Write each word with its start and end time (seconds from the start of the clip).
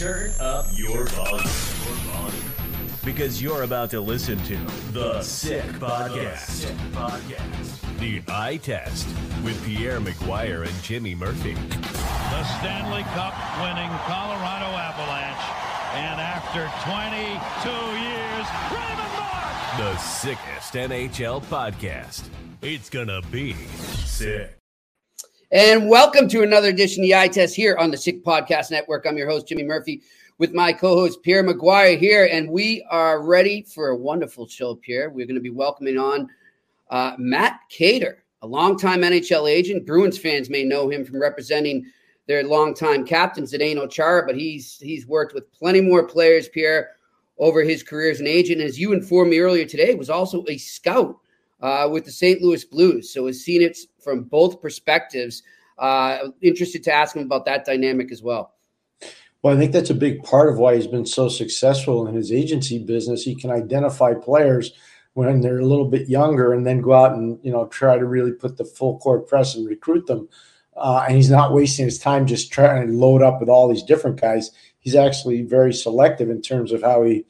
Turn 0.00 0.32
up 0.40 0.64
your 0.72 1.04
volume. 1.08 1.46
Because 3.04 3.42
you're 3.42 3.64
about 3.64 3.90
to 3.90 4.00
listen 4.00 4.38
to 4.44 4.56
The 4.92 5.20
Sick 5.20 5.62
Podcast. 5.72 6.72
The 7.98 8.22
Eye 8.26 8.56
Test 8.56 9.06
with 9.44 9.62
Pierre 9.66 10.00
McGuire 10.00 10.66
and 10.66 10.82
Jimmy 10.82 11.14
Murphy. 11.14 11.52
The 11.52 12.44
Stanley 12.44 13.02
Cup 13.12 13.34
winning 13.60 13.90
Colorado 14.08 14.72
Avalanche. 14.72 15.36
And 15.92 16.18
after 16.18 16.64
22 16.88 17.68
years, 18.00 18.46
Raymond 18.72 19.12
Mark! 19.18 19.76
The 19.76 19.98
sickest 19.98 20.72
NHL 20.72 21.42
podcast. 21.42 22.22
It's 22.62 22.88
gonna 22.88 23.20
be 23.30 23.52
sick. 23.52 24.59
And 25.52 25.88
welcome 25.88 26.28
to 26.28 26.44
another 26.44 26.68
edition 26.68 27.02
of 27.02 27.08
the 27.08 27.16
Eye 27.16 27.26
Test 27.26 27.56
here 27.56 27.76
on 27.76 27.90
the 27.90 27.96
Sick 27.96 28.22
Podcast 28.22 28.70
Network. 28.70 29.04
I'm 29.04 29.16
your 29.16 29.28
host, 29.28 29.48
Jimmy 29.48 29.64
Murphy, 29.64 30.00
with 30.38 30.54
my 30.54 30.72
co 30.72 30.94
host, 30.94 31.24
Pierre 31.24 31.42
McGuire, 31.42 31.98
here. 31.98 32.28
And 32.30 32.48
we 32.48 32.86
are 32.88 33.20
ready 33.20 33.62
for 33.62 33.88
a 33.88 33.96
wonderful 33.96 34.46
show, 34.46 34.76
Pierre. 34.76 35.10
We're 35.10 35.26
going 35.26 35.34
to 35.34 35.40
be 35.40 35.50
welcoming 35.50 35.98
on 35.98 36.28
uh, 36.88 37.16
Matt 37.18 37.62
Keator, 37.68 38.18
a 38.42 38.46
longtime 38.46 39.00
NHL 39.00 39.50
agent. 39.50 39.86
Bruins 39.86 40.16
fans 40.16 40.48
may 40.50 40.62
know 40.62 40.88
him 40.88 41.04
from 41.04 41.20
representing 41.20 41.84
their 42.28 42.44
longtime 42.44 43.04
captains 43.04 43.52
Zdeno 43.52 43.90
Chara, 43.90 44.24
but 44.24 44.36
he's, 44.36 44.78
he's 44.78 45.04
worked 45.08 45.34
with 45.34 45.52
plenty 45.52 45.80
more 45.80 46.06
players, 46.06 46.48
Pierre, 46.48 46.90
over 47.38 47.64
his 47.64 47.82
career 47.82 48.12
as 48.12 48.20
an 48.20 48.28
agent. 48.28 48.60
As 48.60 48.78
you 48.78 48.92
informed 48.92 49.32
me 49.32 49.40
earlier 49.40 49.64
today, 49.64 49.96
was 49.96 50.10
also 50.10 50.44
a 50.46 50.58
scout 50.58 51.16
uh, 51.60 51.88
with 51.90 52.04
the 52.04 52.10
St. 52.10 52.40
Louis 52.40 52.64
Blues. 52.64 53.12
So 53.12 53.26
has 53.26 53.42
seen 53.42 53.62
it 53.62 53.78
from 54.02 54.24
both 54.24 54.60
perspectives. 54.60 55.42
Uh, 55.78 56.28
interested 56.42 56.84
to 56.84 56.92
ask 56.92 57.16
him 57.16 57.22
about 57.22 57.44
that 57.46 57.64
dynamic 57.64 58.12
as 58.12 58.22
well. 58.22 58.54
Well, 59.42 59.56
I 59.56 59.58
think 59.58 59.72
that's 59.72 59.90
a 59.90 59.94
big 59.94 60.22
part 60.22 60.50
of 60.50 60.58
why 60.58 60.74
he's 60.74 60.86
been 60.86 61.06
so 61.06 61.28
successful 61.28 62.06
in 62.06 62.14
his 62.14 62.30
agency 62.30 62.78
business. 62.78 63.22
He 63.22 63.34
can 63.34 63.50
identify 63.50 64.12
players 64.12 64.72
when 65.14 65.40
they're 65.40 65.60
a 65.60 65.66
little 65.66 65.88
bit 65.88 66.08
younger 66.08 66.52
and 66.52 66.66
then 66.66 66.82
go 66.82 66.92
out 66.92 67.12
and 67.12 67.38
you 67.42 67.50
know 67.50 67.66
try 67.66 67.98
to 67.98 68.04
really 68.04 68.32
put 68.32 68.58
the 68.58 68.64
full 68.64 68.98
court 68.98 69.26
press 69.26 69.54
and 69.54 69.66
recruit 69.66 70.06
them. 70.06 70.28
Uh, 70.76 71.04
and 71.06 71.16
he's 71.16 71.30
not 71.30 71.52
wasting 71.52 71.86
his 71.86 71.98
time 71.98 72.26
just 72.26 72.52
trying 72.52 72.86
to 72.86 72.92
load 72.92 73.22
up 73.22 73.40
with 73.40 73.48
all 73.48 73.68
these 73.68 73.82
different 73.82 74.20
guys. 74.20 74.50
He's 74.78 74.94
actually 74.94 75.42
very 75.42 75.72
selective 75.72 76.30
in 76.30 76.40
terms 76.40 76.72
of 76.72 76.82
how 76.82 77.02
he 77.04 77.24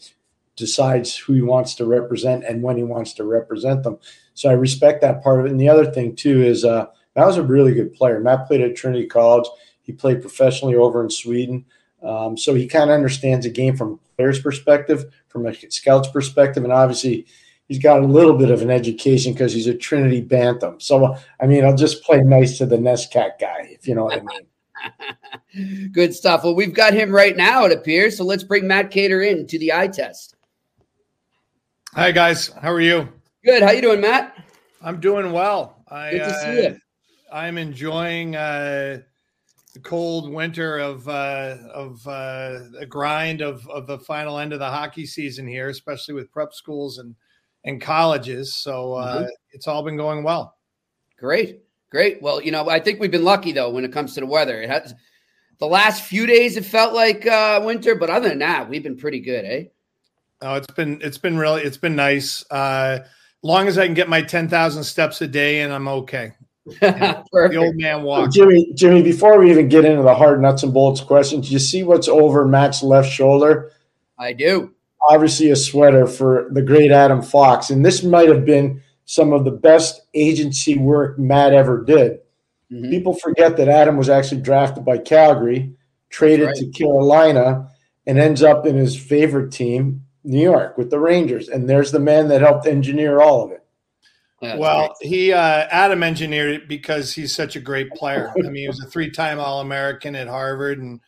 decides 0.61 1.17
who 1.17 1.33
he 1.33 1.43
wants 1.43 1.75
to 1.75 1.87
represent 1.87 2.45
and 2.45 2.63
when 2.63 2.77
he 2.77 2.85
wants 2.85 3.13
to 3.15 3.25
represent 3.25 3.83
them. 3.83 3.99
So 4.35 4.49
I 4.49 4.53
respect 4.53 5.01
that 5.01 5.23
part 5.23 5.41
of 5.41 5.47
it. 5.47 5.51
And 5.51 5.61
the 5.61 5.69
other 5.69 5.91
thing 5.91 6.15
too 6.15 6.43
is 6.43 6.65
uh, 6.65 6.87
Matt 7.17 7.27
was 7.27 7.37
a 7.37 7.43
really 7.43 7.75
good 7.75 7.93
player. 7.93 8.21
Matt 8.21 8.47
played 8.47 8.61
at 8.61 8.77
Trinity 8.77 9.07
College. 9.07 9.49
He 9.83 9.93
played 9.93 10.21
professionally 10.21 10.77
over 10.77 11.03
in 11.03 11.11
Sweden. 11.11 11.65
Um, 12.03 12.37
so 12.37 12.55
he 12.55 12.67
kind 12.67 12.91
of 12.91 12.95
understands 12.95 13.45
the 13.45 13.53
game 13.53 13.77
from 13.77 13.93
a 13.93 14.17
player's 14.17 14.41
perspective, 14.41 15.13
from 15.29 15.47
a 15.47 15.55
scout's 15.71 16.09
perspective, 16.09 16.65
and 16.65 16.73
obviously 16.73 17.27
he's 17.69 17.79
got 17.79 18.03
a 18.03 18.07
little 18.07 18.37
bit 18.37 18.51
of 18.51 18.63
an 18.63 18.71
education 18.71 19.33
because 19.33 19.53
he's 19.53 19.67
a 19.67 19.75
Trinity 19.75 20.21
Bantam. 20.21 20.81
So 20.81 21.17
I 21.41 21.47
mean, 21.47 21.65
I'll 21.65 21.77
just 21.77 22.03
play 22.03 22.21
nice 22.23 22.59
to 22.59 22.67
the 22.67 22.77
NESCAC 22.77 23.39
guy, 23.41 23.69
if 23.71 23.87
you 23.87 23.95
know 23.95 24.05
what 24.05 24.19
I 24.19 24.23
mean. 24.23 25.93
Good 25.93 26.15
stuff. 26.15 26.45
Well, 26.45 26.55
we've 26.55 26.75
got 26.75 26.95
him 26.95 27.11
right 27.11 27.37
now, 27.37 27.67
it 27.67 27.73
appears. 27.73 28.17
So 28.17 28.25
let's 28.25 28.45
bring 28.45 28.67
Matt 28.67 28.91
Keator 28.91 29.27
in 29.27 29.47
to 29.49 29.59
the 29.59 29.73
eye 29.73 29.89
test. 29.89 30.37
Hi 31.95 32.13
guys, 32.13 32.49
how 32.49 32.71
are 32.73 32.81
you? 32.81 33.09
Good. 33.45 33.63
How 33.63 33.71
you 33.73 33.83
doing, 33.83 34.01
Matt? 34.01 34.37
I'm 34.83 35.01
doing 35.01 35.33
well. 35.33 35.83
I, 35.89 36.13
Good 36.13 36.19
to 36.21 36.35
see 36.41 36.63
you. 36.63 36.79
I'm 37.33 37.59
enjoying 37.59 38.37
uh, 38.37 39.01
the 39.75 39.81
cold 39.81 40.33
winter 40.33 40.79
of 40.79 41.09
uh, 41.09 41.57
of 41.73 42.07
uh, 42.07 42.61
the 42.79 42.87
grind 42.89 43.41
of 43.41 43.69
of 43.69 43.87
the 43.87 43.99
final 43.99 44.39
end 44.39 44.53
of 44.53 44.59
the 44.61 44.69
hockey 44.71 45.05
season 45.07 45.47
here, 45.47 45.69
especially 45.69 46.15
with 46.15 46.31
prep 46.31 46.53
schools 46.55 46.99
and 46.99 47.15
and 47.65 47.81
colleges. 47.81 48.55
So 48.55 48.95
uh, 48.95 49.23
Mm-hmm. 49.23 49.29
it's 49.53 49.67
all 49.67 49.83
been 49.83 49.97
going 49.97 50.23
well. 50.23 50.57
Great. 51.19 51.61
Great. 51.91 52.23
Well, 52.23 52.41
you 52.41 52.53
know, 52.53 52.69
I 52.69 52.79
think 52.79 53.01
we've 53.01 53.11
been 53.11 53.25
lucky 53.25 53.53
though 53.53 53.71
when 53.71 53.85
it 53.85 53.93
comes 53.93 54.15
to 54.15 54.21
the 54.21 54.27
weather. 54.27 54.63
It 54.63 54.71
has 54.71 54.95
the 55.59 55.67
last 55.67 56.05
few 56.05 56.25
days 56.27 56.57
it 56.57 56.65
felt 56.65 56.95
like 56.95 57.27
uh, 57.27 57.61
winter, 57.65 57.95
but 57.97 58.11
other 58.11 58.29
than 58.29 58.39
that, 58.39 58.69
we've 58.69 58.83
been 58.83 58.97
pretty 58.97 59.21
good, 59.21 59.45
eh? 59.45 59.65
Oh, 60.43 60.55
it's 60.55 60.73
been 60.75 61.01
it's 61.03 61.19
been 61.19 61.37
really 61.37 61.63
it's 61.63 61.77
been 61.77 61.97
nice. 61.97 62.45
Uh, 62.51 63.01
long 63.43 63.69
as 63.69 63.79
I 63.79 63.87
can 63.87 63.95
get 63.95 64.09
my 64.09 64.23
ten 64.23 64.49
thousand 64.49 64.85
steps 64.85 65.21
a 65.21 65.29
day, 65.29 65.61
and 65.61 65.73
I'm 65.73 65.89
okay. 65.89 66.33
The 66.81 67.57
old 67.57 67.77
man 67.77 68.03
walk. 68.03 68.31
Jimmy, 68.33 68.73
Jimmy, 68.75 69.03
before 69.03 69.39
we 69.39 69.51
even 69.51 69.69
get 69.69 69.85
into 69.85 70.03
the 70.03 70.15
hard 70.15 70.41
nuts 70.41 70.63
and 70.63 70.73
bolts 70.73 71.01
questions, 71.01 71.51
you 71.51 71.59
see 71.59 71.83
what's 71.83 72.07
over 72.09 72.47
Matt's 72.47 72.83
left 72.83 73.11
shoulder? 73.11 73.73
I 74.19 74.35
do. 74.35 74.75
Obviously, 75.09 75.51
a 75.51 75.57
sweater 75.57 76.07
for 76.07 76.49
the 76.53 76.63
great 76.63 76.93
Adam 76.93 77.23
Fox. 77.23 77.71
And 77.71 77.85
this 77.85 78.03
might 78.03 78.29
have 78.29 78.45
been 78.45 78.83
some 79.07 79.33
of 79.33 79.45
the 79.45 79.51
best 79.51 80.03
agency 80.15 80.77
work 80.77 81.19
Matt 81.19 81.55
ever 81.55 81.83
did. 81.83 82.19
Mhm. 82.71 82.91
People 82.91 83.15
forget 83.15 83.57
that 83.57 83.69
Adam 83.69 83.97
was 83.97 84.09
actually 84.09 84.43
drafted 84.43 84.85
by 84.85 84.99
Calgary, 84.99 85.73
traded 86.11 86.47
right. 86.47 86.57
to 86.57 86.67
Carolina, 86.69 87.69
and 88.07 88.19
ends 88.19 88.43
up 88.43 88.67
in 88.67 88.77
his 88.77 88.97
favorite 88.97 89.51
team, 89.51 90.03
New 90.25 90.43
York, 90.43 90.77
with 90.77 90.91
the 90.91 90.99
Rangers. 90.99 91.49
And 91.49 91.69
there's 91.69 91.93
the 91.93 92.01
man 92.01 92.29
that 92.29 92.41
helped 92.41 92.67
engineer 92.67 93.21
all 93.21 93.45
of 93.45 93.53
it. 93.53 93.65
That's 94.41 94.59
Well, 94.59 94.95
he 95.01 95.33
uh, 95.33 95.67
Adam 95.71 96.03
engineered 96.03 96.51
it 96.53 96.69
because 96.69 97.13
he's 97.13 97.35
such 97.35 97.57
a 97.57 97.61
great 97.61 97.91
player. 97.93 98.33
I 98.39 98.43
mean, 98.43 98.55
he 98.55 98.69
was 98.69 98.83
a 98.83 98.89
three-time 98.89 99.39
All-American 99.39 100.17
at 100.17 100.29
Harvard, 100.29 100.79
and 100.79 101.01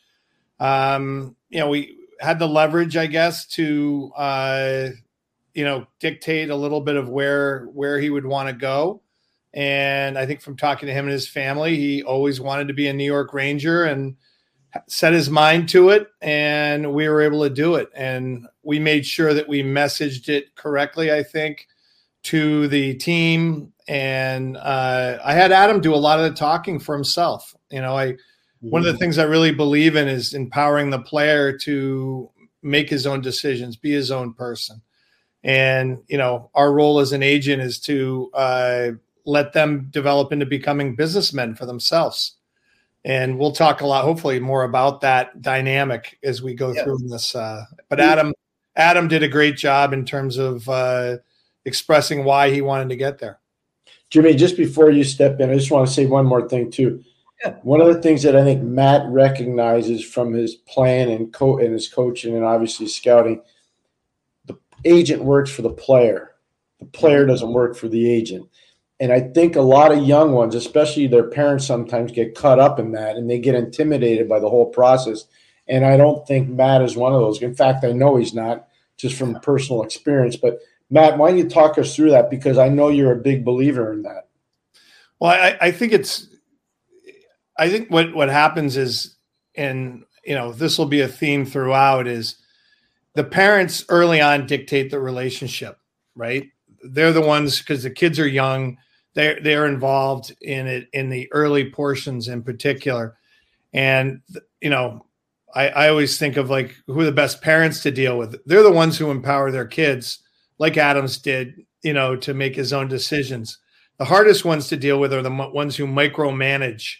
um, 0.61 1.35
you 1.49 1.59
know 1.59 1.69
we 1.69 1.97
had 2.21 2.39
the 2.39 2.47
leverage, 2.47 2.97
I 2.97 3.07
guess, 3.07 3.47
to 3.49 4.13
uh, 4.17 4.89
you 5.55 5.65
know 5.65 5.87
dictate 5.99 6.51
a 6.51 6.57
little 6.57 6.83
bit 6.83 6.97
of 6.97 7.09
where 7.09 7.65
where 7.73 7.99
he 7.99 8.11
would 8.11 8.27
want 8.27 8.51
to 8.51 8.55
go. 8.55 9.01
And 9.55 10.19
I 10.19 10.27
think 10.27 10.41
from 10.41 10.57
talking 10.57 10.87
to 10.87 10.93
him 10.93 11.07
and 11.07 11.13
his 11.13 11.29
family, 11.29 11.77
he 11.77 12.03
always 12.03 12.41
wanted 12.41 12.69
to 12.69 12.75
be 12.75 12.89
a 12.89 12.93
New 12.93 13.05
York 13.05 13.35
Ranger 13.35 13.85
and 13.85 14.17
set 14.87 15.13
his 15.13 15.29
mind 15.29 15.69
to 15.71 15.91
it. 15.91 16.09
And 16.21 16.95
we 16.95 17.09
were 17.09 17.21
able 17.21 17.43
to 17.43 17.51
do 17.51 17.75
it. 17.75 17.91
And 17.95 18.47
we 18.63 18.79
made 18.79 19.05
sure 19.07 19.35
that 19.35 19.49
we 19.49 19.63
messaged 19.63 20.29
it 20.29 20.55
correctly, 20.55 21.13
I 21.13 21.23
think 21.23 21.67
to 22.25 22.69
the 22.69 22.95
team. 22.95 23.73
And 23.89 24.57
uh, 24.57 25.19
i 25.25 25.33
had 25.33 25.51
adam 25.51 25.81
do 25.81 25.93
a 25.93 25.97
lot 25.97 26.21
of 26.21 26.31
the 26.31 26.37
talking 26.37 26.79
for 26.79 26.95
himself. 26.95 27.55
You 27.71 27.81
know 27.81 27.97
i 27.97 28.17
one 28.61 28.87
of 28.87 28.93
the 28.93 28.97
things 28.97 29.19
i 29.19 29.25
really 29.25 29.51
believe 29.53 29.97
in 29.97 30.07
is 30.07 30.35
empowering 30.35 30.91
the 30.91 31.01
player 31.01 31.59
to 31.59 32.31
make 32.63 32.89
his 32.89 33.09
own 33.09 33.21
decisions 33.21 33.75
be 33.77 33.91
his 33.91 34.13
own 34.13 34.35
person. 34.35 34.81
And 35.43 35.99
you 36.07 36.17
know 36.17 36.51
our 36.55 36.73
role 36.73 37.01
as 37.01 37.13
an 37.13 37.25
agent 37.25 37.61
is 37.61 37.81
to 37.81 38.31
uh, 38.35 38.89
let 39.25 39.53
them 39.53 39.89
develop 39.91 40.33
into 40.33 40.47
becoming 40.47 40.95
businessmen 40.95 41.57
for 41.57 41.67
themselves. 41.67 42.37
And 43.05 43.37
we'll 43.37 43.51
talk 43.51 43.81
a 43.81 43.87
lot 43.87 44.05
hopefully 44.05 44.39
more 44.39 44.63
about 44.63 45.01
that 45.01 45.43
dynamic 45.43 46.19
as 46.23 46.41
we 46.41 46.55
go 46.55 46.73
Yeah. 46.73 46.85
through 46.85 46.99
this 47.09 47.35
uh, 47.35 47.65
but 47.89 47.99
adam 47.99 48.33
adam 48.77 49.09
did 49.09 49.23
a 49.23 49.29
great 49.29 49.57
job 49.57 49.93
in 49.93 50.05
terms 50.05 50.39
of 50.39 50.69
uh, 50.69 51.17
expressing 51.65 52.25
why 52.25 52.51
he 52.51 52.61
wanted 52.61 52.89
to 52.89 52.97
get 52.97 53.19
there. 53.19 53.39
Jimmy, 54.11 54.35
just 54.35 54.57
before 54.57 54.91
you 54.91 55.05
step 55.05 55.41
in, 55.41 55.51
I 55.51 55.55
just 55.55 55.71
want 55.71 55.87
to 55.87 55.93
say 55.93 56.07
one 56.07 56.27
more 56.27 56.49
thing 56.49 56.71
too. 56.71 57.03
Yeah. 57.43 57.55
One 57.63 57.81
of 57.81 57.89
the 57.89 58.01
things 58.01 58.23
that 58.23 58.37
I 58.37 58.45
think 58.45 58.63
Matt 58.63 59.07
recognizes 59.09 60.05
from 60.05 60.33
his 60.33 60.55
plan 60.55 61.09
and 61.09 61.33
co 61.33 61.59
and 61.59 61.73
his 61.73 61.89
coaching 61.89 62.37
and 62.37 62.45
obviously 62.45 62.87
scouting, 62.87 63.43
the 64.47 64.57
agent 64.85 65.25
works 65.25 65.51
for 65.51 65.63
the 65.63 65.73
player. 65.73 66.33
The 66.79 66.87
player 66.87 67.27
doesn't 67.27 67.53
work 67.53 67.77
for 67.77 67.89
the 67.89 68.11
agent. 68.11 68.49
And 69.01 69.13
I 69.13 69.21
think 69.21 69.57
a 69.57 69.63
lot 69.63 69.91
of 69.91 70.07
young 70.07 70.33
ones, 70.33 70.55
especially 70.55 71.09
their 71.09 71.29
parents, 71.29 71.67
sometimes 71.67 72.13
get 72.13 72.37
caught 72.37 72.61
up 72.61 72.79
in 72.79 72.93
that 72.93 73.17
and 73.17 73.29
they 73.29 73.39
get 73.41 73.57
intimidated 73.57 74.29
by 74.29 74.39
the 74.39 74.49
whole 74.49 74.67
process. 74.67 75.25
And 75.73 75.87
I 75.87 75.97
don't 75.97 76.27
think 76.27 76.51
Matt 76.51 76.83
is 76.83 76.99
one 76.99 77.15
of 77.15 77.21
those. 77.23 77.41
In 77.41 77.55
fact, 77.55 77.83
I 77.83 77.93
know 77.93 78.17
he's 78.17 78.35
not, 78.35 78.69
just 78.99 79.17
from 79.17 79.41
personal 79.41 79.83
experience. 79.83 80.37
But 80.37 80.59
Matt, 80.91 81.17
why 81.17 81.31
don't 81.31 81.39
you 81.39 81.49
talk 81.49 81.79
us 81.79 81.97
through 81.97 82.11
that? 82.11 82.29
Because 82.29 82.59
I 82.59 82.69
know 82.69 82.89
you're 82.89 83.19
a 83.19 83.23
big 83.23 83.43
believer 83.43 83.91
in 83.91 84.03
that. 84.03 84.29
Well, 85.19 85.31
I, 85.31 85.57
I 85.63 85.71
think 85.71 85.95
it's, 85.95 86.29
I 87.59 87.71
think 87.71 87.91
what 87.91 88.15
what 88.15 88.29
happens 88.29 88.77
is, 88.77 89.17
and 89.55 90.05
you 90.27 90.35
know, 90.35 90.53
this 90.53 90.77
will 90.77 90.87
be 90.87 91.01
a 91.01 91.09
theme 91.09 91.47
throughout 91.47 92.07
is 92.07 92.37
the 93.15 93.25
parents 93.25 93.83
early 93.89 94.21
on 94.21 94.47
dictate 94.47 94.91
the 94.91 95.01
relationship, 95.01 95.79
right? 96.15 96.51
They're 96.83 97.15
the 97.15 97.23
ones 97.23 97.61
because 97.61 97.83
the 97.83 97.91
kids 97.91 98.19
are 98.19 98.29
young, 98.29 98.77
they're 99.15 99.41
they're 99.43 99.67
involved 99.67 100.37
in 100.43 100.67
it 100.67 100.89
in 100.93 101.09
the 101.09 101.33
early 101.33 101.71
portions 101.71 102.29
in 102.29 102.43
particular. 102.43 103.17
And 103.73 104.21
you 104.61 104.69
know, 104.69 105.07
I, 105.55 105.69
I 105.69 105.89
always 105.89 106.19
think 106.19 106.37
of 106.37 106.51
like 106.51 106.75
who 106.87 107.01
are 107.01 107.05
the 107.05 107.13
best 107.13 107.43
parents 107.43 107.83
to 107.83 107.91
deal 107.91 108.19
with. 108.19 108.37
They're 108.47 108.63
the 108.63 108.71
ones 108.71 108.99
who 108.99 109.11
empower 109.11 109.51
their 109.51 109.67
kids, 109.67 110.19
like 110.59 110.77
Adams 110.77 111.19
did, 111.19 111.65
you 111.83 111.93
know, 111.93 112.17
to 112.17 112.35
make 112.35 112.57
his 112.57 112.73
own 112.73 112.89
decisions. 112.89 113.59
The 113.99 114.05
hardest 114.05 114.45
ones 114.45 114.69
to 114.69 114.77
deal 114.77 114.99
with 114.99 115.13
are 115.13 115.23
the 115.23 115.31
ones 115.31 115.77
who 115.77 115.87
micromanage 115.87 116.95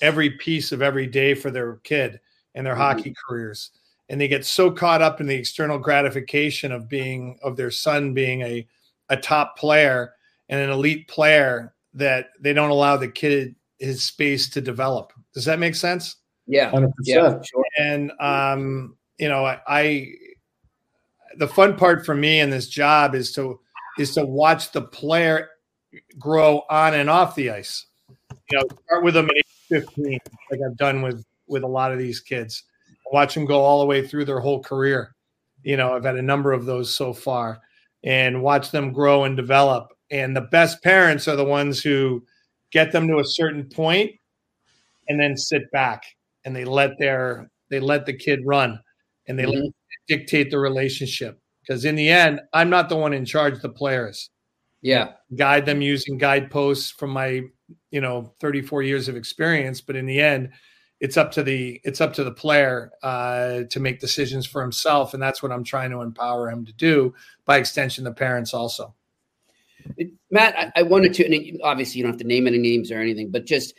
every 0.00 0.30
piece 0.30 0.72
of 0.72 0.82
every 0.82 1.06
day 1.06 1.34
for 1.34 1.50
their 1.50 1.76
kid 1.84 2.20
and 2.54 2.66
their 2.66 2.74
mm-hmm. 2.74 2.82
hockey 2.82 3.14
careers 3.26 3.70
and 4.12 4.20
they 4.20 4.28
get 4.28 4.44
so 4.44 4.70
caught 4.70 5.00
up 5.00 5.20
in 5.20 5.26
the 5.26 5.34
external 5.34 5.78
gratification 5.78 6.70
of 6.70 6.88
being 6.88 7.38
of 7.42 7.56
their 7.56 7.70
son 7.70 8.12
being 8.12 8.42
a 8.42 8.66
a 9.08 9.16
top 9.16 9.56
player 9.56 10.12
and 10.50 10.60
an 10.60 10.70
elite 10.70 11.08
player 11.08 11.74
that 11.94 12.28
they 12.38 12.52
don't 12.52 12.70
allow 12.70 12.96
the 12.96 13.08
kid 13.08 13.54
his 13.78 14.04
space 14.04 14.48
to 14.50 14.60
develop. 14.60 15.12
Does 15.34 15.46
that 15.46 15.58
make 15.58 15.74
sense? 15.74 16.16
Yeah, 16.52 16.70
100%. 16.70 16.92
yeah, 17.04 17.40
sure. 17.42 17.64
And 17.78 18.12
um, 18.20 18.96
you 19.18 19.28
know, 19.28 19.44
I, 19.44 19.60
I 19.66 20.12
the 21.38 21.48
fun 21.48 21.76
part 21.76 22.04
for 22.04 22.14
me 22.14 22.40
in 22.40 22.50
this 22.50 22.68
job 22.68 23.14
is 23.14 23.32
to 23.32 23.58
is 23.98 24.14
to 24.14 24.26
watch 24.26 24.72
the 24.72 24.82
player 24.82 25.48
grow 26.18 26.62
on 26.68 26.92
and 26.92 27.08
off 27.08 27.34
the 27.34 27.50
ice. 27.50 27.86
You 28.50 28.58
know, 28.58 28.64
start 28.86 29.02
with 29.02 29.14
them 29.14 29.30
at 29.30 29.46
15, 29.68 30.18
like 30.50 30.60
I've 30.60 30.76
done 30.76 31.00
with 31.00 31.24
with 31.46 31.62
a 31.62 31.68
lot 31.68 31.90
of 31.90 31.98
these 31.98 32.20
kids. 32.20 32.64
Watch 33.10 33.32
them 33.32 33.46
go 33.46 33.60
all 33.60 33.80
the 33.80 33.86
way 33.86 34.06
through 34.06 34.26
their 34.26 34.40
whole 34.40 34.62
career. 34.62 35.14
You 35.62 35.78
know, 35.78 35.94
I've 35.94 36.04
had 36.04 36.16
a 36.16 36.22
number 36.22 36.52
of 36.52 36.66
those 36.66 36.94
so 36.94 37.14
far, 37.14 37.60
and 38.04 38.42
watch 38.42 38.70
them 38.70 38.92
grow 38.92 39.24
and 39.24 39.38
develop. 39.38 39.88
And 40.10 40.36
the 40.36 40.42
best 40.42 40.82
parents 40.82 41.28
are 41.28 41.36
the 41.36 41.44
ones 41.44 41.82
who 41.82 42.22
get 42.72 42.92
them 42.92 43.08
to 43.08 43.20
a 43.20 43.24
certain 43.24 43.64
point 43.64 44.10
and 45.08 45.18
then 45.18 45.36
sit 45.36 45.70
back 45.70 46.04
and 46.44 46.54
they 46.54 46.64
let 46.64 46.98
their 46.98 47.50
they 47.70 47.80
let 47.80 48.06
the 48.06 48.12
kid 48.12 48.40
run 48.44 48.80
and 49.26 49.38
they 49.38 49.44
mm-hmm. 49.44 49.68
dictate 50.08 50.50
the 50.50 50.58
relationship. 50.58 51.38
Because 51.60 51.84
in 51.84 51.94
the 51.94 52.08
end 52.08 52.40
i'm 52.52 52.70
not 52.70 52.88
the 52.88 52.96
one 52.96 53.12
in 53.12 53.24
charge 53.24 53.60
the 53.60 53.68
players. 53.68 54.30
Yeah. 54.80 55.12
Guide 55.34 55.64
them 55.64 55.80
using 55.80 56.18
guideposts 56.18 56.90
from 56.90 57.10
my 57.10 57.42
you 57.90 58.00
know 58.00 58.34
34 58.40 58.82
years 58.82 59.08
of 59.08 59.16
experience 59.16 59.80
but 59.80 59.96
in 59.96 60.06
the 60.06 60.20
end 60.20 60.50
it's 61.00 61.16
up 61.16 61.32
to 61.32 61.42
the 61.42 61.80
it's 61.84 62.00
up 62.00 62.14
to 62.14 62.24
the 62.24 62.32
player 62.32 62.90
uh, 63.02 63.62
to 63.70 63.80
make 63.80 64.00
decisions 64.00 64.46
for 64.46 64.62
himself 64.62 65.14
and 65.14 65.22
that's 65.22 65.42
what 65.42 65.52
i'm 65.52 65.64
trying 65.64 65.90
to 65.90 66.00
empower 66.00 66.50
him 66.50 66.64
to 66.64 66.72
do 66.72 67.14
by 67.44 67.58
extension 67.58 68.04
the 68.04 68.12
parents 68.12 68.54
also. 68.54 68.94
Matt 70.30 70.54
i, 70.58 70.80
I 70.80 70.82
wanted 70.82 71.14
to 71.14 71.24
and 71.24 71.60
obviously 71.62 71.98
you 71.98 72.04
don't 72.04 72.12
have 72.12 72.20
to 72.20 72.26
name 72.26 72.46
any 72.46 72.58
names 72.58 72.90
or 72.90 72.98
anything 72.98 73.30
but 73.30 73.46
just 73.46 73.74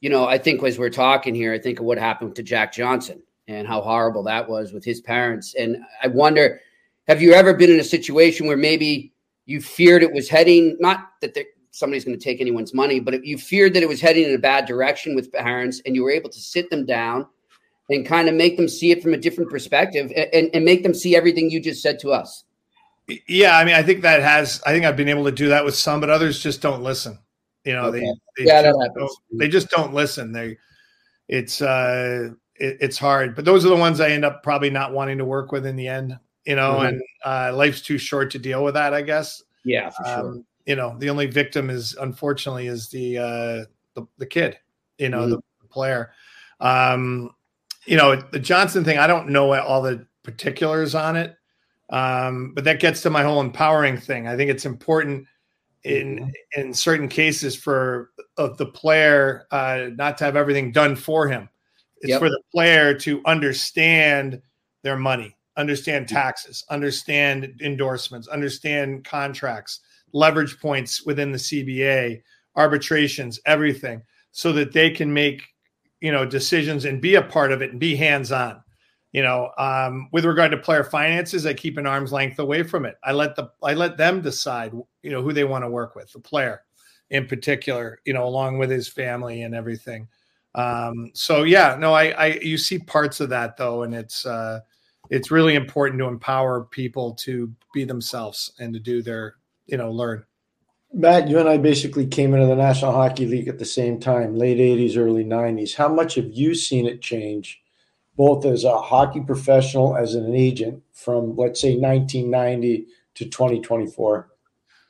you 0.00 0.10
know 0.10 0.26
i 0.26 0.38
think 0.38 0.62
as 0.62 0.78
we're 0.78 0.90
talking 0.90 1.34
here 1.34 1.52
i 1.52 1.58
think 1.58 1.78
of 1.78 1.84
what 1.84 1.98
happened 1.98 2.34
to 2.34 2.42
jack 2.42 2.72
johnson 2.72 3.22
and 3.48 3.66
how 3.66 3.80
horrible 3.80 4.22
that 4.22 4.48
was 4.48 4.72
with 4.72 4.84
his 4.84 5.00
parents 5.00 5.54
and 5.54 5.76
i 6.02 6.06
wonder 6.06 6.60
have 7.08 7.22
you 7.22 7.32
ever 7.32 7.54
been 7.54 7.70
in 7.70 7.80
a 7.80 7.84
situation 7.84 8.46
where 8.46 8.56
maybe 8.56 9.12
you 9.46 9.60
feared 9.60 10.02
it 10.02 10.12
was 10.12 10.28
heading 10.28 10.76
not 10.80 11.10
that 11.20 11.34
there, 11.34 11.44
somebody's 11.76 12.04
going 12.04 12.18
to 12.18 12.24
take 12.24 12.40
anyone's 12.40 12.72
money, 12.72 13.00
but 13.00 13.22
you 13.24 13.36
feared 13.36 13.74
that 13.74 13.82
it 13.82 13.88
was 13.88 14.00
heading 14.00 14.24
in 14.24 14.34
a 14.34 14.38
bad 14.38 14.64
direction 14.64 15.14
with 15.14 15.30
parents 15.30 15.82
and 15.84 15.94
you 15.94 16.02
were 16.02 16.10
able 16.10 16.30
to 16.30 16.40
sit 16.40 16.70
them 16.70 16.86
down 16.86 17.26
and 17.90 18.06
kind 18.06 18.28
of 18.28 18.34
make 18.34 18.56
them 18.56 18.66
see 18.66 18.90
it 18.90 19.02
from 19.02 19.12
a 19.12 19.16
different 19.16 19.50
perspective 19.50 20.10
and, 20.32 20.50
and 20.54 20.64
make 20.64 20.82
them 20.82 20.94
see 20.94 21.14
everything 21.14 21.50
you 21.50 21.60
just 21.60 21.82
said 21.82 21.98
to 22.00 22.10
us. 22.10 22.44
Yeah, 23.28 23.56
I 23.56 23.64
mean, 23.64 23.74
I 23.74 23.84
think 23.84 24.02
that 24.02 24.20
has. 24.20 24.60
I 24.66 24.72
think 24.72 24.84
I've 24.84 24.96
been 24.96 25.08
able 25.08 25.26
to 25.26 25.30
do 25.30 25.48
that 25.50 25.64
with 25.64 25.76
some, 25.76 26.00
but 26.00 26.10
others 26.10 26.42
just 26.42 26.60
don't 26.60 26.82
listen. 26.82 27.18
You 27.66 27.74
know, 27.74 27.86
okay. 27.86 28.00
they, 28.00 28.44
they, 28.44 28.48
yeah, 28.48 28.72
just 28.98 29.20
they 29.32 29.48
just 29.48 29.70
don't 29.70 29.92
listen. 29.92 30.32
They, 30.32 30.56
it's 31.28 31.60
uh, 31.60 32.30
it, 32.54 32.78
it's 32.80 32.96
hard. 32.96 33.34
But 33.34 33.44
those 33.44 33.66
are 33.66 33.68
the 33.68 33.76
ones 33.76 34.00
I 34.00 34.10
end 34.10 34.24
up 34.24 34.42
probably 34.42 34.70
not 34.70 34.92
wanting 34.92 35.18
to 35.18 35.24
work 35.24 35.52
with 35.52 35.66
in 35.66 35.76
the 35.76 35.88
end. 35.88 36.18
You 36.44 36.56
know, 36.56 36.76
mm-hmm. 36.76 36.86
and 36.86 37.02
uh, 37.24 37.52
life's 37.54 37.82
too 37.82 37.98
short 37.98 38.30
to 38.30 38.38
deal 38.38 38.64
with 38.64 38.74
that. 38.74 38.94
I 38.94 39.02
guess. 39.02 39.42
Yeah, 39.64 39.90
for 39.90 40.04
sure. 40.04 40.20
Um, 40.20 40.46
you 40.66 40.74
know 40.74 40.96
the 40.98 41.08
only 41.08 41.26
victim 41.26 41.70
is 41.70 41.96
unfortunately 42.00 42.66
is 42.66 42.88
the 42.88 43.16
uh 43.16 43.64
the, 43.94 44.06
the 44.18 44.26
kid 44.26 44.58
you 44.98 45.08
know 45.08 45.20
mm-hmm. 45.20 45.30
the, 45.30 45.36
the, 45.62 45.68
player 45.68 46.10
um 46.60 47.30
you 47.86 47.96
know 47.96 48.16
the 48.16 48.38
johnson 48.38 48.84
thing 48.84 48.98
i 48.98 49.06
don't 49.06 49.28
know 49.28 49.54
all 49.54 49.80
the 49.80 50.06
particulars 50.22 50.94
on 50.94 51.16
it 51.16 51.36
um 51.90 52.52
but 52.54 52.64
that 52.64 52.80
gets 52.80 53.00
to 53.02 53.10
my 53.10 53.22
whole 53.22 53.40
empowering 53.40 53.96
thing 53.96 54.26
i 54.26 54.36
think 54.36 54.50
it's 54.50 54.66
important 54.66 55.26
in 55.86 56.32
in 56.56 56.74
certain 56.74 57.08
cases 57.08 57.56
for 57.56 58.10
of 58.36 58.56
the 58.58 58.66
player 58.66 59.46
uh 59.50 59.88
not 59.94 60.18
to 60.18 60.24
have 60.24 60.36
everything 60.36 60.72
done 60.72 60.96
for 60.96 61.28
him 61.28 61.48
it's 62.02 62.10
yep. 62.10 62.20
for 62.20 62.28
the 62.28 62.42
player 62.52 62.92
to 62.92 63.22
understand 63.24 64.40
their 64.82 64.96
money 64.96 65.36
understand 65.56 66.08
taxes 66.08 66.64
understand 66.70 67.58
endorsements 67.62 68.28
understand 68.28 69.04
contracts 69.04 69.80
leverage 70.12 70.58
points 70.60 71.04
within 71.04 71.30
the 71.30 71.38
CBA, 71.38 72.22
arbitrations, 72.54 73.38
everything, 73.44 74.02
so 74.32 74.52
that 74.52 74.72
they 74.72 74.90
can 74.90 75.12
make 75.12 75.42
you 76.00 76.12
know 76.12 76.26
decisions 76.26 76.84
and 76.84 77.00
be 77.00 77.14
a 77.14 77.22
part 77.22 77.52
of 77.52 77.62
it 77.62 77.70
and 77.70 77.80
be 77.80 77.94
hands 77.94 78.32
on. 78.32 78.62
You 79.12 79.22
know, 79.22 79.50
um, 79.56 80.08
with 80.12 80.24
regard 80.24 80.50
to 80.50 80.58
player 80.58 80.84
finances, 80.84 81.46
I 81.46 81.54
keep 81.54 81.78
an 81.78 81.86
arm's 81.86 82.12
length 82.12 82.38
away 82.38 82.62
from 82.62 82.84
it. 82.84 82.96
I 83.02 83.12
let 83.12 83.34
the 83.36 83.50
I 83.62 83.74
let 83.74 83.96
them 83.96 84.20
decide, 84.20 84.72
you 85.02 85.10
know, 85.10 85.22
who 85.22 85.32
they 85.32 85.44
want 85.44 85.64
to 85.64 85.70
work 85.70 85.94
with, 85.94 86.12
the 86.12 86.20
player 86.20 86.62
in 87.10 87.26
particular, 87.26 88.00
you 88.04 88.12
know, 88.12 88.26
along 88.26 88.58
with 88.58 88.70
his 88.70 88.88
family 88.88 89.42
and 89.42 89.54
everything. 89.54 90.08
Um, 90.54 91.10
so 91.14 91.42
yeah, 91.42 91.76
no, 91.78 91.92
I, 91.92 92.08
I 92.10 92.26
you 92.42 92.58
see 92.58 92.78
parts 92.78 93.20
of 93.20 93.28
that 93.28 93.56
though, 93.56 93.82
and 93.82 93.94
it's 93.94 94.24
uh, 94.24 94.60
it's 95.10 95.30
really 95.30 95.54
important 95.54 96.00
to 96.00 96.06
empower 96.06 96.64
people 96.64 97.14
to 97.14 97.52
be 97.74 97.84
themselves 97.84 98.52
and 98.58 98.72
to 98.72 98.80
do 98.80 99.02
their 99.02 99.36
you 99.66 99.76
know 99.76 99.90
learn. 99.90 100.24
Matt, 100.92 101.28
you 101.28 101.38
and 101.38 101.48
I 101.48 101.58
basically 101.58 102.06
came 102.06 102.32
into 102.32 102.46
the 102.46 102.56
National 102.56 102.92
Hockey 102.92 103.26
League 103.26 103.48
at 103.48 103.58
the 103.58 103.66
same 103.66 104.00
time, 104.00 104.34
late 104.34 104.56
80s, 104.56 104.96
early 104.96 105.24
90s. 105.24 105.74
How 105.74 105.88
much 105.88 106.14
have 106.14 106.32
you 106.32 106.54
seen 106.54 106.86
it 106.86 107.02
change, 107.02 107.60
both 108.16 108.44
as 108.44 108.64
a 108.64 108.80
hockey 108.80 109.20
professional, 109.20 109.96
as 109.96 110.14
an 110.14 110.34
agent, 110.34 110.82
from 110.92 111.36
let's 111.36 111.60
say 111.60 111.76
1990 111.76 112.86
to 113.14 113.24
2024? 113.24 114.28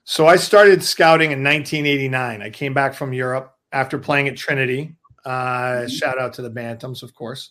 So 0.04 0.26
I 0.26 0.36
started 0.36 0.82
scouting 0.82 1.32
in 1.32 1.42
1989. 1.42 2.42
I 2.42 2.50
came 2.50 2.72
back 2.72 2.94
from 2.94 3.12
Europe 3.12 3.54
after 3.72 3.98
playing 3.98 4.28
at 4.28 4.36
Trinity. 4.36 4.94
Uh, 5.24 5.30
mm-hmm. 5.30 5.88
Shout 5.88 6.18
out 6.18 6.32
to 6.34 6.42
the 6.42 6.50
Bantams, 6.50 7.02
of 7.02 7.14
course 7.14 7.50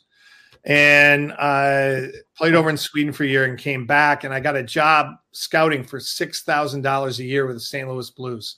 and 0.66 1.32
I 1.34 2.10
played 2.36 2.56
over 2.56 2.70
in 2.70 2.78
Sweden 2.78 3.14
for 3.14 3.24
a 3.24 3.28
year 3.28 3.46
and 3.46 3.58
came 3.58 3.86
back 3.86 4.24
and 4.24 4.34
I 4.34 4.40
got 4.40 4.56
a 4.56 4.64
job 4.64 5.16
scouting 5.32 5.84
for 5.84 6.00
six 6.00 6.42
thousand 6.42 6.82
dollars 6.82 7.20
a 7.20 7.24
year 7.24 7.46
with 7.46 7.56
the 7.56 7.62
St. 7.62 7.88
Louis 7.88 8.10
Blues. 8.10 8.58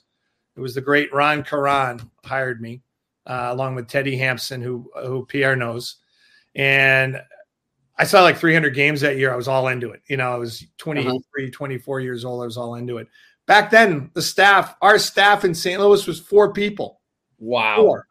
It 0.56 0.62
was 0.62 0.74
the 0.74 0.82
great 0.82 1.14
Ron 1.14 1.44
Caron 1.44 2.10
hired 2.24 2.62
me 2.62 2.82
uh, 3.26 3.50
along 3.52 3.76
with 3.76 3.90
Teddy 3.90 4.16
Hampson, 4.16 4.62
who 4.62 4.90
who 5.06 5.26
Pierre 5.26 5.58
knows, 5.58 5.98
and 6.58 7.22
I 7.98 8.04
saw 8.04 8.22
like 8.22 8.38
300 8.38 8.72
games 8.72 9.02
that 9.02 9.18
year. 9.18 9.32
I 9.32 9.36
was 9.36 9.48
all 9.48 9.68
into 9.70 9.92
it. 9.92 10.02
You 10.08 10.18
know, 10.18 10.34
I 10.34 10.38
was 10.38 10.66
23, 10.78 11.12
uh-huh. 11.12 11.50
24 11.52 12.00
years 12.02 12.26
old. 12.26 12.42
I 12.42 12.46
was 12.46 12.58
all 12.58 12.76
into 12.76 12.98
it. 12.98 13.08
Back 13.46 13.72
then, 13.72 14.12
the 14.14 14.22
staff, 14.22 14.76
our 14.82 15.00
staff 15.00 15.46
in 15.46 15.56
St. 15.56 15.80
Louis 15.80 16.06
was 16.06 16.20
four 16.20 16.52
people. 16.52 17.02
Wow. 17.40 17.78
Four. 17.78 18.08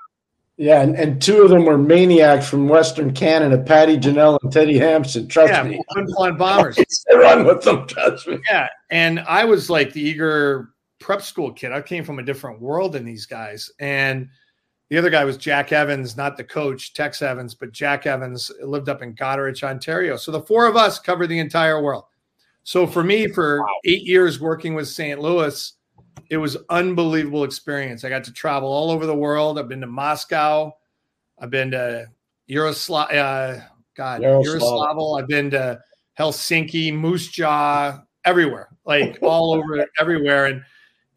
Yeah, 0.58 0.80
and, 0.80 0.96
and 0.96 1.20
two 1.20 1.42
of 1.42 1.50
them 1.50 1.66
were 1.66 1.76
maniacs 1.76 2.48
from 2.48 2.66
Western 2.66 3.12
Canada, 3.12 3.58
Patty 3.62 3.98
Ginnell 3.98 4.38
and 4.42 4.50
Teddy 4.50 4.78
Hampson. 4.78 5.28
Trust 5.28 5.52
yeah, 5.52 5.62
me. 5.62 5.82
Fun 6.16 6.38
bombers. 6.38 6.78
run 7.14 7.44
with 7.44 7.62
them, 7.62 7.86
trust 7.86 8.26
me. 8.26 8.38
Yeah. 8.48 8.66
And 8.90 9.20
I 9.20 9.44
was 9.44 9.68
like 9.68 9.92
the 9.92 10.00
eager 10.00 10.70
prep 10.98 11.20
school 11.20 11.52
kid. 11.52 11.72
I 11.72 11.82
came 11.82 12.04
from 12.04 12.18
a 12.18 12.22
different 12.22 12.62
world 12.62 12.94
than 12.94 13.04
these 13.04 13.26
guys. 13.26 13.70
And 13.80 14.30
the 14.88 14.98
other 14.98 15.10
guy 15.10 15.24
was 15.24 15.36
Jack 15.36 15.72
Evans, 15.72 16.16
not 16.16 16.36
the 16.36 16.44
coach, 16.44 16.94
Tex 16.94 17.22
Evans, 17.22 17.54
but 17.54 17.72
Jack 17.72 18.06
Evans 18.06 18.50
lived 18.62 18.88
up 18.88 19.02
in 19.02 19.14
Goderich, 19.14 19.64
Ontario. 19.64 20.16
So 20.16 20.30
the 20.30 20.42
four 20.42 20.66
of 20.66 20.76
us 20.76 20.98
covered 20.98 21.26
the 21.28 21.38
entire 21.38 21.82
world. 21.82 22.04
So 22.62 22.86
for 22.86 23.02
me, 23.02 23.28
for 23.28 23.64
eight 23.84 24.02
years 24.02 24.40
working 24.40 24.74
with 24.74 24.88
St. 24.88 25.20
Louis, 25.20 25.72
it 26.30 26.36
was 26.36 26.56
unbelievable 26.68 27.44
experience. 27.44 28.04
I 28.04 28.08
got 28.08 28.24
to 28.24 28.32
travel 28.32 28.68
all 28.68 28.90
over 28.90 29.06
the 29.06 29.14
world. 29.14 29.58
I've 29.58 29.68
been 29.68 29.80
to 29.80 29.86
Moscow. 29.86 30.72
I've 31.38 31.50
been 31.50 31.70
to 31.72 32.06
Yaroslav, 32.46 33.10
uh, 33.10 33.60
God, 33.94 34.22
Yaroslav. 34.22 34.98
I've 35.18 35.28
been 35.28 35.50
to 35.50 35.80
Helsinki, 36.18 36.92
Moose 36.92 37.28
Jaw, 37.28 38.00
everywhere, 38.24 38.68
like 38.84 39.18
all 39.22 39.54
over 39.54 39.86
everywhere. 39.98 40.46
And 40.46 40.62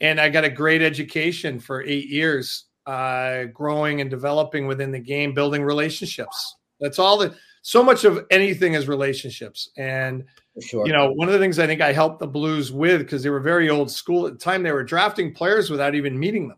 and 0.01 0.19
I 0.21 0.29
got 0.29 0.45
a 0.45 0.49
great 0.49 0.81
education 0.81 1.59
for 1.59 1.83
eight 1.83 2.07
years, 2.07 2.65
uh, 2.89 3.43
growing 3.53 4.01
and 4.01 4.09
developing 4.09 4.65
within 4.65 4.91
the 4.91 4.99
game, 4.99 5.31
building 5.33 5.63
relationships. 5.63 6.55
That's 6.79 6.97
all 6.97 7.17
the 7.17 7.35
so 7.61 7.83
much 7.83 8.03
of 8.03 8.25
anything 8.31 8.73
is 8.73 8.87
relationships. 8.87 9.69
And 9.77 10.25
Sure. 10.59 10.85
you 10.85 10.91
know, 10.91 11.11
one 11.11 11.27
of 11.29 11.33
the 11.33 11.39
things 11.39 11.59
I 11.59 11.67
think 11.67 11.81
I 11.81 11.93
helped 11.93 12.19
the 12.19 12.27
Blues 12.27 12.71
with 12.71 12.99
because 12.99 13.23
they 13.23 13.29
were 13.29 13.39
very 13.39 13.69
old 13.69 13.91
school 13.91 14.25
at 14.25 14.33
the 14.33 14.39
time, 14.39 14.63
they 14.63 14.71
were 14.71 14.83
drafting 14.83 15.33
players 15.33 15.69
without 15.69 15.95
even 15.95 16.19
meeting 16.19 16.49
them. 16.49 16.57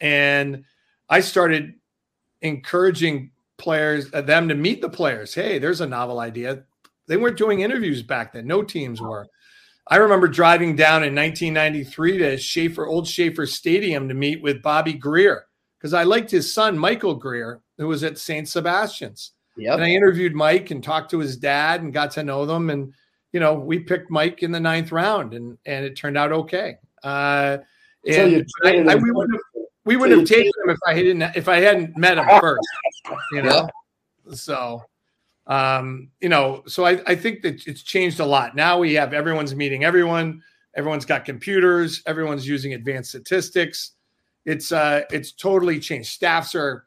And 0.00 0.64
I 1.08 1.20
started 1.20 1.74
encouraging 2.42 3.32
players, 3.56 4.12
uh, 4.12 4.20
them 4.20 4.48
to 4.48 4.54
meet 4.54 4.80
the 4.80 4.90
players. 4.90 5.34
Hey, 5.34 5.58
there's 5.58 5.80
a 5.80 5.86
novel 5.86 6.20
idea. 6.20 6.64
They 7.08 7.16
weren't 7.16 7.38
doing 7.38 7.60
interviews 7.60 8.02
back 8.02 8.32
then. 8.32 8.46
No 8.46 8.62
teams 8.62 9.00
were. 9.00 9.26
I 9.88 9.96
remember 9.96 10.28
driving 10.28 10.76
down 10.76 11.02
in 11.02 11.14
1993 11.14 12.18
to 12.18 12.36
Schaefer, 12.36 12.86
Old 12.86 13.08
Schaefer 13.08 13.46
Stadium 13.46 14.08
to 14.08 14.14
meet 14.14 14.42
with 14.42 14.62
Bobby 14.62 14.92
Grier 14.92 15.45
because 15.78 15.94
I 15.94 16.04
liked 16.04 16.30
his 16.30 16.52
son, 16.52 16.78
Michael 16.78 17.14
Greer, 17.14 17.60
who 17.78 17.88
was 17.88 18.04
at 18.04 18.18
St. 18.18 18.48
Sebastian's. 18.48 19.32
Yep. 19.56 19.74
And 19.74 19.84
I 19.84 19.88
interviewed 19.88 20.34
Mike 20.34 20.70
and 20.70 20.82
talked 20.82 21.10
to 21.12 21.18
his 21.18 21.36
dad 21.36 21.82
and 21.82 21.92
got 21.92 22.10
to 22.12 22.22
know 22.22 22.44
them. 22.44 22.68
And, 22.70 22.92
you 23.32 23.40
know, 23.40 23.54
we 23.54 23.78
picked 23.78 24.10
Mike 24.10 24.42
in 24.42 24.52
the 24.52 24.60
ninth 24.60 24.92
round 24.92 25.32
and, 25.32 25.56
and 25.64 25.84
it 25.84 25.96
turned 25.96 26.18
out 26.18 26.32
okay. 26.32 26.76
Uh, 27.02 27.58
and 28.06 28.46
I, 28.64 28.78
I, 28.78 28.94
we 28.94 29.10
would 29.10 29.30
have 29.32 29.40
we 29.84 29.96
would 29.96 30.10
have 30.10 30.24
taken 30.24 30.52
him 30.64 30.70
if 30.70 30.78
I 30.86 30.94
hadn't 30.94 31.22
if 31.36 31.48
I 31.48 31.58
hadn't 31.58 31.96
met 31.96 32.18
him 32.18 32.26
first. 32.40 32.68
You 33.32 33.42
know, 33.42 33.68
so 34.32 34.82
um, 35.46 36.10
you 36.20 36.28
know, 36.28 36.62
so 36.66 36.84
I, 36.84 37.00
I 37.06 37.14
think 37.14 37.42
that 37.42 37.66
it's 37.66 37.82
changed 37.82 38.20
a 38.20 38.26
lot. 38.26 38.56
Now 38.56 38.78
we 38.78 38.94
have 38.94 39.14
everyone's 39.14 39.54
meeting 39.54 39.84
everyone, 39.84 40.42
everyone's 40.76 41.04
got 41.04 41.24
computers, 41.24 42.02
everyone's 42.06 42.46
using 42.46 42.74
advanced 42.74 43.10
statistics. 43.10 43.92
It's 44.46 44.72
uh 44.72 45.02
it's 45.10 45.32
totally 45.32 45.78
changed. 45.78 46.08
Staffs 46.08 46.54
are 46.54 46.84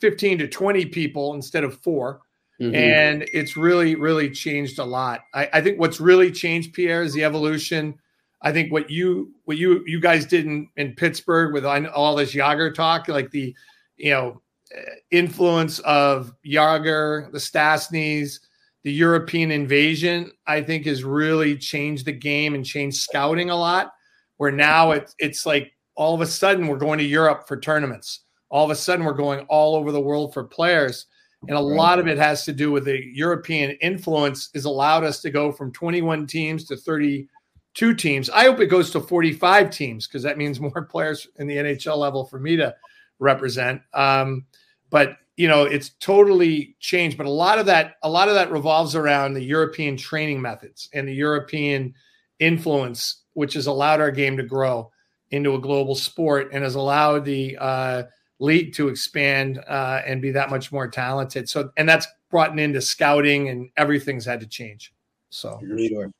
15 0.00 0.38
to 0.38 0.48
20 0.48 0.86
people 0.86 1.34
instead 1.34 1.64
of 1.64 1.78
4 1.82 2.20
Mhm. 2.60 2.74
and 2.74 3.28
it's 3.34 3.54
really 3.54 3.96
really 3.96 4.30
changed 4.30 4.78
a 4.78 4.84
lot 4.84 5.20
I, 5.34 5.48
I 5.52 5.60
think 5.60 5.78
what's 5.78 6.00
really 6.00 6.30
changed 6.32 6.72
pierre 6.72 7.02
is 7.02 7.12
the 7.12 7.22
evolution 7.22 7.98
i 8.40 8.50
think 8.50 8.72
what 8.72 8.88
you 8.88 9.34
what 9.44 9.58
you 9.58 9.82
you 9.86 10.00
guys 10.00 10.24
did 10.24 10.46
in, 10.46 10.66
in 10.78 10.94
pittsburgh 10.94 11.52
with 11.52 11.66
all 11.66 12.16
this 12.16 12.32
Jagr 12.32 12.74
talk 12.74 13.08
like 13.08 13.30
the 13.30 13.54
you 13.98 14.10
know 14.10 14.40
uh, 14.74 14.80
influence 15.10 15.80
of 15.80 16.32
Jagr 16.46 17.30
the 17.30 17.38
Stastnys 17.38 18.40
the 18.84 18.92
european 18.92 19.50
invasion 19.50 20.30
i 20.46 20.62
think 20.62 20.86
has 20.86 21.04
really 21.04 21.58
changed 21.58 22.06
the 22.06 22.12
game 22.12 22.54
and 22.54 22.64
changed 22.64 22.96
scouting 22.96 23.50
a 23.50 23.56
lot 23.56 23.92
where 24.38 24.50
now 24.52 24.92
it's 24.92 25.14
it's 25.18 25.44
like 25.44 25.72
all 25.96 26.14
of 26.14 26.20
a 26.20 26.26
sudden 26.26 26.66
we're 26.66 26.76
going 26.76 26.98
to 26.98 27.04
europe 27.04 27.46
for 27.48 27.58
tournaments 27.58 28.20
all 28.48 28.64
of 28.64 28.70
a 28.70 28.76
sudden 28.76 29.04
we're 29.04 29.12
going 29.12 29.40
all 29.48 29.74
over 29.74 29.90
the 29.90 30.00
world 30.00 30.32
for 30.32 30.44
players 30.44 31.06
and 31.48 31.56
a 31.56 31.60
lot 31.60 31.98
of 31.98 32.08
it 32.08 32.18
has 32.18 32.44
to 32.44 32.52
do 32.52 32.72
with 32.72 32.84
the 32.84 33.00
European 33.12 33.72
influence 33.80 34.50
has 34.54 34.64
allowed 34.64 35.04
us 35.04 35.20
to 35.20 35.30
go 35.30 35.52
from 35.52 35.72
21 35.72 36.26
teams 36.26 36.64
to 36.66 36.76
32 36.76 37.94
teams. 37.94 38.30
I 38.30 38.44
hope 38.44 38.60
it 38.60 38.66
goes 38.66 38.90
to 38.92 39.00
45 39.00 39.70
teams 39.70 40.06
because 40.06 40.22
that 40.22 40.38
means 40.38 40.60
more 40.60 40.82
players 40.82 41.28
in 41.36 41.46
the 41.46 41.56
NHL 41.56 41.96
level 41.96 42.24
for 42.24 42.38
me 42.38 42.56
to 42.56 42.74
represent. 43.18 43.80
Um, 43.94 44.46
but 44.90 45.18
you 45.36 45.48
know, 45.48 45.64
it's 45.64 45.90
totally 46.00 46.76
changed. 46.80 47.18
But 47.18 47.26
a 47.26 47.30
lot 47.30 47.58
of 47.58 47.66
that, 47.66 47.96
a 48.02 48.08
lot 48.08 48.28
of 48.28 48.34
that 48.34 48.50
revolves 48.50 48.96
around 48.96 49.34
the 49.34 49.44
European 49.44 49.96
training 49.96 50.40
methods 50.40 50.88
and 50.94 51.06
the 51.06 51.14
European 51.14 51.94
influence, 52.38 53.24
which 53.34 53.52
has 53.52 53.66
allowed 53.66 54.00
our 54.00 54.10
game 54.10 54.38
to 54.38 54.42
grow 54.42 54.90
into 55.30 55.54
a 55.54 55.58
global 55.58 55.94
sport 55.94 56.50
and 56.52 56.62
has 56.62 56.74
allowed 56.74 57.24
the 57.24 57.56
uh, 57.58 58.02
league 58.38 58.72
to 58.74 58.88
expand 58.88 59.58
uh, 59.66 60.02
and 60.06 60.22
be 60.22 60.30
that 60.30 60.50
much 60.50 60.70
more 60.72 60.88
talented. 60.88 61.48
So, 61.48 61.70
and 61.76 61.88
that's 61.88 62.06
brought 62.30 62.58
into 62.58 62.80
scouting 62.80 63.48
and 63.48 63.70
everything's 63.76 64.24
had 64.24 64.40
to 64.40 64.46
change. 64.46 64.92
So, 65.30 65.60
Sure. 65.88 66.10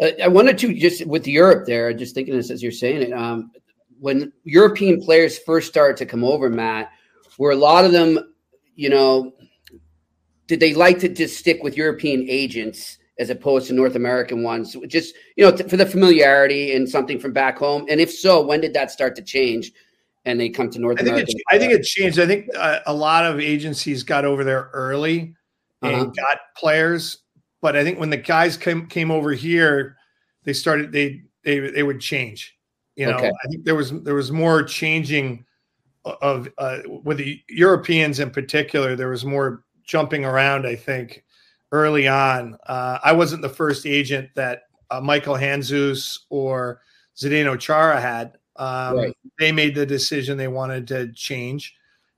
Uh, 0.00 0.10
I 0.22 0.28
wanted 0.28 0.58
to 0.58 0.74
just 0.74 1.04
with 1.06 1.26
Europe 1.26 1.66
there, 1.66 1.92
just 1.92 2.14
thinking 2.14 2.36
this 2.36 2.50
as 2.50 2.62
you're 2.62 2.70
saying 2.70 3.02
it. 3.02 3.12
Um, 3.12 3.50
when 3.98 4.32
European 4.44 5.02
players 5.02 5.38
first 5.38 5.68
started 5.68 5.96
to 5.96 6.06
come 6.06 6.22
over, 6.22 6.48
Matt, 6.48 6.92
were 7.36 7.50
a 7.50 7.56
lot 7.56 7.84
of 7.84 7.90
them, 7.90 8.34
you 8.76 8.90
know, 8.90 9.34
did 10.46 10.60
they 10.60 10.72
like 10.72 11.00
to 11.00 11.08
just 11.08 11.36
stick 11.36 11.62
with 11.64 11.76
European 11.76 12.26
agents 12.28 12.98
as 13.18 13.30
opposed 13.30 13.66
to 13.68 13.72
North 13.72 13.94
American 13.96 14.42
ones? 14.42 14.76
Just 14.86 15.14
you 15.36 15.44
know, 15.44 15.56
t- 15.56 15.64
for 15.64 15.76
the 15.76 15.86
familiarity 15.86 16.74
and 16.74 16.88
something 16.88 17.18
from 17.18 17.32
back 17.32 17.58
home. 17.58 17.86
And 17.88 18.00
if 18.00 18.12
so, 18.12 18.44
when 18.44 18.60
did 18.60 18.74
that 18.74 18.90
start 18.90 19.16
to 19.16 19.22
change? 19.22 19.72
And 20.24 20.38
they 20.38 20.48
come 20.50 20.68
to 20.70 20.78
North 20.78 20.96
I 21.00 21.04
think 21.04 21.10
America. 21.14 21.32
it, 21.32 21.42
I 21.50 21.58
think 21.58 21.72
it 21.72 21.82
changed. 21.84 22.18
I 22.18 22.26
think 22.26 22.48
uh, 22.56 22.80
a 22.86 22.92
lot 22.92 23.24
of 23.24 23.40
agencies 23.40 24.02
got 24.02 24.24
over 24.24 24.44
there 24.44 24.68
early 24.74 25.34
and 25.82 25.94
Uh-huh. 25.94 26.04
got 26.06 26.38
players, 26.56 27.18
but 27.62 27.76
I 27.76 27.84
think 27.84 27.98
when 27.98 28.10
the 28.10 28.16
guys 28.16 28.56
came 28.56 28.86
came 28.88 29.10
over 29.10 29.32
here, 29.32 29.96
they 30.44 30.52
started 30.52 30.92
they 30.92 31.22
they 31.44 31.60
they 31.60 31.82
would 31.82 32.00
change. 32.00 32.56
You 32.96 33.06
know, 33.06 33.16
Okay. 33.16 33.28
I 33.30 33.48
think 33.48 33.64
there 33.64 33.76
was 33.76 33.92
there 34.02 34.14
was 34.14 34.32
more 34.32 34.62
changing 34.64 35.44
of 36.04 36.48
uh, 36.58 36.80
with 37.04 37.18
the 37.18 37.40
Europeans 37.48 38.18
in 38.20 38.30
particular. 38.30 38.96
There 38.96 39.08
was 39.10 39.24
more 39.24 39.64
jumping 39.84 40.24
around. 40.24 40.66
I 40.66 40.74
think 40.74 41.22
early 41.72 42.08
on. 42.08 42.56
Uh, 42.66 42.98
I 43.02 43.12
wasn't 43.12 43.42
the 43.42 43.48
first 43.48 43.86
agent 43.86 44.30
that 44.34 44.62
uh, 44.90 45.00
Michael 45.00 45.34
Handzus 45.34 46.18
or 46.30 46.80
Zdeno 47.16 47.58
Chara 47.58 48.00
had. 48.00 48.38
Um, 48.56 48.96
Right. 48.96 49.16
They 49.38 49.52
made 49.52 49.74
the 49.74 49.86
decision 49.86 50.36
they 50.36 50.48
wanted 50.48 50.88
to 50.88 51.12
change, 51.12 51.74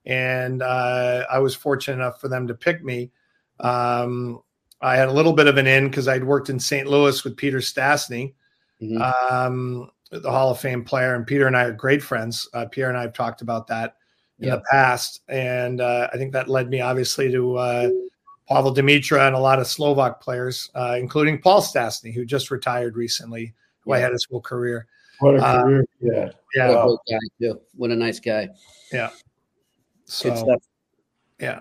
and 0.07 0.62
uh, 0.62 1.26
I 1.30 1.38
was 1.38 1.54
fortunate 1.54 1.97
enough 1.97 2.21
for 2.21 2.28
them 2.28 2.47
to 2.49 2.54
pick 2.54 2.83
me. 2.83 3.11
Um, 3.59 4.40
I 4.80 4.97
had 4.97 5.09
a 5.09 5.12
little 5.12 5.35
bit 5.35 5.47
of 5.49 5.59
an 5.59 5.66
in 5.66 5.88
because 5.88 6.09
I'd 6.09 6.25
worked 6.25 6.49
in 6.49 6.59
St. 6.59 6.87
Louis 6.88 7.23
with 7.25 7.37
Peter 7.37 7.59
Stastny, 7.59 8.33
Mhm. 8.80 9.30
um, 9.30 9.90
the 10.11 10.30
Hall 10.30 10.50
of 10.50 10.59
Fame 10.61 10.83
player, 10.83 11.14
and 11.14 11.26
Peter 11.26 11.47
and 11.47 11.54
I 11.57 11.64
are 11.64 11.73
great 11.73 12.02
friends. 12.02 12.49
Uh, 12.54 12.64
Pierre 12.64 12.88
and 12.88 12.97
I 12.97 13.02
have 13.02 13.12
talked 13.12 13.42
about 13.42 13.66
that 13.66 13.97
in 14.38 14.47
Yep. 14.49 14.59
the 14.61 14.64
past, 14.71 15.21
and 15.28 15.83
uh, 15.83 16.09
I 16.11 16.16
think 16.16 16.33
that 16.33 16.49
led 16.49 16.71
me 16.71 16.80
obviously 16.80 17.30
to 17.33 17.57
uh, 17.59 17.90
Pavel 18.50 18.75
Demitra 18.75 19.26
and 19.26 19.37
a 19.37 19.38
lot 19.38 19.61
of 19.61 19.66
Slovak 19.66 20.21
players, 20.21 20.71
uh, 20.75 20.97
including 20.99 21.40
Paul 21.40 21.62
Stastny, 21.62 22.12
who 22.12 22.25
just 22.25 22.50
retired 22.50 22.97
recently, 22.97 23.54
who 23.80 23.92
I 23.92 23.99
had 23.99 24.12
his 24.12 24.26
whole 24.28 24.40
career. 24.40 24.87
What 25.21 25.37
a 25.37 25.38
Uh, 25.45 25.62
career 25.62 25.85
he 26.00 26.09
had. 26.14 26.35
Yeah, 26.57 26.69
What 26.69 26.76
a 26.78 26.87
great 26.87 26.99
guy 27.09 27.26
too. 27.52 27.61
What 27.76 27.90
a 27.90 27.97
nice 27.97 28.19
guy. 28.21 28.49
yeah. 28.92 29.11
Good 29.11 29.19
So 30.07 30.35
stuff. 30.35 30.62
yeah, 31.38 31.61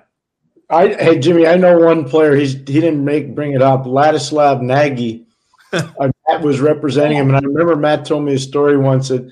I 0.72 0.88
hey 0.88 1.20
Jimmy, 1.20 1.46
I 1.46 1.56
know 1.58 1.78
one 1.78 2.06
player. 2.10 2.36
He's 2.36 2.54
he 2.54 2.64
didn't 2.64 3.06
make 3.06 3.36
bring 3.36 3.52
it 3.54 3.62
up. 3.62 3.84
Ladislav 3.86 4.62
Nagy. 4.62 5.26
uh, 5.74 6.10
Matt 6.28 6.42
was 6.42 6.60
representing 6.60 7.18
him, 7.18 7.28
and 7.28 7.38
I 7.38 7.42
remember 7.42 7.76
Matt 7.76 8.06
told 8.06 8.24
me 8.26 8.34
a 8.34 8.40
story 8.40 8.76
once 8.76 9.10
that 9.10 9.30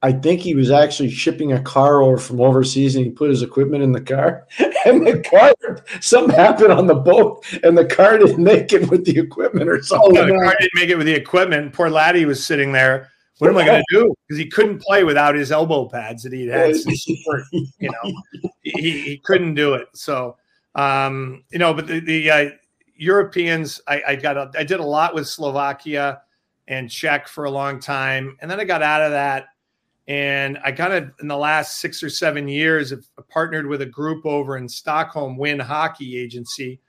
I 0.00 0.12
think 0.12 0.40
he 0.40 0.54
was 0.54 0.70
actually 0.70 1.10
shipping 1.10 1.52
a 1.52 1.60
car 1.60 2.02
over 2.02 2.18
from 2.18 2.40
overseas, 2.40 2.94
and 2.94 3.04
he 3.04 3.10
put 3.10 3.30
his 3.30 3.42
equipment 3.42 3.82
in 3.82 3.90
the 3.90 4.00
car, 4.00 4.46
and 4.84 5.04
the 5.06 5.20
car 5.28 5.54
something 6.00 6.34
happened 6.34 6.72
on 6.72 6.86
the 6.86 6.94
boat, 6.94 7.44
and 7.64 7.76
the 7.76 7.84
car 7.84 8.18
didn't 8.18 8.42
make 8.42 8.72
it 8.72 8.88
with 8.90 9.04
the 9.04 9.18
equipment 9.18 9.68
or 9.68 9.82
something. 9.82 10.14
Yeah, 10.14 10.26
the 10.26 10.34
car 10.34 10.54
didn't 10.60 10.74
make 10.74 10.90
it 10.90 10.96
with 10.96 11.06
the 11.06 11.14
equipment. 11.14 11.72
Poor 11.72 11.90
laddie 11.90 12.26
was 12.26 12.44
sitting 12.44 12.70
there. 12.70 13.10
What 13.38 13.50
am 13.50 13.56
I 13.56 13.64
going 13.64 13.84
to 13.88 13.96
do? 13.96 14.14
Because 14.26 14.38
he 14.38 14.48
couldn't 14.48 14.82
play 14.82 15.04
without 15.04 15.34
his 15.34 15.52
elbow 15.52 15.88
pads 15.88 16.24
that 16.24 16.32
he'd 16.32 16.48
had 16.48 16.74
birth. 17.26 17.46
You 17.52 17.90
know, 17.90 18.50
he, 18.62 19.00
he 19.00 19.18
couldn't 19.18 19.54
do 19.54 19.74
it. 19.74 19.88
So, 19.94 20.36
um, 20.74 21.44
you 21.50 21.58
know, 21.58 21.72
but 21.72 21.86
the, 21.86 22.00
the 22.00 22.30
uh, 22.30 22.50
Europeans, 22.96 23.80
I, 23.86 24.02
I 24.08 24.16
got, 24.16 24.36
a, 24.36 24.50
I 24.58 24.64
did 24.64 24.80
a 24.80 24.84
lot 24.84 25.14
with 25.14 25.28
Slovakia 25.28 26.22
and 26.66 26.90
Czech 26.90 27.28
for 27.28 27.44
a 27.44 27.50
long 27.50 27.78
time, 27.78 28.36
and 28.40 28.50
then 28.50 28.58
I 28.58 28.64
got 28.64 28.82
out 28.82 29.02
of 29.02 29.12
that, 29.12 29.46
and 30.08 30.58
I 30.64 30.72
kind 30.72 30.94
of 30.94 31.10
in 31.20 31.28
the 31.28 31.36
last 31.36 31.80
six 31.80 32.02
or 32.02 32.08
seven 32.08 32.48
years 32.48 32.90
have 32.90 33.04
partnered 33.28 33.66
with 33.66 33.82
a 33.82 33.86
group 33.86 34.24
over 34.26 34.56
in 34.56 34.68
Stockholm, 34.68 35.36
Win 35.36 35.60
Hockey 35.60 36.18
Agency, 36.18 36.80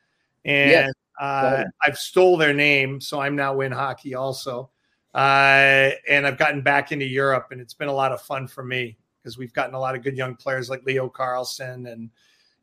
and 0.46 0.72
Yes. 0.72 0.94
uh, 1.20 1.66
I've 1.86 1.98
stole 1.98 2.38
their 2.38 2.54
name, 2.54 3.02
so 3.02 3.20
I'm 3.20 3.36
now 3.36 3.54
Win 3.56 3.74
Hockey 3.74 4.16
also, 4.16 4.72
uh, 5.14 5.92
and 6.10 6.26
I've 6.26 6.38
gotten 6.38 6.62
back 6.62 6.94
into 6.94 7.06
Europe, 7.06 7.50
and 7.52 7.60
it's 7.60 7.74
been 7.74 7.90
a 7.90 7.94
lot 7.94 8.14
of 8.14 8.22
fun 8.22 8.48
for 8.48 8.64
me 8.64 8.98
because 9.22 9.38
we've 9.38 9.54
gotten 9.54 9.76
a 9.76 9.80
lot 9.80 9.96
of 9.96 10.02
good 10.02 10.16
young 10.16 10.36
players 10.36 10.70
like 10.70 10.86
Leo 10.86 11.10
Carlsson 11.10 11.92
and 11.92 12.10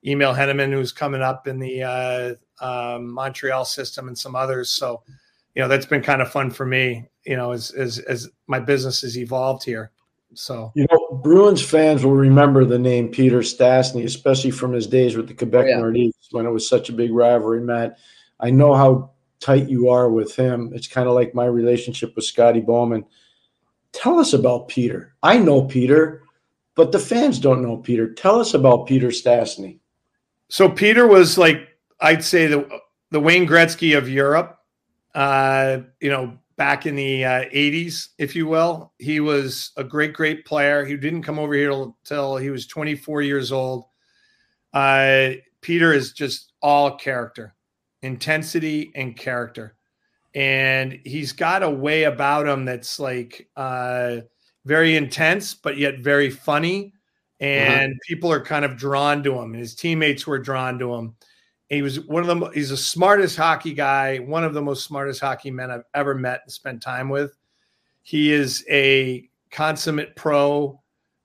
Emil 0.06 0.32
Heineman, 0.32 0.72
who's 0.72 0.92
coming 0.92 1.20
up 1.20 1.46
in 1.46 1.58
the 1.58 1.82
uh, 1.82 2.34
um, 2.64 3.12
Montreal 3.12 3.66
system, 3.66 4.08
and 4.08 4.16
some 4.16 4.34
others. 4.34 4.70
So, 4.70 5.02
you 5.54 5.60
know, 5.60 5.68
that's 5.68 5.84
been 5.86 6.02
kind 6.02 6.22
of 6.22 6.30
fun 6.30 6.50
for 6.50 6.64
me. 6.64 7.04
You 7.26 7.36
know, 7.36 7.52
as 7.52 7.72
as 7.72 7.98
as 7.98 8.28
my 8.46 8.60
business 8.60 9.02
has 9.02 9.18
evolved 9.18 9.64
here. 9.64 9.90
So 10.36 10.72
You 10.74 10.86
know, 10.90 11.20
Bruins 11.22 11.62
fans 11.62 12.04
will 12.04 12.14
remember 12.14 12.64
the 12.64 12.78
name 12.78 13.08
Peter 13.08 13.40
Stastny, 13.40 14.04
especially 14.04 14.50
from 14.50 14.72
his 14.72 14.86
days 14.86 15.16
with 15.16 15.28
the 15.28 15.34
Quebec 15.34 15.64
Oh, 15.64 15.68
yeah. 15.68 15.78
Nordiques 15.78 16.32
when 16.32 16.46
it 16.46 16.50
was 16.50 16.68
such 16.68 16.88
a 16.88 16.92
big 16.92 17.12
rivalry. 17.12 17.60
Matt, 17.60 17.98
I 18.38 18.50
know 18.50 18.74
how 18.74 19.10
tight 19.40 19.68
you 19.68 19.88
are 19.88 20.10
with 20.10 20.36
him. 20.36 20.72
It's 20.74 20.88
kind 20.88 21.08
of 21.08 21.14
like 21.14 21.34
my 21.34 21.46
relationship 21.46 22.14
with 22.16 22.24
Scotty 22.24 22.60
Bowman. 22.60 23.04
Tell 23.92 24.18
us 24.18 24.32
about 24.34 24.68
Peter. 24.68 25.14
I 25.22 25.38
know 25.38 25.62
Peter, 25.62 26.22
but 26.74 26.92
the 26.92 26.98
fans 26.98 27.38
don't 27.38 27.62
know 27.62 27.78
Peter. 27.78 28.12
Tell 28.12 28.38
us 28.38 28.54
about 28.54 28.86
Peter 28.86 29.08
Stastny. 29.08 29.78
So 30.48 30.68
Peter 30.68 31.06
was 31.06 31.38
like 31.38 31.68
I'd 32.00 32.22
say 32.22 32.46
the 32.46 32.68
the 33.10 33.20
Wayne 33.20 33.46
Gretzky 33.46 33.96
of 33.96 34.08
Europe. 34.08 34.58
Uh, 35.14 35.78
you 36.00 36.10
know, 36.10 36.38
back 36.56 36.86
in 36.86 36.96
the 36.96 37.24
uh, 37.24 37.44
80s, 37.44 38.08
if 38.18 38.34
you 38.34 38.46
will. 38.46 38.92
He 38.98 39.20
was 39.20 39.72
a 39.76 39.84
great, 39.84 40.14
great 40.14 40.44
player. 40.44 40.84
He 40.84 40.96
didn't 40.96 41.22
come 41.22 41.38
over 41.38 41.54
here 41.54 41.70
until 41.70 42.36
he 42.36 42.50
was 42.50 42.66
24 42.66 43.22
years 43.22 43.52
old. 43.52 43.84
Uh, 44.72 45.32
Peter 45.60 45.92
is 45.92 46.12
just 46.12 46.52
all 46.62 46.96
character, 46.96 47.54
intensity, 48.02 48.92
and 48.94 49.16
character. 49.16 49.76
And 50.34 51.00
he's 51.04 51.32
got 51.32 51.62
a 51.62 51.70
way 51.70 52.04
about 52.04 52.46
him 52.46 52.64
that's 52.64 52.98
like 52.98 53.48
uh, 53.56 54.18
very 54.64 54.96
intense, 54.96 55.54
but 55.54 55.78
yet 55.78 56.00
very 56.00 56.30
funny. 56.30 56.92
Uh-huh. 57.40 57.48
And 57.48 57.94
people 58.06 58.32
are 58.32 58.40
kind 58.40 58.64
of 58.64 58.76
drawn 58.76 59.22
to 59.22 59.34
him, 59.34 59.52
and 59.52 59.60
his 59.60 59.74
teammates 59.74 60.26
were 60.26 60.38
drawn 60.38 60.78
to 60.78 60.94
him. 60.94 61.16
He 61.68 61.82
was 61.82 62.00
one 62.00 62.22
of 62.22 62.28
them. 62.28 62.52
He's 62.54 62.70
the 62.70 62.76
smartest 62.76 63.36
hockey 63.36 63.74
guy, 63.74 64.18
one 64.18 64.44
of 64.44 64.54
the 64.54 64.62
most 64.62 64.84
smartest 64.84 65.20
hockey 65.20 65.50
men 65.50 65.70
I've 65.70 65.84
ever 65.94 66.14
met 66.14 66.42
and 66.44 66.52
spent 66.52 66.80
time 66.80 67.08
with. 67.08 67.36
He 68.02 68.32
is 68.32 68.64
a 68.70 69.28
consummate 69.50 70.14
pro. 70.14 70.80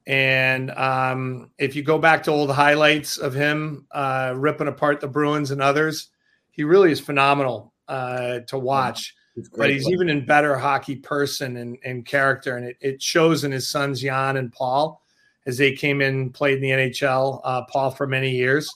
And 0.07 0.71
um, 0.71 1.51
if 1.60 1.75
you 1.75 1.83
go 1.83 2.00
back 2.00 2.24
to 2.24 2.31
old 2.31 2.50
highlights 2.50 3.17
of 3.17 3.36
him 3.36 3.86
uh, 3.91 4.33
ripping 4.36 4.67
apart 4.67 5.00
the 5.00 5.07
Bruins 5.07 5.51
and 5.51 5.62
others, 5.62 6.10
he 6.50 6.63
really 6.63 6.91
is 6.91 7.00
phenomenal 7.00 7.74
uh, 7.88 8.39
to 8.48 8.57
watch. 8.57 9.15
But 9.55 9.69
he's 9.69 9.88
even 9.88 10.10
in 10.10 10.25
better 10.25 10.57
hockey 10.57 10.95
person 10.95 11.57
and, 11.57 11.77
and 11.86 12.05
character, 12.05 12.57
and 12.57 12.65
it, 12.65 12.77
it, 12.81 13.01
shows 13.01 13.43
in 13.43 13.51
his 13.51 13.69
sons 13.69 14.01
Jan 14.01 14.38
and 14.38 14.51
Paul 14.51 15.01
as 15.45 15.57
they 15.57 15.71
came 15.71 16.01
in, 16.01 16.31
played 16.31 16.55
in 16.55 16.62
the 16.62 16.69
NHL. 16.69 17.39
Uh, 17.43 17.63
Paul 17.65 17.91
for 17.91 18.05
many 18.05 18.31
years, 18.31 18.69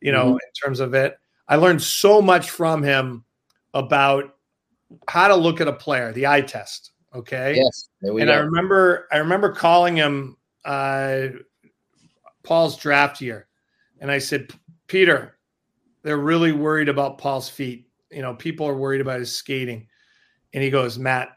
you 0.00 0.12
know, 0.12 0.26
mm-hmm. 0.26 0.32
in 0.32 0.52
terms 0.62 0.80
of 0.80 0.94
it. 0.94 1.18
I 1.48 1.56
learned 1.56 1.82
so 1.82 2.20
much 2.20 2.50
from 2.50 2.82
him 2.82 3.24
about 3.74 4.36
how 5.08 5.28
to 5.28 5.36
look 5.36 5.60
at 5.60 5.68
a 5.68 5.72
player, 5.72 6.12
the 6.12 6.26
eye 6.26 6.40
test. 6.40 6.92
Okay. 7.14 7.56
Yes. 7.56 7.88
and 8.02 8.18
go. 8.18 8.32
I 8.32 8.36
remember, 8.36 9.08
I 9.12 9.18
remember 9.18 9.52
calling 9.52 9.96
him 9.96 10.36
uh, 10.64 11.28
Paul's 12.42 12.76
draft 12.76 13.20
year, 13.20 13.46
and 14.00 14.10
I 14.10 14.18
said, 14.18 14.50
Peter, 14.86 15.38
they're 16.02 16.18
really 16.18 16.52
worried 16.52 16.88
about 16.88 17.18
Paul's 17.18 17.48
feet. 17.48 17.88
You 18.10 18.22
know, 18.22 18.34
people 18.34 18.66
are 18.66 18.76
worried 18.76 19.00
about 19.00 19.20
his 19.20 19.34
skating, 19.34 19.88
and 20.52 20.62
he 20.62 20.70
goes, 20.70 20.98
Matt, 20.98 21.30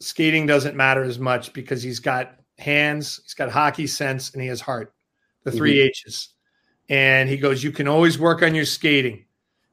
skating 0.00 0.46
doesn't 0.46 0.76
matter 0.76 1.02
as 1.02 1.18
much 1.18 1.52
because 1.52 1.82
he's 1.82 2.00
got 2.00 2.36
hands, 2.58 3.20
he's 3.22 3.34
got 3.34 3.50
hockey 3.50 3.86
sense, 3.86 4.32
and 4.32 4.42
he 4.42 4.48
has 4.48 4.60
heart. 4.60 4.94
The 5.44 5.52
3 5.52 5.74
mm-hmm. 5.74 5.88
H's. 5.88 6.30
And 6.90 7.28
he 7.28 7.38
goes, 7.38 7.64
You 7.64 7.72
can 7.72 7.88
always 7.88 8.18
work 8.18 8.42
on 8.42 8.54
your 8.54 8.66
skating. 8.66 9.24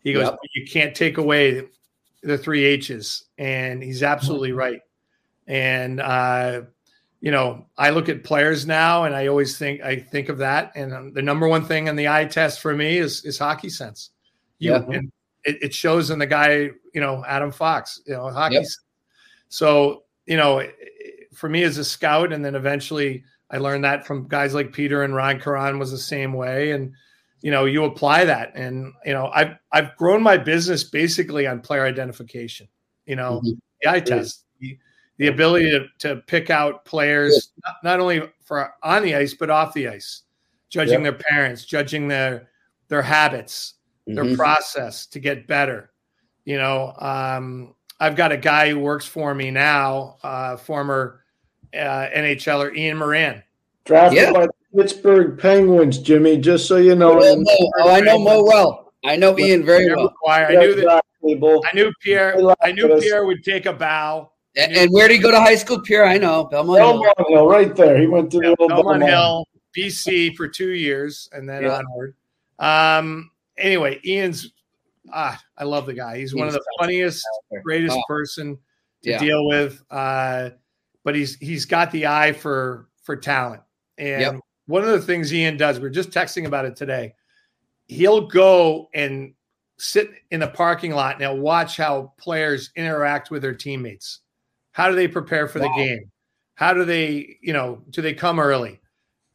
He 0.07 0.13
goes, 0.13 0.23
yep. 0.23 0.37
You 0.53 0.65
can't 0.65 0.95
take 0.95 1.17
away 1.17 1.67
the 2.23 2.37
three 2.37 2.63
H's. 2.63 3.25
And 3.37 3.83
he's 3.83 4.03
absolutely 4.03 4.49
mm-hmm. 4.49 4.59
right. 4.59 4.81
And, 5.47 5.99
uh, 5.99 6.61
you 7.19 7.31
know, 7.31 7.65
I 7.77 7.89
look 7.89 8.07
at 8.07 8.23
players 8.23 8.65
now 8.65 9.03
and 9.03 9.15
I 9.15 9.27
always 9.27 9.57
think, 9.57 9.81
I 9.81 9.97
think 9.97 10.29
of 10.29 10.37
that. 10.37 10.71
And 10.75 10.93
um, 10.93 11.13
the 11.13 11.21
number 11.21 11.47
one 11.47 11.65
thing 11.65 11.87
in 11.87 11.95
the 11.95 12.07
eye 12.07 12.25
test 12.25 12.61
for 12.61 12.73
me 12.73 12.99
is, 12.99 13.25
is 13.25 13.37
hockey 13.37 13.69
sense. 13.69 14.11
You, 14.59 14.71
yep. 14.71 14.87
and 14.89 15.11
it, 15.43 15.57
it, 15.61 15.73
shows 15.73 16.09
in 16.09 16.19
the 16.19 16.25
guy, 16.25 16.69
you 16.93 17.01
know, 17.01 17.25
Adam 17.27 17.51
Fox, 17.51 18.01
you 18.05 18.13
know, 18.13 18.29
hockey. 18.29 18.55
Yep. 18.55 18.65
So, 19.49 20.03
you 20.25 20.37
know, 20.37 20.65
for 21.33 21.49
me 21.49 21.63
as 21.63 21.77
a 21.77 21.85
scout, 21.85 22.31
and 22.31 22.45
then 22.45 22.55
eventually 22.55 23.23
I 23.49 23.57
learned 23.57 23.83
that 23.83 24.05
from 24.05 24.27
guys 24.27 24.53
like 24.53 24.71
Peter 24.71 25.03
and 25.03 25.15
Ron 25.15 25.39
Caron 25.39 25.79
was 25.79 25.91
the 25.91 25.97
same 25.97 26.33
way. 26.33 26.71
And, 26.71 26.93
you 27.47 27.51
know, 27.51 27.63
you 27.63 27.85
apply 27.85 28.25
that. 28.25 28.51
And, 28.55 28.91
you 29.05 29.13
know, 29.13 29.31
I've, 29.33 29.55
I've 29.71 29.95
grown 29.95 30.21
my 30.21 30.35
business 30.35 30.83
basically 30.83 31.47
on 31.47 31.61
player 31.61 31.85
identification, 31.85 32.67
you 33.05 33.15
know, 33.15 33.39
mm-hmm. 33.39 33.51
the 33.81 33.89
eye 33.89 34.01
test, 34.01 34.43
the, 34.59 34.77
the 35.15 35.27
ability 35.27 35.71
to, 35.71 35.85
to 35.99 36.17
pick 36.27 36.49
out 36.49 36.83
players, 36.83 37.53
not, 37.63 37.75
not, 37.85 37.99
only 38.01 38.23
for 38.43 38.73
on 38.83 39.01
the 39.01 39.15
ice, 39.15 39.33
but 39.33 39.49
off 39.49 39.73
the 39.73 39.87
ice, 39.87 40.23
judging 40.67 41.03
their 41.03 41.13
parents, 41.13 41.63
judging 41.63 42.09
their, 42.09 42.49
their 42.89 43.01
habits, 43.01 43.75
mm-hmm. 44.09 44.15
their 44.15 44.35
process 44.35 45.05
to 45.05 45.21
get 45.21 45.47
better. 45.47 45.91
You 46.43 46.57
know, 46.57 46.95
um, 46.99 47.75
I've 47.97 48.17
got 48.17 48.33
a 48.33 48.37
guy 48.37 48.71
who 48.71 48.79
works 48.79 49.05
for 49.05 49.33
me 49.33 49.51
now, 49.51 50.17
uh, 50.21 50.57
former 50.57 51.23
uh, 51.73 52.07
NHLer 52.13 52.75
Ian 52.75 52.97
Moran. 52.97 53.41
Drafted 53.85 54.21
yeah. 54.21 54.33
by 54.33 54.47
Pittsburgh 54.75 55.39
Penguins, 55.39 55.99
Jimmy. 55.99 56.37
Just 56.37 56.67
so 56.67 56.77
you 56.77 56.95
know. 56.95 57.19
Oh, 57.21 57.45
oh 57.79 57.91
I 57.91 57.99
know 58.01 58.19
Mo 58.19 58.43
well. 58.43 58.93
I 59.05 59.15
know 59.15 59.37
Ian 59.37 59.65
very 59.65 59.93
well. 59.93 60.13
I 60.27 60.55
knew 60.55 60.75
that. 60.75 61.03
I 61.23 61.71
knew 61.73 61.91
Pierre. 62.01 62.37
I 62.61 62.71
knew 62.71 62.99
Pierre 62.99 63.25
would 63.25 63.43
take 63.43 63.65
a 63.65 63.73
bow. 63.73 64.31
And, 64.55 64.75
and 64.75 64.91
where 64.91 65.07
did 65.07 65.15
he 65.15 65.19
go 65.19 65.29
to 65.29 65.39
high 65.39 65.55
school, 65.55 65.79
Pierre? 65.81 66.05
I 66.05 66.17
know 66.17 66.45
Belmont, 66.45 66.79
Belmont 66.79 67.15
Hill. 67.17 67.27
Hill. 67.29 67.47
right 67.47 67.75
there. 67.75 67.99
He 67.99 68.07
went 68.07 68.31
to 68.31 68.39
yeah, 68.41 68.49
the 68.49 68.55
Belmont, 68.55 68.99
Belmont 68.99 69.03
Hill, 69.03 69.45
BC 69.77 70.35
for 70.35 70.47
two 70.47 70.71
years, 70.71 71.29
and 71.31 71.47
then 71.47 71.63
yeah. 71.63 71.77
onward. 71.77 72.15
Um. 72.59 73.31
Anyway, 73.57 73.99
Ian's. 74.05 74.51
Ah, 75.13 75.39
I 75.57 75.63
love 75.63 75.85
the 75.85 75.93
guy. 75.93 76.17
He's, 76.17 76.31
He's 76.31 76.39
one 76.39 76.47
of 76.47 76.53
the 76.53 76.63
funniest, 76.79 77.25
greatest 77.63 77.95
oh. 77.97 78.03
person 78.07 78.57
to 79.03 79.11
yeah. 79.11 79.19
deal 79.19 79.47
with. 79.47 79.81
Uh, 79.89 80.49
but 81.03 81.15
he's 81.15 81.37
he's 81.37 81.65
got 81.65 81.91
the 81.91 82.07
eye 82.07 82.33
for 82.33 82.89
for 83.03 83.15
talent. 83.15 83.61
And 83.97 84.21
yep. 84.21 84.39
One 84.67 84.83
of 84.83 84.89
the 84.89 85.01
things 85.01 85.33
Ian 85.33 85.57
does, 85.57 85.79
we 85.79 85.87
are 85.87 85.91
just 85.91 86.11
texting 86.11 86.45
about 86.45 86.65
it 86.65 86.75
today. 86.75 87.15
He'll 87.87 88.27
go 88.27 88.89
and 88.93 89.33
sit 89.77 90.11
in 90.31 90.41
the 90.41 90.47
parking 90.47 90.91
lot 90.91 91.13
and 91.13 91.21
he'll 91.21 91.37
watch 91.37 91.77
how 91.77 92.13
players 92.17 92.71
interact 92.75 93.31
with 93.31 93.41
their 93.41 93.53
teammates. 93.53 94.19
How 94.71 94.89
do 94.89 94.95
they 94.95 95.07
prepare 95.07 95.47
for 95.47 95.59
wow. 95.59 95.67
the 95.67 95.83
game? 95.83 96.11
How 96.55 96.73
do 96.73 96.85
they, 96.85 97.37
you 97.41 97.53
know, 97.53 97.81
do 97.89 98.01
they 98.01 98.13
come 98.13 98.39
early? 98.39 98.79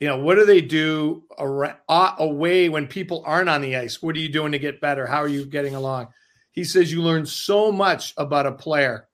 You 0.00 0.08
know, 0.08 0.18
what 0.18 0.34
do 0.34 0.44
they 0.44 0.60
do 0.60 1.22
away 1.38 2.68
when 2.68 2.88
people 2.88 3.22
aren't 3.24 3.48
on 3.48 3.60
the 3.60 3.76
ice? 3.76 4.02
What 4.02 4.16
are 4.16 4.18
you 4.18 4.28
doing 4.28 4.52
to 4.52 4.58
get 4.58 4.80
better? 4.80 5.06
How 5.06 5.18
are 5.22 5.28
you 5.28 5.46
getting 5.46 5.76
along? 5.76 6.08
He 6.50 6.64
says 6.64 6.92
you 6.92 7.02
learn 7.02 7.24
so 7.24 7.70
much 7.70 8.12
about 8.16 8.46
a 8.46 8.52
player 8.52 9.08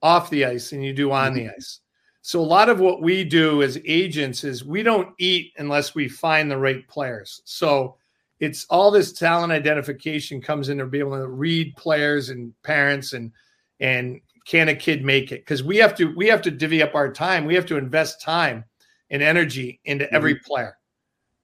off 0.00 0.30
the 0.30 0.44
ice 0.44 0.72
and 0.72 0.84
you 0.84 0.92
do 0.92 1.10
on 1.10 1.34
mm-hmm. 1.34 1.46
the 1.46 1.54
ice. 1.54 1.80
So 2.22 2.40
a 2.40 2.42
lot 2.42 2.68
of 2.68 2.80
what 2.80 3.00
we 3.00 3.24
do 3.24 3.62
as 3.62 3.80
agents 3.86 4.44
is 4.44 4.64
we 4.64 4.82
don't 4.82 5.14
eat 5.18 5.52
unless 5.56 5.94
we 5.94 6.08
find 6.08 6.50
the 6.50 6.58
right 6.58 6.86
players. 6.86 7.40
So 7.44 7.96
it's 8.40 8.66
all 8.66 8.90
this 8.90 9.12
talent 9.12 9.52
identification 9.52 10.40
comes 10.40 10.68
into 10.68 10.84
to 10.84 10.90
be 10.90 10.98
able 10.98 11.18
to 11.18 11.28
read 11.28 11.76
players 11.76 12.30
and 12.30 12.52
parents 12.62 13.12
and 13.12 13.32
and 13.80 14.20
can 14.46 14.68
a 14.68 14.74
kid 14.74 15.04
make 15.04 15.32
it? 15.32 15.40
Because 15.40 15.62
we 15.62 15.76
have 15.76 15.94
to 15.96 16.14
we 16.16 16.26
have 16.26 16.42
to 16.42 16.50
divvy 16.50 16.82
up 16.82 16.94
our 16.94 17.12
time. 17.12 17.44
We 17.44 17.54
have 17.54 17.66
to 17.66 17.76
invest 17.76 18.20
time 18.20 18.64
and 19.10 19.22
energy 19.22 19.80
into 19.84 20.04
mm-hmm. 20.06 20.16
every 20.16 20.36
player, 20.36 20.76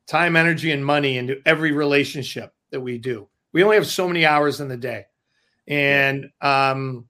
time, 0.06 0.36
energy, 0.36 0.72
and 0.72 0.84
money 0.84 1.18
into 1.18 1.40
every 1.46 1.72
relationship 1.72 2.52
that 2.70 2.80
we 2.80 2.98
do. 2.98 3.28
We 3.52 3.62
only 3.62 3.76
have 3.76 3.86
so 3.86 4.06
many 4.08 4.26
hours 4.26 4.60
in 4.60 4.68
the 4.68 4.76
day, 4.76 5.06
and 5.66 6.30
um, 6.40 7.08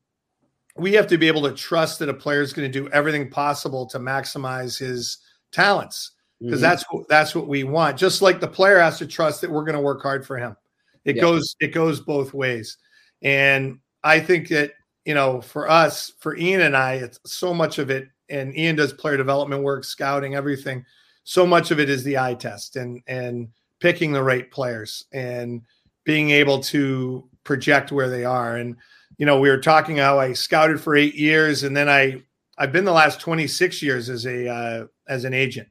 we 0.78 0.92
have 0.94 1.06
to 1.08 1.18
be 1.18 1.28
able 1.28 1.42
to 1.42 1.52
trust 1.52 1.98
that 1.98 2.08
a 2.08 2.14
player 2.14 2.42
is 2.42 2.52
going 2.52 2.70
to 2.70 2.80
do 2.80 2.88
everything 2.90 3.30
possible 3.30 3.86
to 3.86 3.98
maximize 3.98 4.78
his 4.78 5.18
talents 5.52 6.12
because 6.40 6.56
mm-hmm. 6.56 6.62
that's 6.62 6.84
what 6.90 7.08
that's 7.08 7.34
what 7.34 7.48
we 7.48 7.64
want. 7.64 7.96
Just 7.96 8.22
like 8.22 8.40
the 8.40 8.48
player 8.48 8.78
has 8.78 8.98
to 8.98 9.06
trust 9.06 9.40
that 9.40 9.50
we're 9.50 9.64
going 9.64 9.76
to 9.76 9.80
work 9.80 10.02
hard 10.02 10.26
for 10.26 10.36
him. 10.36 10.56
It 11.04 11.16
yeah. 11.16 11.22
goes 11.22 11.56
it 11.60 11.72
goes 11.72 12.00
both 12.00 12.34
ways, 12.34 12.76
and 13.22 13.78
I 14.04 14.20
think 14.20 14.48
that 14.48 14.72
you 15.04 15.14
know 15.14 15.40
for 15.40 15.68
us, 15.70 16.12
for 16.18 16.36
Ian 16.36 16.62
and 16.62 16.76
I, 16.76 16.94
it's 16.94 17.20
so 17.24 17.54
much 17.54 17.78
of 17.78 17.90
it. 17.90 18.08
And 18.28 18.56
Ian 18.58 18.76
does 18.76 18.92
player 18.92 19.16
development 19.16 19.62
work, 19.62 19.84
scouting, 19.84 20.34
everything. 20.34 20.84
So 21.22 21.46
much 21.46 21.70
of 21.70 21.78
it 21.78 21.88
is 21.88 22.02
the 22.04 22.18
eye 22.18 22.34
test 22.34 22.76
and 22.76 23.00
and 23.06 23.48
picking 23.80 24.12
the 24.12 24.22
right 24.22 24.50
players 24.50 25.04
and 25.12 25.62
being 26.04 26.30
able 26.30 26.60
to 26.60 27.28
project 27.44 27.92
where 27.92 28.08
they 28.08 28.24
are 28.24 28.56
and 28.56 28.76
you 29.18 29.26
know, 29.26 29.40
we 29.40 29.48
were 29.48 29.60
talking 29.60 29.96
how 29.96 30.18
I 30.18 30.32
scouted 30.32 30.80
for 30.80 30.94
eight 30.96 31.14
years, 31.14 31.62
and 31.62 31.76
then 31.76 31.88
I 31.88 32.22
I've 32.58 32.72
been 32.72 32.84
the 32.84 32.92
last 32.92 33.20
26 33.20 33.82
years 33.82 34.08
as 34.08 34.26
a 34.26 34.48
uh, 34.48 34.86
as 35.08 35.24
an 35.24 35.34
agent, 35.34 35.68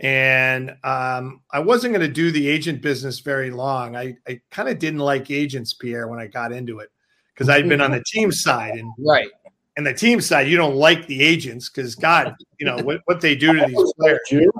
and 0.00 0.70
um, 0.84 1.42
I 1.50 1.60
wasn't 1.60 1.94
going 1.94 2.06
to 2.06 2.12
do 2.12 2.30
the 2.30 2.48
agent 2.48 2.82
business 2.82 3.20
very 3.20 3.50
long. 3.50 3.96
I 3.96 4.16
I 4.28 4.40
kind 4.50 4.68
of 4.68 4.78
didn't 4.78 5.00
like 5.00 5.30
agents, 5.30 5.74
Pierre, 5.74 6.08
when 6.08 6.20
I 6.20 6.26
got 6.26 6.52
into 6.52 6.80
it 6.80 6.90
because 7.34 7.48
I'd 7.48 7.68
been 7.68 7.80
on 7.80 7.90
the 7.90 8.04
team 8.06 8.32
side 8.32 8.74
and 8.74 8.92
right. 8.98 9.28
And 9.78 9.86
the 9.86 9.92
team 9.92 10.22
side, 10.22 10.48
you 10.48 10.56
don't 10.56 10.76
like 10.76 11.06
the 11.06 11.20
agents 11.20 11.68
because 11.68 11.94
God, 11.94 12.34
you 12.58 12.64
know 12.64 12.78
what, 12.78 13.02
what 13.04 13.20
they 13.20 13.36
do 13.36 13.52
to 13.52 13.66
these 13.66 13.92
players. 13.98 14.20
You. 14.30 14.50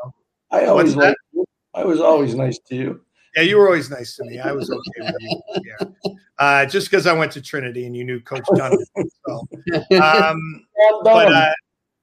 I 0.50 0.66
always 0.66 0.94
like 0.94 1.16
I 1.74 1.85
was 1.85 2.00
always 2.00 2.35
nice 2.35 2.59
to 2.68 2.76
you. 2.76 3.00
Yeah, 3.37 3.42
you 3.42 3.59
were 3.59 3.66
always 3.66 3.90
nice 3.90 4.16
to 4.16 4.25
me. 4.25 4.38
I 4.38 4.53
was 4.53 4.70
okay 4.70 4.81
with 4.99 5.14
you. 5.20 5.42
Yeah. 5.64 6.12
Uh, 6.38 6.64
just 6.66 6.90
because 6.90 7.07
I 7.07 7.12
went 7.12 7.33
to 7.33 7.42
Trinity 7.42 7.87
and 7.87 7.96
you 7.96 8.05
knew 8.05 8.20
Coach 8.20 8.46
Dunn. 8.55 8.77
So, 9.27 9.49
um, 10.03 10.66
but 11.03 11.33
uh, 11.33 11.53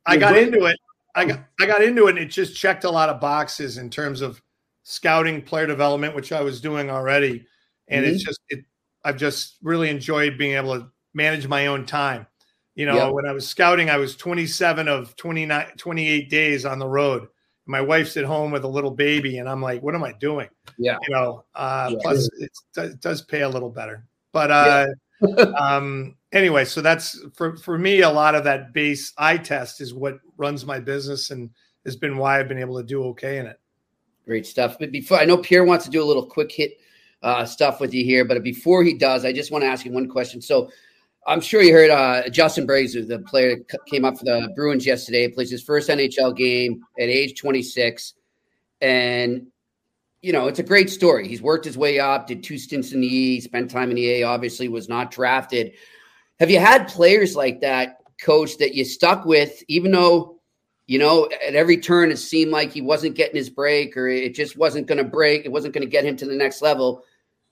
I 0.05 0.17
got 0.17 0.37
into 0.37 0.65
it. 0.65 0.77
I 1.15 1.25
got 1.25 1.39
I 1.59 1.65
got 1.65 1.83
into 1.83 2.07
it, 2.07 2.11
and 2.11 2.19
it 2.19 2.25
just 2.25 2.55
checked 2.55 2.83
a 2.83 2.89
lot 2.89 3.09
of 3.09 3.21
boxes 3.21 3.77
in 3.77 3.89
terms 3.89 4.21
of 4.21 4.41
scouting, 4.83 5.41
player 5.41 5.67
development, 5.67 6.15
which 6.15 6.31
I 6.31 6.41
was 6.41 6.61
doing 6.61 6.89
already, 6.89 7.45
and 7.87 8.05
mm-hmm. 8.05 8.15
it's 8.15 8.23
just 8.23 8.39
it. 8.49 8.65
I've 9.03 9.17
just 9.17 9.57
really 9.61 9.89
enjoyed 9.89 10.37
being 10.37 10.55
able 10.55 10.79
to 10.79 10.87
manage 11.13 11.47
my 11.47 11.67
own 11.67 11.85
time. 11.85 12.27
You 12.75 12.87
know, 12.87 12.95
yep. 12.95 13.13
when 13.13 13.27
I 13.27 13.31
was 13.31 13.47
scouting, 13.47 13.89
I 13.89 13.97
was 13.97 14.15
27 14.15 14.87
of 14.87 15.15
29, 15.15 15.67
28 15.77 16.29
days 16.29 16.65
on 16.65 16.79
the 16.79 16.87
road. 16.87 17.27
My 17.65 17.79
wife's 17.79 18.17
at 18.17 18.25
home 18.25 18.51
with 18.51 18.63
a 18.63 18.67
little 18.67 18.91
baby, 18.91 19.37
and 19.37 19.47
I'm 19.47 19.61
like, 19.61 19.81
what 19.81 19.95
am 19.95 20.03
I 20.03 20.11
doing? 20.13 20.49
Yeah. 20.77 20.97
You 21.07 21.15
know, 21.15 21.45
uh, 21.55 21.91
yeah. 21.91 21.99
plus 22.01 22.29
it 22.75 22.99
does 22.99 23.21
pay 23.21 23.41
a 23.41 23.49
little 23.49 23.69
better. 23.69 24.05
But 24.33 24.51
uh, 24.51 24.87
yeah. 25.21 25.43
um, 25.59 26.15
anyway, 26.31 26.65
so 26.65 26.81
that's 26.81 27.19
for, 27.33 27.55
for 27.57 27.77
me, 27.77 28.01
a 28.01 28.09
lot 28.09 28.35
of 28.35 28.43
that 28.43 28.73
base 28.73 29.13
eye 29.17 29.37
test 29.37 29.79
is 29.79 29.93
what 29.93 30.19
runs 30.37 30.65
my 30.65 30.79
business 30.79 31.31
and 31.31 31.49
has 31.85 31.95
been 31.95 32.17
why 32.17 32.39
I've 32.39 32.47
been 32.47 32.59
able 32.59 32.77
to 32.77 32.83
do 32.83 33.03
okay 33.05 33.37
in 33.37 33.45
it. 33.45 33.59
Great 34.25 34.45
stuff. 34.45 34.77
But 34.79 34.91
before 34.91 35.17
I 35.19 35.25
know 35.25 35.37
Pierre 35.37 35.65
wants 35.65 35.85
to 35.85 35.91
do 35.91 36.01
a 36.01 36.05
little 36.05 36.25
quick 36.25 36.51
hit 36.51 36.77
uh, 37.21 37.45
stuff 37.45 37.79
with 37.79 37.93
you 37.93 38.03
here, 38.03 38.25
but 38.25 38.41
before 38.43 38.83
he 38.83 38.93
does, 38.93 39.25
I 39.25 39.33
just 39.33 39.51
want 39.51 39.63
to 39.63 39.67
ask 39.67 39.85
you 39.85 39.91
one 39.91 40.09
question. 40.09 40.41
So 40.41 40.69
I'm 41.25 41.41
sure 41.41 41.61
you 41.61 41.73
heard 41.73 41.89
uh, 41.89 42.29
Justin 42.29 42.67
Brazeau, 42.67 43.07
the 43.07 43.19
player 43.19 43.55
that 43.55 43.85
came 43.85 44.03
up 44.03 44.17
for 44.17 44.25
the 44.25 44.51
Bruins 44.55 44.85
yesterday, 44.85 45.27
plays 45.29 45.49
his 45.49 45.63
first 45.63 45.89
NHL 45.89 46.35
game 46.35 46.81
at 46.99 47.07
age 47.07 47.39
26. 47.39 48.13
And, 48.81 49.47
you 50.21 50.33
know, 50.33 50.47
it's 50.47 50.59
a 50.59 50.63
great 50.63 50.89
story. 50.89 51.27
He's 51.27 51.41
worked 51.41 51.65
his 51.65 51.77
way 51.77 51.99
up, 51.99 52.27
did 52.27 52.43
two 52.43 52.57
stints 52.57 52.91
in 52.91 53.01
the 53.01 53.07
E, 53.07 53.39
spent 53.39 53.71
time 53.71 53.89
in 53.89 53.95
the 53.95 54.09
A, 54.09 54.23
obviously 54.23 54.67
was 54.67 54.89
not 54.89 55.11
drafted. 55.11 55.73
Have 56.39 56.49
you 56.49 56.59
had 56.59 56.89
players 56.89 57.35
like 57.35 57.61
that, 57.61 57.99
coach, 58.21 58.57
that 58.57 58.75
you 58.75 58.83
stuck 58.83 59.23
with, 59.23 59.63
even 59.69 59.91
though, 59.91 60.39
you 60.87 60.99
know, 60.99 61.29
at 61.47 61.55
every 61.55 61.77
turn 61.77 62.11
it 62.11 62.17
seemed 62.17 62.51
like 62.51 62.71
he 62.71 62.81
wasn't 62.81 63.15
getting 63.15 63.35
his 63.35 63.49
break 63.49 63.95
or 63.95 64.07
it 64.07 64.35
just 64.35 64.57
wasn't 64.57 64.87
going 64.87 64.97
to 64.97 65.03
break, 65.03 65.45
it 65.45 65.51
wasn't 65.51 65.73
going 65.73 65.85
to 65.85 65.89
get 65.89 66.03
him 66.03 66.17
to 66.17 66.25
the 66.25 66.35
next 66.35 66.61
level, 66.61 67.03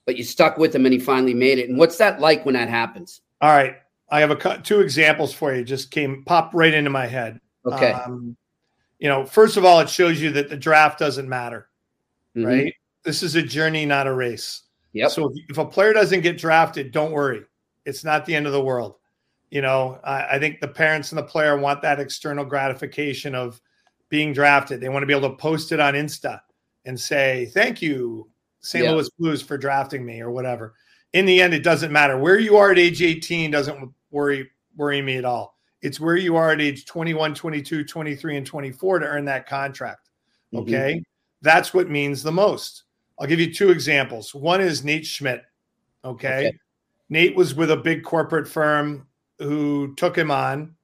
but 0.06 0.18
you 0.18 0.26
stuck 0.26 0.58
with 0.58 0.76
him 0.76 0.86
and 0.86 0.94
he 0.94 1.00
finally 1.00 1.34
made 1.34 1.58
it. 1.58 1.70
And 1.70 1.78
what's 1.78 1.98
that 1.98 2.20
like 2.20 2.46
when 2.46 2.56
that 2.56 2.68
happens? 2.68 3.22
All 3.42 3.50
right. 3.50 3.76
I 4.10 4.20
have 4.20 4.32
a 4.32 4.62
two 4.62 4.82
examples 4.82 5.34
for 5.34 5.56
you. 5.56 5.64
Just 5.64 5.90
came 5.90 6.24
popped 6.26 6.54
right 6.54 6.74
into 6.74 6.90
my 6.90 7.08
head. 7.08 7.40
Okay. 7.66 7.94
Um, 7.94 8.36
you 9.00 9.08
know, 9.08 9.26
first 9.26 9.58
of 9.58 9.66
all, 9.66 9.80
it 9.80 9.90
shows 9.90 10.22
you 10.22 10.32
that 10.32 10.50
the 10.50 10.58
draft 10.58 11.00
doesn't 11.00 11.28
matter, 11.28 11.70
mm-hmm. 12.36 12.48
right? 12.48 12.74
This 13.04 13.24
is 13.24 13.36
a 13.36 13.42
journey, 13.42 13.86
not 13.86 14.06
a 14.06 14.14
race. 14.14 14.64
Yeah. 14.94 15.08
So 15.08 15.32
if, 15.32 15.38
if, 15.50 15.58
a 15.58 15.66
player 15.66 15.94
doesn't 15.94 16.22
get 16.22 16.38
drafted, 16.38 16.92
don't 16.92 17.14
worry. 17.14 17.44
It's 17.86 18.04
not 18.04 18.26
the 18.26 18.36
end 18.36 18.46
of 18.46 18.54
the 18.54 18.62
world. 18.62 18.96
You 19.50 19.62
know, 19.62 20.00
I, 20.04 20.36
I 20.36 20.40
think 20.40 20.60
the 20.60 20.68
parents 20.68 21.12
and 21.12 21.18
the 21.18 21.24
player 21.24 21.58
want 21.58 21.82
that 21.82 22.00
external 22.00 22.46
gratification 22.46 23.34
of 23.34 23.60
being 24.10 24.34
drafted. 24.34 24.82
They 24.82 24.90
want 24.90 25.04
to 25.04 25.08
be 25.08 25.16
able 25.16 25.30
to 25.30 25.36
post 25.36 25.72
it 25.72 25.80
on 25.80 25.94
Insta 25.94 26.42
and 26.86 27.00
say, 27.00 27.50
"Thank 27.54 27.82
you, 27.82 28.30
St. 28.60 28.86
Louis 28.86 29.10
Blues, 29.18 29.42
for 29.42 29.58
drafting 29.58 30.06
me," 30.06 30.22
or 30.22 30.32
whatever 30.32 30.76
in 31.14 31.26
the 31.26 31.42
end, 31.42 31.54
it 31.54 31.64
doesn't 31.64 31.92
matter 31.92 32.18
where 32.18 32.40
you 32.40 32.58
are 32.58 32.72
at 32.72 32.80
age 32.80 33.02
18 33.02 33.52
doesn't 33.52 33.92
worry 34.12 34.50
worry 34.76 35.02
me 35.02 35.18
at 35.18 35.26
all. 35.26 35.58
It's 35.82 36.00
where 36.00 36.16
you 36.16 36.36
are 36.36 36.52
at 36.52 36.62
age 36.62 36.86
21, 36.86 37.34
22, 37.34 37.84
23, 37.84 38.38
and 38.38 38.46
24 38.46 39.00
to 39.00 39.06
earn 39.06 39.26
that 39.26 39.48
contract. 39.48 40.10
Mm-hmm. 40.54 40.64
Okay. 40.64 40.94
Mm-hmm. 40.94 41.02
That's 41.42 41.74
what 41.74 41.90
means 41.90 42.24
the 42.24 42.32
most. 42.32 42.84
I'll 43.20 43.28
give 43.28 43.40
you 43.40 43.54
two 43.54 43.72
examples. 43.72 44.34
One 44.34 44.62
is 44.62 44.84
Nate 44.84 45.06
Schmidt. 45.06 45.44
Okay? 46.06 46.48
okay. 46.48 46.58
Nate 47.10 47.36
was 47.36 47.54
with 47.56 47.72
a 47.72 47.78
big 47.78 48.04
corporate 48.04 48.48
firm 48.48 49.08
who 49.40 49.94
took 49.96 50.18
him 50.18 50.32
on, 50.32 50.76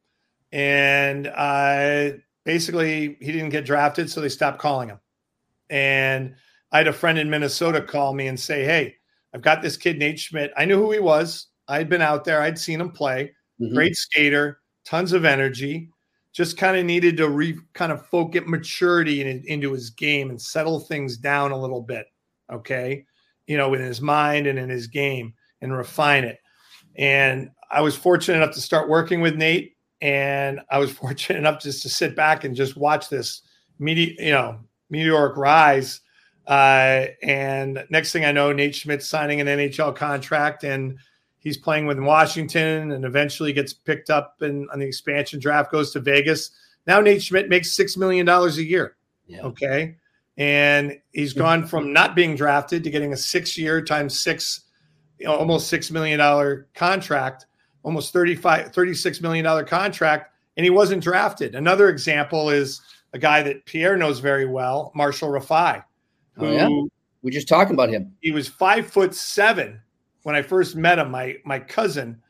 and 0.52 1.28
uh, 1.28 2.10
basically 2.44 3.18
he 3.20 3.32
didn't 3.32 3.50
get 3.50 3.66
drafted, 3.66 4.10
so 4.10 4.20
they 4.20 4.30
stopped 4.30 4.60
calling 4.60 4.90
him. 4.90 5.00
And 5.70 6.36
I 6.72 6.80
had 6.80 6.88
a 6.88 6.94
friend 6.94 7.18
in 7.18 7.30
Minnesota 7.30 7.82
call 7.82 8.14
me 8.14 8.28
and 8.28 8.40
say, 8.40 8.64
Hey, 8.64 8.96
I've 9.34 9.42
got 9.42 9.62
this 9.62 9.78
kid, 9.78 9.98
Nate 9.98 10.20
Schmidt. 10.20 10.52
I 10.58 10.66
knew 10.66 10.78
who 10.78 10.92
he 10.92 11.00
was. 11.00 11.48
I'd 11.68 11.90
been 11.90 12.02
out 12.02 12.24
there, 12.24 12.42
I'd 12.42 12.58
seen 12.58 12.80
him 12.80 12.92
play. 12.92 13.32
Mm-hmm. 13.62 13.76
Great 13.76 13.96
skater, 13.96 14.60
tons 14.86 15.14
of 15.14 15.26
energy. 15.26 15.90
Just 16.34 16.58
kind 16.58 16.78
of 16.78 16.86
needed 16.86 17.18
to 17.18 17.30
re 17.30 17.58
kind 17.74 17.92
of 17.92 18.06
focus 18.08 18.44
maturity 18.46 19.22
in, 19.22 19.44
into 19.46 19.74
his 19.74 19.90
game 19.90 20.30
and 20.30 20.42
settle 20.42 20.80
things 20.80 21.18
down 21.18 21.52
a 21.52 21.60
little 21.60 21.82
bit. 21.82 22.06
Okay. 22.52 23.06
You 23.48 23.58
know, 23.58 23.74
in 23.74 23.82
his 23.82 24.02
mind 24.02 24.46
and 24.48 24.60
in 24.60 24.70
his 24.70 24.88
game 24.88 25.34
and 25.62 25.76
refine 25.76 26.24
it. 26.24 26.38
And 26.98 27.50
I 27.72 27.82
was 27.82 27.96
fortunate 27.96 28.38
enough 28.38 28.54
to 28.56 28.62
start 28.62 28.90
working 28.90 29.22
with 29.22 29.36
Nate. 29.36 29.74
And 30.02 30.62
I 30.70 30.78
was 30.78 30.92
fortunate 30.94 31.40
enough 31.40 31.62
just 31.62 31.82
to 31.84 31.90
sit 31.90 32.16
back 32.16 32.44
and 32.44 32.56
just 32.56 32.78
watch 32.78 33.10
this 33.10 33.42
media, 33.80 34.14
you 34.20 34.32
know, 34.32 34.60
meteoric 34.90 35.38
rise 35.38 36.02
uh, 36.48 37.08
and 37.22 37.84
next 37.90 38.14
thing 38.14 38.24
I 38.24 38.32
know, 38.32 38.54
Nate 38.54 38.74
Schmidt's 38.74 39.08
signing 39.08 39.42
an 39.42 39.48
NHL 39.48 39.94
contract 39.96 40.64
and 40.64 40.98
he's 41.40 41.58
playing 41.58 41.88
with 41.88 42.00
Washington 42.00 42.94
and 42.94 43.04
eventually 43.04 43.52
gets 43.52 43.74
picked 43.74 44.10
up 44.10 44.42
and 44.42 44.70
on 44.72 44.80
the 44.80 44.86
expansion 44.86 45.42
draft 45.42 45.72
goes 45.72 45.92
to 45.92 46.00
Vegas. 46.00 46.52
Now 46.88 47.02
Nate 47.02 47.22
Schmidt 47.22 47.50
makes 47.50 47.74
six 47.74 47.98
million 47.98 48.26
dollars 48.26 48.58
a 48.58 48.64
year. 48.64 48.96
Yeah. 49.28 49.42
Okay. 49.42 49.98
And 50.38 50.98
he's 51.12 51.34
gone 51.34 51.66
from 51.66 51.92
not 51.92 52.16
being 52.16 52.36
drafted 52.36 52.84
to 52.86 52.90
getting 52.90 53.12
a 53.12 53.18
six 53.18 53.58
year 53.58 53.82
times 53.82 54.22
six, 54.22 54.62
you 55.20 55.26
know, 55.26 55.36
almost 55.36 55.68
six 55.68 55.92
million 55.92 56.20
dollar 56.20 56.68
contract, 56.76 57.46
almost 57.84 58.14
35, 58.14 58.74
36 58.74 59.22
million 59.22 59.44
dollar 59.44 59.66
contract, 59.66 60.34
and 60.56 60.64
he 60.64 60.70
wasn't 60.70 61.04
drafted. 61.04 61.56
Another 61.56 61.90
example 61.90 62.50
is 62.50 62.80
a 63.12 63.20
guy 63.20 63.42
that 63.44 63.66
Pierre 63.66 63.98
knows 63.98 64.20
very 64.20 64.46
well, 64.46 64.94
Marshall 64.96 65.30
Rifai 65.30 65.84
Oh, 66.38 66.46
who 66.46 66.48
oh, 66.48 66.52
yeah? 66.52 66.88
we're 67.22 67.32
just 67.32 67.48
talking 67.48 67.74
about 67.74 67.90
him. 67.90 68.14
He 68.22 68.32
was 68.32 68.48
five 68.48 68.88
foot 68.88 69.14
seven 69.14 69.82
when 70.24 70.36
I 70.36 70.42
first 70.42 70.76
met 70.76 71.00
him. 71.00 71.12
My 71.12 71.36
my 71.46 71.60
cousin, 71.60 72.22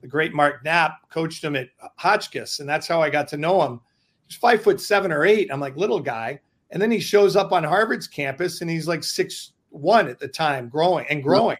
the 0.00 0.08
great 0.08 0.34
Mark 0.34 0.64
Knapp, 0.64 1.08
coached 1.10 1.42
him 1.42 1.56
at 1.56 1.68
Hotchkiss, 1.96 2.60
and 2.60 2.68
that's 2.68 2.86
how 2.86 3.00
I 3.00 3.10
got 3.10 3.28
to 3.28 3.36
know 3.36 3.62
him. 3.62 3.80
He's 4.26 4.36
five 4.36 4.62
foot 4.62 4.80
seven 4.80 5.12
or 5.12 5.24
eight. 5.24 5.50
I'm 5.52 5.60
like 5.60 5.76
little 5.76 6.00
guy, 6.00 6.40
and 6.70 6.80
then 6.80 6.90
he 6.90 7.00
shows 7.00 7.36
up 7.36 7.52
on 7.52 7.64
Harvard's 7.64 8.06
campus, 8.06 8.60
and 8.60 8.70
he's 8.70 8.88
like 8.88 9.04
six 9.04 9.52
one 9.70 10.08
at 10.08 10.18
the 10.18 10.28
time, 10.28 10.68
growing 10.68 11.06
and 11.10 11.22
growing. 11.22 11.58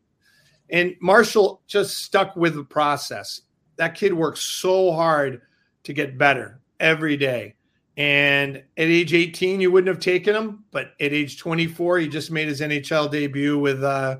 And 0.70 0.94
Marshall 1.00 1.62
just 1.66 1.98
stuck 1.98 2.36
with 2.36 2.54
the 2.54 2.64
process. 2.64 3.42
That 3.76 3.94
kid 3.94 4.14
works 4.14 4.40
so 4.40 4.92
hard 4.92 5.42
to 5.82 5.92
get 5.92 6.16
better 6.16 6.60
every 6.80 7.16
day. 7.16 7.54
And 7.96 8.56
at 8.56 8.64
age 8.76 9.14
18, 9.14 9.60
you 9.60 9.70
wouldn't 9.70 9.88
have 9.88 10.02
taken 10.02 10.34
him, 10.34 10.64
but 10.72 10.94
at 11.00 11.12
age 11.12 11.38
24, 11.38 11.98
he 11.98 12.08
just 12.08 12.30
made 12.30 12.48
his 12.48 12.60
NHL 12.60 13.10
debut 13.10 13.58
with 13.58 13.84
uh, 13.84 14.16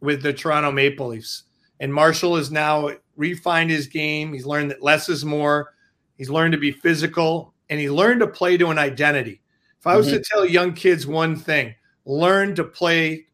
with 0.00 0.22
the 0.22 0.32
Toronto 0.32 0.70
Maple 0.70 1.08
Leafs. 1.08 1.44
And 1.80 1.92
Marshall 1.92 2.36
has 2.36 2.50
now 2.50 2.90
refined 3.16 3.70
his 3.70 3.86
game. 3.86 4.32
He's 4.32 4.46
learned 4.46 4.70
that 4.70 4.82
less 4.82 5.08
is 5.08 5.24
more. 5.24 5.72
He's 6.16 6.30
learned 6.30 6.52
to 6.52 6.58
be 6.58 6.70
physical, 6.70 7.54
and 7.70 7.80
he 7.80 7.90
learned 7.90 8.20
to 8.20 8.26
play 8.26 8.56
to 8.58 8.68
an 8.68 8.78
identity. 8.78 9.40
If 9.80 9.86
I 9.86 9.96
was 9.96 10.06
mm-hmm. 10.06 10.16
to 10.16 10.22
tell 10.22 10.46
young 10.46 10.74
kids 10.74 11.06
one 11.06 11.34
thing, 11.34 11.74
learn 12.04 12.54
to 12.56 12.64
play 12.64 13.26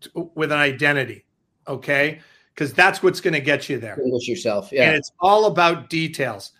to, 0.00 0.30
with 0.34 0.52
an 0.52 0.58
identity. 0.58 1.26
Okay, 1.66 2.20
because 2.54 2.72
that's 2.72 3.02
what's 3.02 3.20
going 3.20 3.34
to 3.34 3.40
get 3.40 3.68
you 3.68 3.78
there. 3.78 4.00
English 4.00 4.28
yourself, 4.28 4.70
yeah. 4.72 4.84
And 4.84 4.96
it's 4.96 5.12
all 5.20 5.46
about 5.46 5.90
details. 5.90 6.52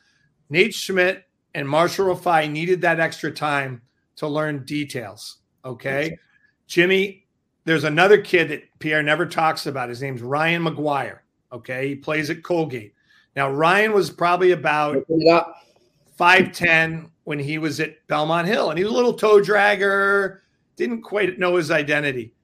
Nate 0.51 0.75
Schmidt 0.75 1.25
and 1.55 1.69
Marshall 1.69 2.15
Rifai 2.15 2.51
needed 2.51 2.81
that 2.83 3.01
extra 3.01 3.31
time 3.31 3.83
to 4.17 4.27
learn 4.27 4.65
details. 4.65 5.39
Okay. 5.65 6.19
Jimmy, 6.67 7.27
there's 7.65 7.85
another 7.85 8.21
kid 8.21 8.49
that 8.49 8.63
Pierre 8.79 9.03
never 9.03 9.27
talks 9.27 9.67
about. 9.67 9.89
His 9.89 10.03
name's 10.03 10.23
Ryan 10.23 10.65
McGuire. 10.65 11.19
Okay. 11.53 11.89
He 11.89 11.95
plays 11.95 12.31
at 12.31 12.43
Colgate. 12.43 12.95
Now, 13.37 13.51
Ryan 13.51 13.93
was 13.93 14.11
probably 14.11 14.53
about 14.53 15.05
5'10 16.19 17.11
when 17.25 17.39
he 17.39 17.59
was 17.59 17.81
at 17.81 18.07
Belmont 18.09 18.49
Hill, 18.49 18.71
and 18.71 18.79
he 18.79 18.85
was 18.85 18.93
a 18.93 18.97
little 18.97 19.15
toe 19.15 19.41
dragger, 19.41 20.41
didn't 20.77 21.03
quite 21.03 21.39
know 21.39 21.57
his 21.57 21.71
identity. 21.71 22.35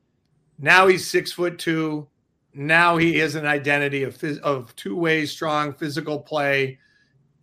Now 0.58 0.86
he's 0.86 1.06
six 1.06 1.32
foot 1.32 1.58
two. 1.58 2.08
Now 2.54 2.96
he 2.96 3.20
is 3.20 3.34
an 3.34 3.46
identity 3.46 4.02
of, 4.02 4.22
of 4.42 4.74
two 4.76 4.96
way 4.96 5.26
strong 5.26 5.72
physical 5.72 6.18
play 6.20 6.78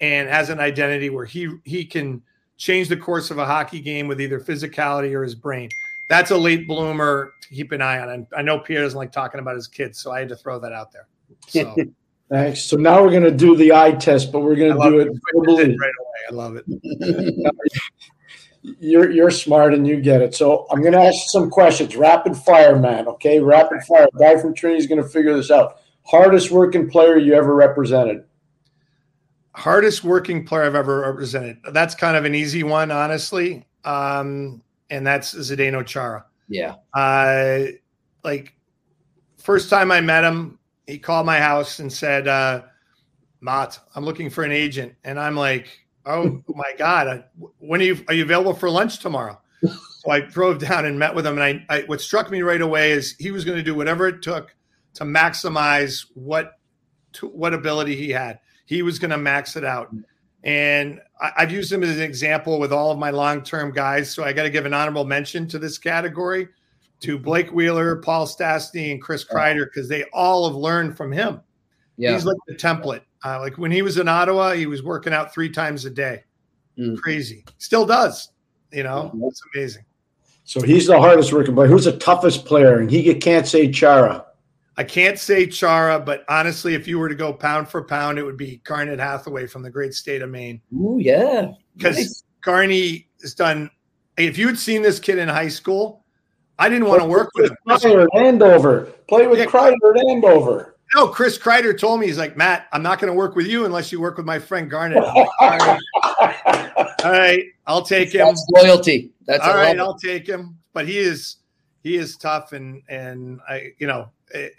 and 0.02 0.30
has 0.30 0.50
an 0.50 0.60
identity 0.60 1.10
where 1.10 1.26
he 1.26 1.50
he 1.64 1.86
can 1.86 2.22
change 2.58 2.88
the 2.90 2.98
course 2.98 3.32
of 3.32 3.38
a 3.38 3.46
hockey 3.46 3.80
game 3.80 4.08
with 4.08 4.22
either 4.22 4.40
physicality 4.40 5.14
or 5.14 5.24
his 5.24 5.36
brain. 5.36 5.70
That's 6.10 6.32
a 6.32 6.38
late 6.38 6.68
bloomer 6.68 7.34
to 7.42 7.50
keep 7.50 7.72
an 7.72 7.82
eye 7.82 8.00
on. 8.00 8.10
And 8.10 8.28
I 8.36 8.42
know 8.42 8.60
Pierre 8.60 8.84
doesn't 8.84 8.98
like 8.98 9.12
talking 9.12 9.40
about 9.40 9.56
his 9.56 9.68
kids, 9.68 10.00
so 10.00 10.12
I 10.12 10.20
had 10.20 10.30
to 10.30 10.36
throw 10.36 10.60
that 10.60 10.72
out 10.72 10.92
there. 10.92 11.08
So. 11.48 11.76
Thanks. 12.28 12.64
So 12.64 12.76
now 12.76 13.04
we're 13.04 13.12
going 13.12 13.22
to 13.22 13.30
do 13.30 13.56
the 13.56 13.72
eye 13.72 13.92
test, 13.92 14.32
but 14.32 14.40
we're 14.40 14.56
going 14.56 14.76
to 14.76 14.90
do 14.90 15.00
it, 15.00 15.10
it 15.10 15.78
right 15.80 15.92
away. 16.00 16.20
I 16.28 16.34
love 16.34 16.56
it. 16.56 17.54
you're 18.80 19.12
you're 19.12 19.30
smart 19.30 19.76
and 19.76 19.86
you 19.86 20.02
get 20.02 20.24
it. 20.24 20.34
So 20.34 20.66
I'm 20.72 20.82
going 20.82 20.94
to 20.94 21.02
ask 21.02 21.30
some 21.30 21.52
questions. 21.52 21.96
Rapid 21.96 22.36
fire, 22.36 22.80
man. 22.80 23.08
Okay, 23.08 23.40
rapid 23.40 23.84
fire. 23.84 24.08
Guy 24.18 24.42
from 24.42 24.56
Trinity 24.56 24.82
is 24.82 24.88
going 24.88 25.04
to 25.04 25.08
figure 25.08 25.36
this 25.36 25.52
out. 25.52 25.82
Hardest 26.04 26.50
working 26.50 26.90
player 26.90 27.16
you 27.18 27.36
ever 27.36 27.54
represented 27.54 28.24
hardest 29.56 30.04
working 30.04 30.46
player 30.46 30.64
I've 30.64 30.76
ever 30.76 31.02
represented. 31.02 31.58
That's 31.72 31.96
kind 31.96 32.18
of 32.18 32.26
an 32.26 32.36
easy 32.36 32.64
one, 32.64 32.92
honestly. 32.92 33.66
Um, 33.84 34.62
and 34.90 35.06
that's 35.06 35.34
Zdeno 35.34 35.86
Chara. 35.86 36.26
Yeah. 36.48 36.76
Uh, 36.94 37.72
like 38.24 38.56
first 39.38 39.70
time 39.70 39.92
I 39.92 40.02
met 40.02 40.24
him, 40.24 40.60
he 40.88 41.00
called 41.00 41.26
my 41.26 41.40
house 41.40 41.80
and 41.80 41.92
said, 41.92 42.28
uh, 42.28 42.64
"Matt, 43.42 43.80
I'm 43.96 44.06
looking 44.06 44.30
for 44.30 44.44
an 44.44 44.52
agent," 44.52 44.94
and 45.04 45.20
I'm 45.20 45.36
like, 45.36 45.80
"Oh 46.06 46.44
my 46.48 46.74
god, 46.78 47.26
when 47.60 47.82
are 47.82 47.86
you 47.86 48.04
are 48.08 48.14
you 48.14 48.24
available 48.24 48.54
for 48.54 48.70
lunch 48.70 49.00
tomorrow?" 49.00 49.40
so 49.64 50.12
I 50.12 50.20
drove 50.20 50.60
down 50.60 50.86
and 50.86 51.00
met 51.00 51.16
with 51.16 51.26
him, 51.26 51.40
and 51.40 51.66
I, 51.70 51.76
I 51.76 51.82
what 51.84 52.02
struck 52.02 52.30
me 52.30 52.42
right 52.42 52.62
away 52.62 52.92
is 52.92 53.16
he 53.18 53.32
was 53.32 53.46
going 53.46 53.58
to 53.58 53.64
do 53.64 53.76
whatever 53.76 54.08
it 54.08 54.22
took 54.22 54.56
to 54.96 55.04
maximize 55.04 56.06
what 56.14 56.60
to, 57.14 57.28
what 57.28 57.54
ability 57.54 57.96
he 57.96 58.10
had. 58.10 58.40
He 58.66 58.82
was 58.82 59.00
going 59.00 59.12
to 59.12 59.18
max 59.18 59.56
it 59.56 59.64
out. 59.64 59.94
And 60.44 61.02
I, 61.20 61.32
have 61.38 61.52
used 61.52 61.72
him 61.72 61.84
as 61.84 61.98
an 61.98 62.04
example 62.04 62.60
with 62.60 62.72
all 62.72 62.92
of 62.92 63.00
my 63.00 63.10
long 63.10 63.42
term 63.42 63.72
guys. 63.72 64.14
So 64.14 64.24
I 64.24 64.34
got 64.34 64.44
to 64.44 64.50
give 64.50 64.66
an 64.66 64.74
honorable 64.74 65.06
mention 65.06 65.48
to 65.48 65.60
this 65.60 65.78
category 65.78 66.48
to 67.02 67.18
Blake 67.18 67.52
Wheeler, 67.52 67.98
Paul 67.98 68.28
Stastny, 68.28 68.92
and 68.92 69.02
Chris 69.02 69.26
Kreider 69.26 69.66
because 69.66 69.90
they 69.90 70.04
all 70.14 70.48
have 70.48 70.56
learned 70.56 70.96
from 70.96 71.12
him. 71.12 71.42
Yeah. 71.98 72.14
He's 72.14 72.26
like 72.26 72.38
the 72.48 72.56
template. 72.56 73.02
Uh, 73.24 73.40
like 73.40 73.58
when 73.58 73.72
he 73.72 73.82
was 73.82 73.98
in 73.98 74.08
Ottawa, 74.08 74.54
he 74.54 74.68
was 74.68 74.84
working 74.84 75.14
out 75.14 75.34
three 75.34 75.50
times 75.50 75.86
a 75.86 75.90
day. 75.90 76.24
Mm. 76.78 77.00
Crazy. 77.00 77.44
Still 77.58 77.86
does. 77.86 78.32
You 78.72 78.84
know, 78.84 79.12
mm-hmm. 79.14 79.24
it's 79.24 79.42
amazing. 79.54 79.86
So 80.44 80.62
he's 80.62 80.86
the 80.86 81.00
hardest 81.00 81.34
working 81.34 81.56
player. 81.56 81.68
Who's 81.68 81.86
the 81.86 81.98
toughest 81.98 82.46
player? 82.46 82.78
And 82.78 82.92
he 82.92 83.14
can't 83.16 83.48
say 83.48 83.72
Chara. 83.72 84.26
I 84.78 84.84
can't 84.84 85.18
say 85.18 85.48
Chara, 85.48 86.00
but 86.00 86.26
honestly, 86.28 86.74
if 86.74 86.88
you 86.88 87.00
were 87.00 87.08
to 87.08 87.16
go 87.16 87.32
pound 87.32 87.70
for 87.70 87.84
pound, 87.84 88.20
it 88.20 88.24
would 88.24 88.38
be 88.38 88.62
Garnet 88.66 89.00
Hathaway 89.00 89.48
from 89.48 89.64
the 89.64 89.70
great 89.70 89.94
state 89.94 90.22
of 90.22 90.30
Maine. 90.30 90.62
Oh 90.78 90.98
yeah, 90.98 91.52
because 91.78 91.98
nice. 91.98 92.24
Carney 92.42 93.08
has 93.22 93.34
done. 93.34 93.70
If 94.18 94.38
you 94.38 94.48
had 94.48 94.60
seen 94.60 94.82
this 94.82 95.00
kid 95.00 95.18
in 95.18 95.30
high 95.30 95.48
school, 95.48 96.04
I 96.60 96.70
didn't 96.70 96.88
want 96.88 97.02
to 97.02 97.08
work 97.08 97.32
with 97.36 97.52
him. 97.52 97.58
At 97.70 98.16
Andover. 98.16 98.94
Play 99.08 99.28
with 99.28 99.40
yeah. 99.40 99.46
Kreider 99.46 99.76
at 99.96 100.10
Andover. 100.10 100.76
No, 100.94 101.08
Chris 101.08 101.38
Kreider 101.38 101.78
told 101.78 102.00
me 102.00 102.08
he's 102.08 102.18
like 102.18 102.38
Matt. 102.38 102.68
I'm 102.72 102.84
not 102.84 103.00
going 103.00 103.12
to 103.12 103.18
work 103.18 103.36
with 103.36 103.48
you 103.48 103.66
unless 103.66 103.92
you 103.92 104.00
work 104.00 104.18
with 104.18 104.26
my 104.26 104.40
friend 104.40 104.70
Garnet. 104.70 105.04
all, 105.04 105.28
right. 105.42 105.80
all 107.04 107.12
right, 107.12 107.44
I'll 107.66 107.82
take 107.82 108.14
him. 108.14 108.28
That's 108.28 108.46
loyalty. 108.54 109.12
That's 109.26 109.44
all 109.46 109.56
right. 109.56 109.78
I'll 109.80 109.98
take 109.98 110.28
him. 110.28 110.58
But 110.74 110.88
he 110.88 110.98
is 110.98 111.38
he 111.82 111.96
is 111.96 112.18
tough, 112.18 112.54
and 112.54 112.82
and 112.88 113.40
I 113.48 113.72
you 113.78 113.88
know 113.88 114.10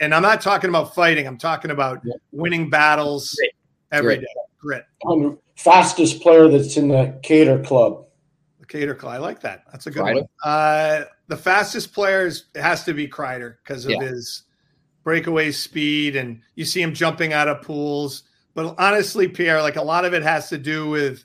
and 0.00 0.14
I'm 0.14 0.22
not 0.22 0.40
talking 0.40 0.70
about 0.70 0.94
fighting. 0.94 1.26
I'm 1.26 1.38
talking 1.38 1.70
about 1.70 2.00
yeah. 2.04 2.14
winning 2.32 2.70
battles 2.70 3.34
Grit. 3.38 3.52
every 3.92 4.16
Grit. 4.16 4.20
day. 4.20 4.40
Grit. 4.58 4.84
I'm 5.08 5.38
fastest 5.56 6.20
player 6.20 6.48
that's 6.48 6.76
in 6.76 6.88
the 6.88 7.18
Keator 7.22 7.64
Club. 7.64 8.04
The 8.60 8.66
Keator 8.66 8.96
Club. 8.96 9.14
I 9.14 9.18
like 9.18 9.40
that. 9.40 9.64
That's 9.70 9.86
a 9.86 9.90
good 9.90 10.02
Kreider. 10.02 10.14
one. 10.14 10.28
Uh, 10.42 11.04
the 11.28 11.36
fastest 11.36 11.92
player 11.92 12.30
has 12.54 12.84
to 12.84 12.94
be 12.94 13.08
Kreider 13.08 13.56
because 13.62 13.84
of 13.84 13.92
yeah. 13.92 14.00
his 14.00 14.44
breakaway 15.04 15.52
speed, 15.52 16.16
and 16.16 16.40
you 16.54 16.64
see 16.64 16.82
him 16.82 16.92
jumping 16.94 17.32
out 17.32 17.48
of 17.48 17.62
pools. 17.62 18.24
But 18.54 18.74
honestly, 18.78 19.28
Pierre, 19.28 19.62
like 19.62 19.76
a 19.76 19.82
lot 19.82 20.04
of 20.04 20.14
it 20.14 20.22
has 20.22 20.48
to 20.48 20.58
do 20.58 20.88
with 20.88 21.24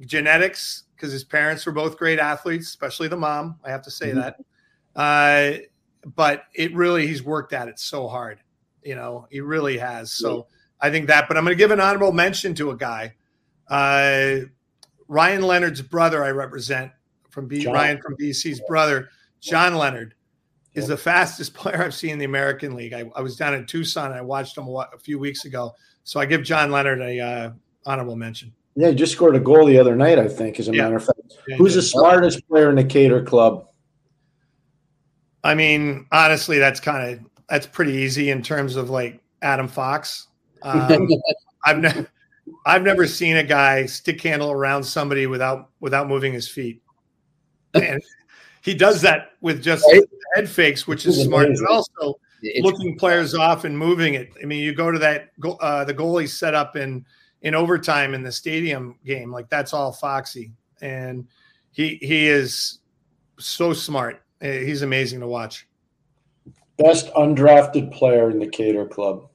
genetics 0.00 0.84
because 0.96 1.12
his 1.12 1.24
parents 1.24 1.64
were 1.64 1.72
both 1.72 1.96
great 1.96 2.18
athletes, 2.18 2.68
especially 2.68 3.08
the 3.08 3.16
mom. 3.16 3.58
I 3.64 3.70
have 3.70 3.82
to 3.82 3.90
say 3.90 4.10
mm-hmm. 4.10 4.20
that. 4.20 4.36
Uh, 4.94 5.58
but 6.04 6.44
it 6.54 6.74
really 6.74 7.06
he's 7.06 7.22
worked 7.22 7.52
at 7.52 7.68
it 7.68 7.78
so 7.78 8.08
hard. 8.08 8.40
You 8.82 8.94
know, 8.94 9.26
he 9.30 9.40
really 9.40 9.78
has. 9.78 10.12
So 10.12 10.46
I 10.80 10.90
think 10.90 11.08
that. 11.08 11.28
But 11.28 11.36
I'm 11.36 11.44
going 11.44 11.56
to 11.56 11.58
give 11.58 11.70
an 11.70 11.80
honorable 11.80 12.12
mention 12.12 12.54
to 12.56 12.70
a 12.70 12.76
guy, 12.76 13.14
uh, 13.68 14.46
Ryan 15.08 15.42
Leonard's 15.42 15.82
brother. 15.82 16.24
I 16.24 16.30
represent 16.30 16.92
from 17.30 17.46
B. 17.46 17.60
John. 17.60 17.74
Ryan 17.74 18.00
from 18.00 18.16
BC's 18.16 18.60
brother, 18.66 19.10
John 19.40 19.74
Leonard. 19.74 20.14
Is 20.72 20.86
the 20.86 20.96
fastest 20.96 21.52
player 21.54 21.82
I've 21.82 21.94
seen 21.94 22.10
in 22.10 22.18
the 22.18 22.24
American 22.24 22.74
League. 22.74 22.92
I, 22.92 23.10
I 23.16 23.20
was 23.20 23.36
down 23.36 23.54
in 23.54 23.66
Tucson. 23.66 24.12
I 24.12 24.20
watched 24.20 24.56
him 24.56 24.68
a, 24.68 24.88
a, 24.94 24.98
few 24.98 25.18
weeks 25.18 25.44
ago, 25.44 25.74
so 26.04 26.20
I 26.20 26.26
give 26.26 26.44
John 26.44 26.70
Leonard 26.70 27.00
a 27.00 27.18
uh, 27.18 27.50
honorable 27.84 28.14
mention. 28.14 28.52
Yeah, 28.76 28.90
he 28.90 28.94
just 28.94 29.12
scored 29.12 29.34
a 29.34 29.40
goal 29.40 29.66
the 29.66 29.78
other 29.78 29.96
night. 29.96 30.18
I 30.18 30.28
think, 30.28 30.60
as 30.60 30.68
a 30.68 30.72
yeah. 30.72 30.84
matter 30.84 30.96
of 30.96 31.04
fact. 31.04 31.20
Yeah, 31.48 31.56
Who's 31.56 31.74
the 31.74 31.82
smartest 31.82 32.46
player 32.48 32.70
in 32.70 32.76
the 32.76 32.84
Keator 32.84 33.26
Club? 33.26 33.66
I 35.42 35.54
mean, 35.54 36.06
honestly, 36.12 36.58
that's 36.58 36.80
kind 36.80 37.12
of 37.12 37.20
that's 37.48 37.66
pretty 37.66 37.92
easy 37.92 38.30
in 38.30 38.42
terms 38.42 38.76
of 38.76 38.90
like 38.90 39.20
Adam 39.42 39.68
Fox. 39.68 40.28
Um, 40.62 41.08
I've 41.64 41.78
never 41.78 42.10
I've 42.66 42.82
never 42.82 43.06
seen 43.06 43.36
a 43.36 43.42
guy 43.42 43.86
stick 43.86 44.20
handle 44.22 44.50
around 44.50 44.84
somebody 44.84 45.26
without 45.26 45.70
without 45.80 46.08
moving 46.08 46.32
his 46.32 46.48
feet, 46.48 46.82
and 47.74 48.00
he 48.62 48.74
does 48.74 49.00
that 49.02 49.32
with 49.40 49.62
just 49.62 49.84
right? 49.92 50.02
head 50.34 50.48
fakes, 50.48 50.86
which 50.86 51.06
is 51.06 51.22
smart, 51.22 51.48
but 51.54 51.70
also 51.70 52.18
looking 52.60 52.98
players 52.98 53.34
off 53.34 53.64
and 53.64 53.76
moving 53.76 54.14
it. 54.14 54.30
I 54.42 54.46
mean, 54.46 54.62
you 54.62 54.74
go 54.74 54.90
to 54.90 54.98
that 54.98 55.30
uh, 55.60 55.84
the 55.84 55.94
goalie 55.94 56.28
set 56.28 56.54
up 56.54 56.76
in 56.76 57.04
in 57.42 57.54
overtime 57.54 58.12
in 58.12 58.22
the 58.22 58.32
stadium 58.32 58.98
game, 59.04 59.32
like 59.32 59.48
that's 59.48 59.72
all 59.72 59.92
Foxy, 59.92 60.52
and 60.82 61.26
he 61.72 61.98
he 62.02 62.28
is 62.28 62.80
so 63.38 63.72
smart 63.72 64.22
he's 64.40 64.82
amazing 64.82 65.20
to 65.20 65.26
watch. 65.26 65.66
Best 66.78 67.12
undrafted 67.14 67.92
player 67.92 68.30
in 68.30 68.38
the 68.38 68.46
Keator 68.46 68.88
Club. 68.88 69.28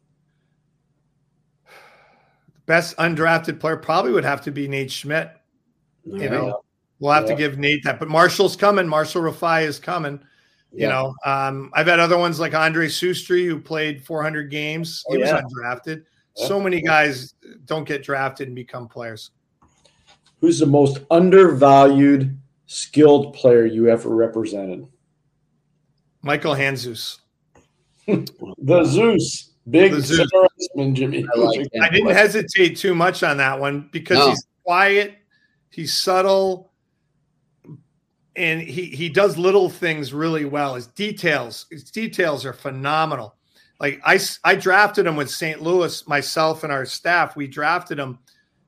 Best 2.66 2.98
undrafted 2.98 3.60
player 3.60 3.78
probably 3.78 4.12
would 4.12 4.26
have 4.26 4.42
to 4.42 4.52
be 4.52 4.68
Nate 4.68 4.92
Schmidt. 4.92 5.32
You 6.04 6.24
yeah. 6.24 6.30
know, 6.30 6.64
we'll 7.00 7.12
have 7.12 7.26
yeah. 7.26 7.32
to 7.32 7.36
give 7.36 7.60
Nate 7.60 7.84
that. 7.84 8.00
But 8.00 8.08
Marshall's 8.08 8.56
coming. 8.56 8.88
Marshall 8.88 9.22
Rifai 9.22 9.64
is 9.64 9.80
coming. 9.80 10.20
You 10.72 10.82
yeah. 10.82 10.90
know, 10.90 11.16
um, 11.24 11.70
I've 11.74 11.88
had 11.88 12.00
other 12.00 12.18
ones 12.18 12.40
like 12.40 12.54
Andre 12.54 12.88
Sustri 12.88 13.46
who 13.46 13.60
played 13.60 14.04
400 14.04 14.50
games. 14.50 15.04
He 15.08 15.18
oh, 15.18 15.20
was 15.20 15.30
undrafted. 15.30 16.04
So 16.36 16.60
many 16.60 16.82
guys 16.82 17.34
don't 17.66 17.88
get 17.88 18.04
drafted 18.04 18.48
and 18.48 18.56
become 18.56 18.88
players. 18.90 19.32
Who's 20.42 20.60
the 20.60 20.66
most 20.66 21.00
undervalued 21.10 22.38
skilled 22.66 23.34
player 23.34 23.66
you 23.66 23.88
ever 23.88 24.10
represented? 24.10 24.86
Michael 26.26 26.56
Handzus. 26.56 27.20
the 28.08 28.84
Zeus. 28.84 29.52
Big 29.70 29.92
the 29.92 30.02
Zeus. 30.02 30.28
Jimmy. 30.94 31.24
I, 31.24 31.40
like 31.40 31.68
I 31.82 31.90
didn't 31.90 32.14
hesitate 32.14 32.78
too 32.78 32.96
much 32.96 33.22
on 33.22 33.38
that 33.38 33.60
one 33.60 33.90
because 33.92 34.18
no. 34.18 34.30
he's 34.30 34.46
quiet, 34.64 35.18
he's 35.70 35.94
subtle, 35.94 36.72
and 38.36 38.60
he 38.60 38.86
he 38.86 39.08
does 39.08 39.38
little 39.38 39.70
things 39.70 40.14
really 40.14 40.46
well. 40.46 40.74
His 40.74 40.88
details, 40.88 41.68
his 41.70 41.92
details 41.92 42.44
are 42.44 42.54
phenomenal. 42.54 43.36
Like 43.80 44.02
I 44.04 44.20
I 44.44 44.56
drafted 44.56 45.06
him 45.06 45.16
with 45.16 45.30
St. 45.30 45.62
Louis, 45.62 46.08
myself 46.08 46.64
and 46.64 46.74
our 46.74 46.86
staff. 46.88 47.36
We 47.36 47.46
drafted 47.48 48.00
him 48.00 48.18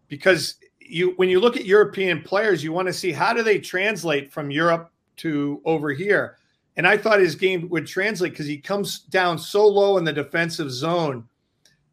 because 0.10 0.58
you 0.80 1.14
when 1.18 1.28
you 1.28 1.40
look 1.40 1.58
at 1.58 1.66
European 1.66 2.22
players, 2.22 2.64
you 2.64 2.72
want 2.72 2.88
to 2.88 2.94
see 2.94 3.12
how 3.12 3.34
do 3.34 3.42
they 3.42 3.58
translate 3.58 4.32
from 4.32 4.52
Europe 4.52 4.92
to 5.18 5.60
over 5.66 5.92
here 5.92 6.38
and 6.78 6.88
I 6.88 6.96
thought 6.96 7.20
his 7.20 7.36
game 7.36 7.68
would 7.70 7.88
translate 7.88 8.34
because 8.34 8.46
he 8.46 8.60
comes 8.60 9.00
down 9.00 9.40
so 9.40 9.68
low 9.68 9.98
in 9.98 10.04
the 10.04 10.14
defensive 10.14 10.72
zone, 10.72 11.28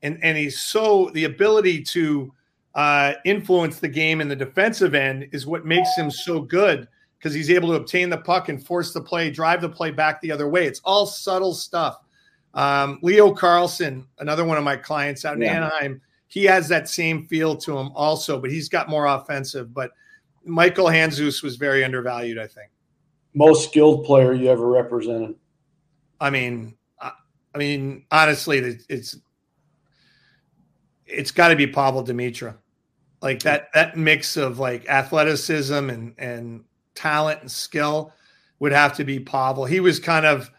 and 0.02 0.22
and 0.22 0.36
he's 0.36 0.60
so 0.60 1.10
the 1.14 1.24
ability 1.24 1.82
to 1.84 2.32
uh, 2.74 3.14
influence 3.24 3.80
the 3.80 3.88
game 3.88 4.20
in 4.20 4.28
the 4.28 4.36
defensive 4.36 4.94
end 4.94 5.28
is 5.32 5.46
what 5.46 5.64
makes 5.64 5.96
him 5.96 6.10
so 6.10 6.40
good 6.40 6.86
because 7.18 7.32
he's 7.32 7.50
able 7.50 7.70
to 7.70 7.76
obtain 7.76 8.10
the 8.10 8.18
puck 8.18 8.50
and 8.50 8.64
force 8.64 8.92
the 8.92 9.00
play, 9.00 9.30
drive 9.30 9.62
the 9.62 9.68
play 9.68 9.90
back 9.90 10.20
the 10.20 10.30
other 10.30 10.48
way. 10.48 10.66
It's 10.66 10.80
all 10.84 11.06
subtle 11.06 11.54
stuff. 11.54 11.96
Um, 12.52 12.98
Leo 13.00 13.34
Carlsson, 13.34 14.04
another 14.18 14.44
one 14.44 14.58
of 14.58 14.64
my 14.64 14.76
clients 14.76 15.24
out 15.24 15.36
in 15.36 15.42
yeah. 15.42 15.56
Anaheim, 15.56 16.02
he 16.28 16.44
has 16.44 16.68
that 16.68 16.88
same 16.88 17.26
feel 17.26 17.56
to 17.56 17.78
him 17.78 17.90
also, 17.94 18.38
but 18.38 18.50
he's 18.50 18.68
got 18.68 18.90
more 18.90 19.06
offensive. 19.06 19.72
But 19.72 19.92
Michael 20.44 20.86
Handzus 20.86 21.42
was 21.42 21.56
very 21.56 21.82
undervalued, 21.82 22.38
I 22.38 22.46
think 22.46 22.70
most 23.34 23.68
skilled 23.68 24.04
player 24.04 24.32
you 24.32 24.48
ever 24.48 24.66
represented? 24.66 25.34
I 26.20 26.30
mean, 26.30 26.76
I 27.54 27.58
mean, 27.58 28.04
honestly, 28.10 28.58
it's 28.88 29.16
it's 31.06 31.30
got 31.30 31.48
to 31.48 31.56
be 31.56 31.66
Pavel 31.66 32.04
Demitra. 32.04 32.56
Like 33.22 33.42
that 33.42 33.68
that 33.74 33.96
mix 33.96 34.36
of 34.36 34.58
like 34.58 34.88
athleticism 34.88 35.90
and 35.90 36.14
and 36.18 36.64
talent 36.94 37.40
and 37.42 37.50
skill 37.50 38.12
would 38.58 38.72
have 38.72 38.96
to 38.96 39.04
be 39.04 39.20
Pavel. 39.20 39.64
He 39.64 39.80
was 39.80 40.00
kind 40.00 40.26
of 40.26 40.50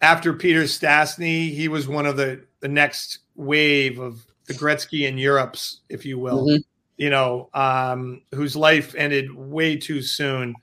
after 0.00 0.32
Peter 0.32 0.62
Stastny, 0.62 1.52
he 1.52 1.68
was 1.68 1.86
one 1.86 2.06
of 2.06 2.16
the 2.16 2.44
the 2.60 2.68
next 2.68 3.20
wave 3.34 3.98
of 3.98 4.24
the 4.46 4.54
Gretzky 4.54 5.06
in 5.06 5.18
Europe's, 5.18 5.80
if 5.88 6.04
you 6.04 6.18
will. 6.18 6.46
Mm-hmm. 6.46 6.62
You 6.96 7.10
know, 7.10 7.50
um, 7.54 8.22
whose 8.32 8.54
life 8.54 8.94
ended 8.94 9.34
way 9.34 9.76
too 9.76 10.00
soon 10.00 10.54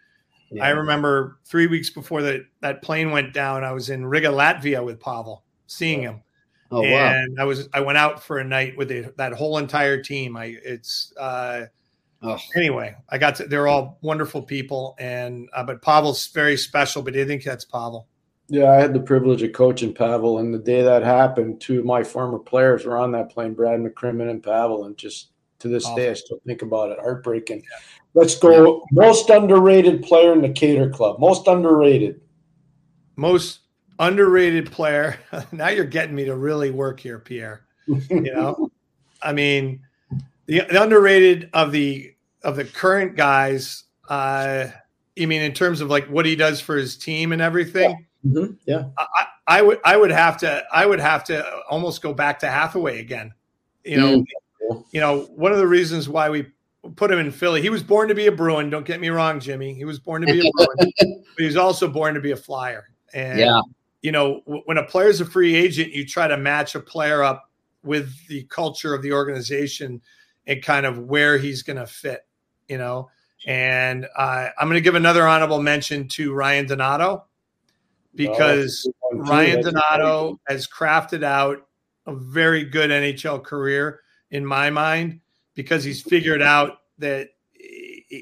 yeah. 0.51 0.65
I 0.65 0.69
remember 0.69 1.39
three 1.45 1.67
weeks 1.67 1.89
before 1.89 2.21
that 2.23 2.41
that 2.59 2.81
plane 2.81 3.11
went 3.11 3.33
down, 3.33 3.63
I 3.63 3.71
was 3.71 3.89
in 3.89 4.05
Riga, 4.05 4.27
Latvia 4.27 4.83
with 4.83 4.99
Pavel, 4.99 5.43
seeing 5.67 6.01
him. 6.01 6.21
Oh, 6.71 6.83
and 6.83 7.37
wow. 7.37 7.43
I 7.43 7.45
was 7.45 7.67
I 7.73 7.81
went 7.81 7.97
out 7.97 8.23
for 8.23 8.39
a 8.39 8.43
night 8.43 8.77
with 8.77 8.89
the, 8.89 9.13
that 9.17 9.33
whole 9.33 9.57
entire 9.57 10.01
team. 10.01 10.37
I 10.37 10.57
it's 10.63 11.13
uh, 11.19 11.65
oh. 12.21 12.37
anyway. 12.55 12.95
I 13.09 13.17
got 13.17 13.35
to. 13.35 13.45
They're 13.45 13.67
all 13.67 13.97
wonderful 14.01 14.41
people, 14.41 14.95
and 14.99 15.49
uh, 15.53 15.63
but 15.63 15.81
Pavel's 15.81 16.27
very 16.27 16.57
special. 16.57 17.01
But 17.01 17.15
I 17.17 17.25
think 17.25 17.43
that's 17.43 17.65
Pavel. 17.65 18.07
Yeah, 18.47 18.71
I 18.71 18.75
had 18.75 18.93
the 18.93 18.99
privilege 18.99 19.43
of 19.43 19.53
coaching 19.53 19.93
Pavel, 19.93 20.39
and 20.39 20.53
the 20.53 20.59
day 20.59 20.81
that 20.81 21.03
happened, 21.03 21.61
two 21.61 21.79
of 21.79 21.85
my 21.85 22.03
former 22.03 22.39
players 22.39 22.85
were 22.85 22.97
on 22.97 23.11
that 23.13 23.29
plane, 23.29 23.53
Brad 23.53 23.79
McCrimmon 23.79 24.29
and 24.29 24.43
Pavel, 24.43 24.85
and 24.85 24.97
just 24.97 25.30
to 25.61 25.67
this 25.67 25.85
awesome. 25.85 25.95
day, 25.95 26.09
I 26.09 26.13
still 26.13 26.39
think 26.45 26.61
about 26.61 26.91
it. 26.91 26.99
Heartbreaking. 26.99 27.59
Yeah. 27.59 27.77
Let's 28.13 28.37
go. 28.37 28.85
Most 28.91 29.29
underrated 29.29 30.03
player 30.03 30.33
in 30.33 30.41
the 30.41 30.49
Keator 30.49 30.91
Club. 30.93 31.19
Most 31.19 31.47
underrated. 31.47 32.21
Most 33.15 33.59
underrated 33.99 34.71
player. 34.71 35.17
now 35.51 35.69
you're 35.69 35.85
getting 35.85 36.15
me 36.15 36.25
to 36.25 36.35
really 36.35 36.71
work 36.71 36.99
here, 36.99 37.19
Pierre. 37.19 37.61
You 37.87 38.33
know, 38.33 38.69
I 39.21 39.33
mean, 39.33 39.81
the, 40.47 40.61
the 40.69 40.81
underrated 40.81 41.49
of 41.53 41.71
the 41.71 42.13
of 42.43 42.55
the 42.55 42.65
current 42.65 43.15
guys. 43.15 43.83
Uh, 44.09 44.67
you 45.15 45.27
mean 45.27 45.41
in 45.41 45.53
terms 45.53 45.81
of 45.81 45.89
like 45.89 46.07
what 46.07 46.25
he 46.25 46.35
does 46.35 46.59
for 46.59 46.75
his 46.75 46.97
team 46.97 47.31
and 47.31 47.41
everything? 47.41 48.07
Yeah. 48.23 48.31
Mm-hmm. 48.31 48.53
yeah. 48.65 48.83
I, 48.97 49.25
I, 49.47 49.61
would 49.61 49.79
I 49.83 49.97
would 49.97 50.11
have 50.11 50.37
to 50.39 50.63
I 50.71 50.85
would 50.85 50.99
have 50.99 51.23
to 51.25 51.45
almost 51.69 52.01
go 52.01 52.13
back 52.13 52.39
to 52.39 52.47
Hathaway 52.47 52.99
again. 52.99 53.33
You 53.83 53.97
know, 53.97 54.19
mm. 54.19 54.25
You 54.91 54.99
know, 54.99 55.23
one 55.35 55.51
of 55.51 55.57
the 55.57 55.67
reasons 55.67 56.07
why 56.09 56.29
we 56.29 56.47
put 56.95 57.11
him 57.11 57.19
in 57.19 57.31
Philly, 57.31 57.61
he 57.61 57.69
was 57.69 57.83
born 57.83 58.07
to 58.07 58.15
be 58.15 58.27
a 58.27 58.31
Bruin. 58.31 58.69
Don't 58.69 58.85
get 58.85 58.99
me 58.99 59.09
wrong, 59.09 59.39
Jimmy. 59.39 59.73
He 59.73 59.85
was 59.85 59.99
born 59.99 60.21
to 60.21 60.31
be 60.31 60.39
a 60.39 60.51
Bruin, 60.55 60.93
but 60.99 61.37
he 61.37 61.45
was 61.45 61.57
also 61.57 61.87
born 61.87 62.15
to 62.15 62.21
be 62.21 62.31
a 62.31 62.37
flyer. 62.37 62.89
And 63.13 63.39
yeah. 63.39 63.61
you 64.01 64.11
know, 64.11 64.41
when 64.45 64.77
a 64.77 64.83
player's 64.83 65.21
a 65.21 65.25
free 65.25 65.55
agent, 65.55 65.91
you 65.93 66.05
try 66.05 66.27
to 66.27 66.37
match 66.37 66.75
a 66.75 66.79
player 66.79 67.23
up 67.23 67.49
with 67.83 68.13
the 68.27 68.43
culture 68.43 68.93
of 68.93 69.01
the 69.01 69.13
organization 69.13 70.01
and 70.47 70.63
kind 70.63 70.85
of 70.85 70.97
where 70.97 71.37
he's 71.37 71.63
going 71.63 71.77
to 71.77 71.87
fit. 71.87 72.25
You 72.67 72.77
know, 72.77 73.09
and 73.45 74.07
uh, 74.15 74.49
I'm 74.57 74.67
going 74.67 74.75
to 74.75 74.81
give 74.81 74.95
another 74.95 75.27
honorable 75.27 75.61
mention 75.61 76.07
to 76.09 76.33
Ryan 76.33 76.67
Donato 76.67 77.25
because 78.15 78.89
oh, 79.03 79.17
Ryan 79.17 79.61
Donato 79.61 80.39
has 80.47 80.67
crafted 80.67 81.23
out 81.23 81.67
a 82.05 82.15
very 82.15 82.65
good 82.65 82.89
NHL 82.89 83.43
career 83.43 84.01
in 84.31 84.45
my 84.45 84.69
mind 84.69 85.19
because 85.53 85.83
he's 85.83 86.01
figured 86.01 86.41
out 86.41 86.79
that 86.97 87.29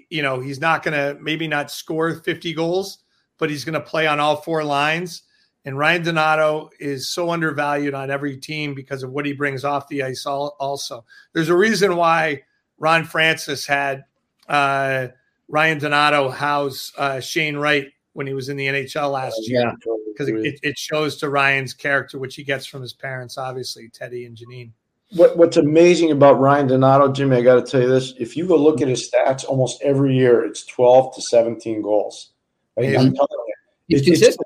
you 0.10 0.22
know 0.22 0.40
he's 0.40 0.60
not 0.60 0.84
going 0.84 0.94
to 0.94 1.20
maybe 1.22 1.48
not 1.48 1.72
score 1.72 2.14
50 2.14 2.54
goals, 2.54 3.00
but 3.38 3.50
he's 3.50 3.64
going 3.64 3.74
to 3.74 3.82
play 3.82 4.08
on 4.08 4.20
all 4.20 4.38
four 4.38 4.64
lines. 4.64 5.24
And 5.66 5.78
Ryan 5.78 6.04
Donato 6.04 6.70
is 6.80 7.10
so 7.10 7.30
undervalued 7.32 7.94
on 7.94 8.10
every 8.10 8.38
team 8.38 8.74
because 8.74 9.04
of 9.04 9.12
what 9.12 9.26
he 9.26 9.34
brings 9.34 9.64
off 9.64 9.88
the 9.88 10.04
ice. 10.04 10.26
Also, 10.26 11.06
there's 11.34 11.50
a 11.50 11.56
reason 11.56 11.96
why 11.96 12.44
Ron 12.78 13.04
Francis 13.04 13.68
had 13.68 14.06
uh, 14.48 15.08
Ryan 15.50 15.80
Donato 15.80 16.30
house 16.30 16.94
uh, 16.98 17.20
Shane 17.20 17.58
Wright 17.58 17.90
when 18.14 18.26
he 18.26 18.34
was 18.34 18.50
in 18.50 18.58
the 18.58 18.68
NHL 18.68 19.12
last 19.12 19.38
uh, 19.38 19.44
year 19.44 19.74
because 20.08 20.30
it, 20.30 20.60
it, 20.64 20.78
shows 20.78 21.18
to 21.18 21.30
Ryan's 21.30 21.74
character, 21.74 22.18
which 22.18 22.36
he 22.36 22.44
gets 22.44 22.66
from 22.66 22.82
his 22.82 22.94
parents, 22.94 23.38
obviously 23.38 23.90
Teddy 23.90 24.26
and 24.26 24.36
Janine. 24.36 24.72
What, 25.14 25.38
what's 25.38 25.58
amazing 25.58 26.12
about 26.12 26.40
Ryan 26.40 26.68
Donato, 26.68 27.12
Jimmy, 27.12 27.38
I 27.38 27.42
got 27.42 27.56
to 27.56 27.72
tell 27.72 27.82
you 27.82 27.90
this: 27.90 28.14
if 28.20 28.38
you 28.38 28.46
go 28.46 28.56
look 28.56 28.82
at 28.82 28.88
his 28.88 29.10
stats, 29.10 29.44
almost 29.44 29.82
every 29.82 30.16
year 30.16 30.44
it's 30.44 30.64
twelve 30.66 31.16
to 31.16 31.22
seventeen 31.22 31.82
goals. 31.82 32.32
Right? 32.78 32.96
I'm 32.96 33.14
telling 33.14 33.28
you, 33.88 33.98
it's, 33.98 34.08
it's, 34.08 34.38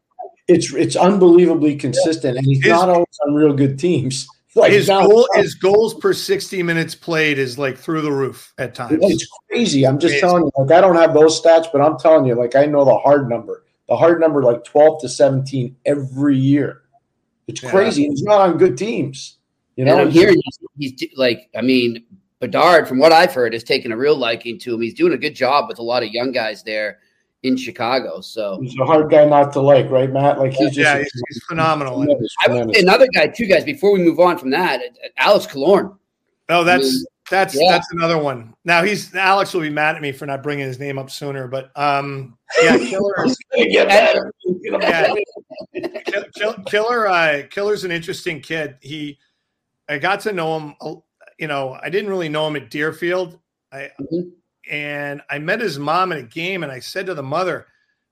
it's, 0.48 0.74
it's 0.74 0.96
unbelievably 0.96 1.76
consistent, 1.76 2.38
and 2.38 2.46
he's 2.46 2.64
his, 2.64 2.72
not 2.72 2.90
always 2.90 3.20
on 3.26 3.34
real 3.34 3.54
good 3.54 3.78
teams. 3.78 4.28
Like 4.56 4.72
his 4.72 4.86
goal, 4.86 5.28
his 5.34 5.56
goals 5.56 5.96
per 5.96 6.14
sixty 6.14 6.62
minutes 6.62 6.94
played 6.94 7.40
is 7.40 7.58
like 7.58 7.76
through 7.76 8.02
the 8.02 8.12
roof 8.12 8.54
at 8.60 8.76
times. 8.76 9.00
It's 9.02 9.28
crazy. 9.50 9.84
I'm 9.84 9.98
just 9.98 10.20
telling 10.20 10.44
you. 10.44 10.52
Like 10.56 10.78
I 10.78 10.80
don't 10.80 10.96
have 10.96 11.16
those 11.16 11.42
stats, 11.42 11.66
but 11.74 11.82
I'm 11.82 11.98
telling 11.98 12.28
you, 12.28 12.36
like 12.36 12.56
I 12.56 12.68
know 12.68 12.86
the 12.86 12.96
hard 13.00 13.28
number. 13.28 13.66
The 13.90 13.96
hard 13.96 14.20
number, 14.20 14.44
like 14.44 14.64
twelve 14.64 15.02
to 15.02 15.10
seventeen 15.10 15.76
every 15.88 16.38
year. 16.38 16.84
It's 17.48 17.64
yeah. 17.64 17.72
crazy. 17.72 18.08
He's 18.08 18.22
not 18.22 18.42
on 18.42 18.60
good 18.60 18.78
teams. 18.78 19.40
You 19.76 19.86
know, 19.86 19.94
and 19.94 20.02
I'm 20.02 20.12
hearing 20.12 20.40
he's, 20.78 20.98
he's 20.98 21.18
like, 21.18 21.50
I 21.56 21.62
mean, 21.62 22.06
Bedard, 22.40 22.88
from 22.88 23.00
what 23.00 23.12
I've 23.12 23.34
heard, 23.34 23.54
has 23.54 23.64
taken 23.64 23.92
a 23.92 23.98
real 23.98 24.16
liking 24.16 24.60
to 24.60 24.76
him. 24.76 24.82
He's 24.82 24.94
doing 24.94 25.14
a 25.14 25.18
good 25.18 25.36
job 25.36 25.70
with 25.70 25.80
a 25.80 25.84
lot 25.84 26.04
of 26.04 26.10
young 26.10 26.32
guys 26.32 26.64
there 26.64 27.00
in 27.44 27.58
Chicago. 27.58 28.22
So 28.22 28.60
he's 28.62 28.78
a 28.80 28.86
hard 28.86 29.10
guy 29.10 29.26
not 29.26 29.54
to 29.54 29.62
like, 29.62 29.90
right, 29.90 30.12
Matt? 30.12 30.40
Like 30.40 30.54
he's 30.54 30.76
yeah, 30.78 31.00
just 31.00 31.12
he's, 31.14 31.24
he's 31.30 31.44
phenomenal. 31.48 31.98
Tremendous, 31.98 32.34
tremendous. 32.44 32.82
another 32.82 33.08
guy, 33.14 33.28
two 33.28 33.46
guys. 33.46 33.64
Before 33.64 33.92
we 33.92 34.00
move 34.00 34.20
on 34.20 34.38
from 34.38 34.50
that, 34.52 34.82
Alex 35.18 35.48
Killorn. 35.48 35.98
Oh, 36.50 36.64
that's 36.64 36.86
I 36.86 36.90
mean, 36.90 37.06
that's 37.30 37.56
yeah. 37.56 37.72
that's 37.72 37.92
another 37.94 38.18
one. 38.18 38.54
Now 38.66 38.84
he's 38.84 39.14
Alex 39.16 39.54
will 39.54 39.62
be 39.62 39.70
mad 39.70 39.96
at 39.96 40.02
me 40.02 40.12
for 40.12 40.26
not 40.26 40.44
bringing 40.44 40.66
his 40.66 40.80
name 40.80 40.98
up 40.98 41.10
sooner, 41.10 41.48
but 41.48 41.72
um, 41.78 42.38
yeah, 42.62 42.78
Killer. 42.78 43.26
yeah, 43.56 44.24
Killer, 46.68 47.08
uh, 47.08 47.44
Killer's 47.50 47.84
an 47.84 47.92
interesting 47.92 48.42
kid. 48.42 48.76
He, 48.82 49.18
I 49.94 50.00
got 50.00 50.20
to 50.22 50.34
know 50.34 50.60
him. 50.60 50.76
You 51.40 51.48
know, 51.48 51.78
I 51.82 51.90
didn't 51.90 52.10
really 52.10 52.30
know 52.30 52.48
him 52.48 52.56
at 52.56 52.70
Deerfield. 52.70 53.40
I, 53.72 53.92
mm-hmm 54.00 54.30
and 54.70 55.22
I 55.30 55.40
met 55.40 55.60
his 55.60 55.78
mom 55.80 56.12
at 56.12 56.20
a 56.20 56.24
game, 56.24 56.64
and 56.64 56.72
I 56.72 56.80
said 56.80 57.06
to 57.08 57.14
the 57.14 57.24
mother, 57.24 57.68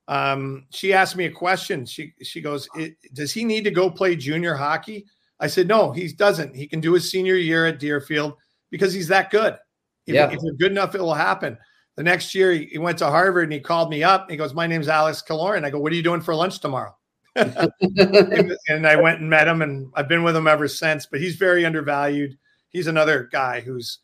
um, 0.08 0.66
she 0.70 0.92
asked 0.92 1.16
me 1.16 1.26
a 1.26 1.30
question. 1.30 1.86
She 1.86 2.12
she 2.22 2.40
goes, 2.40 2.68
"Does 3.12 3.32
he 3.32 3.44
need 3.44 3.64
to 3.64 3.70
go 3.70 3.90
play 3.90 4.16
junior 4.16 4.54
hockey?" 4.54 5.06
I 5.40 5.46
said, 5.46 5.68
"No, 5.68 5.92
he 5.92 6.08
doesn't. 6.08 6.54
He 6.54 6.66
can 6.66 6.80
do 6.80 6.92
his 6.92 7.10
senior 7.10 7.36
year 7.36 7.66
at 7.66 7.78
Deerfield 7.78 8.34
because 8.70 8.92
he's 8.92 9.08
that 9.08 9.30
good. 9.30 9.56
If, 10.06 10.14
yeah. 10.14 10.30
if 10.30 10.40
you're 10.42 10.54
good 10.54 10.72
enough, 10.72 10.94
it 10.94 11.00
will 11.00 11.14
happen." 11.14 11.56
The 11.96 12.02
next 12.02 12.34
year, 12.34 12.52
he, 12.52 12.78
went 12.78 12.96
to 12.98 13.06
Harvard 13.10 13.44
and 13.44 13.52
he 13.52 13.60
called 13.60 13.90
me 13.90 14.02
up. 14.02 14.30
he 14.30 14.36
goes, 14.36 14.54
"My 14.54 14.66
name's 14.66 14.88
Alex 14.88 15.22
Killorn." 15.26 15.64
I 15.64 15.70
go, 15.70 15.78
"What 15.78 15.92
are 15.92 15.96
you 15.96 16.02
doing 16.02 16.20
for 16.20 16.34
lunch 16.34 16.60
tomorrow?" 16.60 16.96
And 17.36 18.86
I 18.86 18.96
went 18.96 19.20
and 19.20 19.30
met 19.30 19.48
him, 19.48 19.62
and 19.62 19.90
I've 19.94 20.08
been 20.08 20.22
with 20.22 20.36
him 20.36 20.46
ever 20.46 20.68
since. 20.68 21.06
But 21.06 21.20
he's 21.20 21.36
very 21.36 21.64
undervalued. 21.64 22.36
He's 22.70 22.86
another 22.86 23.28
guy 23.32 23.60
who's 23.60 23.98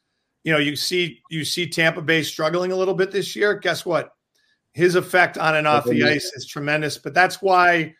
you 0.45 0.53
know, 0.53 0.59
you 0.59 0.77
see 0.77 1.21
you 1.31 1.45
see 1.45 1.69
Tampa 1.69 2.01
Bay 2.01 2.23
struggling 2.23 2.73
a 2.73 2.77
little 2.77 2.95
bit 2.95 3.11
this 3.11 3.37
year. 3.37 3.55
Guess 3.55 3.85
what? 3.85 4.13
His 4.73 4.95
effect 4.95 5.37
on 5.37 5.57
and 5.57 5.67
off 5.67 5.85
the 5.85 6.05
ice 6.05 6.33
is 6.35 6.47
tremendous. 6.47 6.97
But 6.97 7.13
that's 7.13 7.43
why 7.43 7.95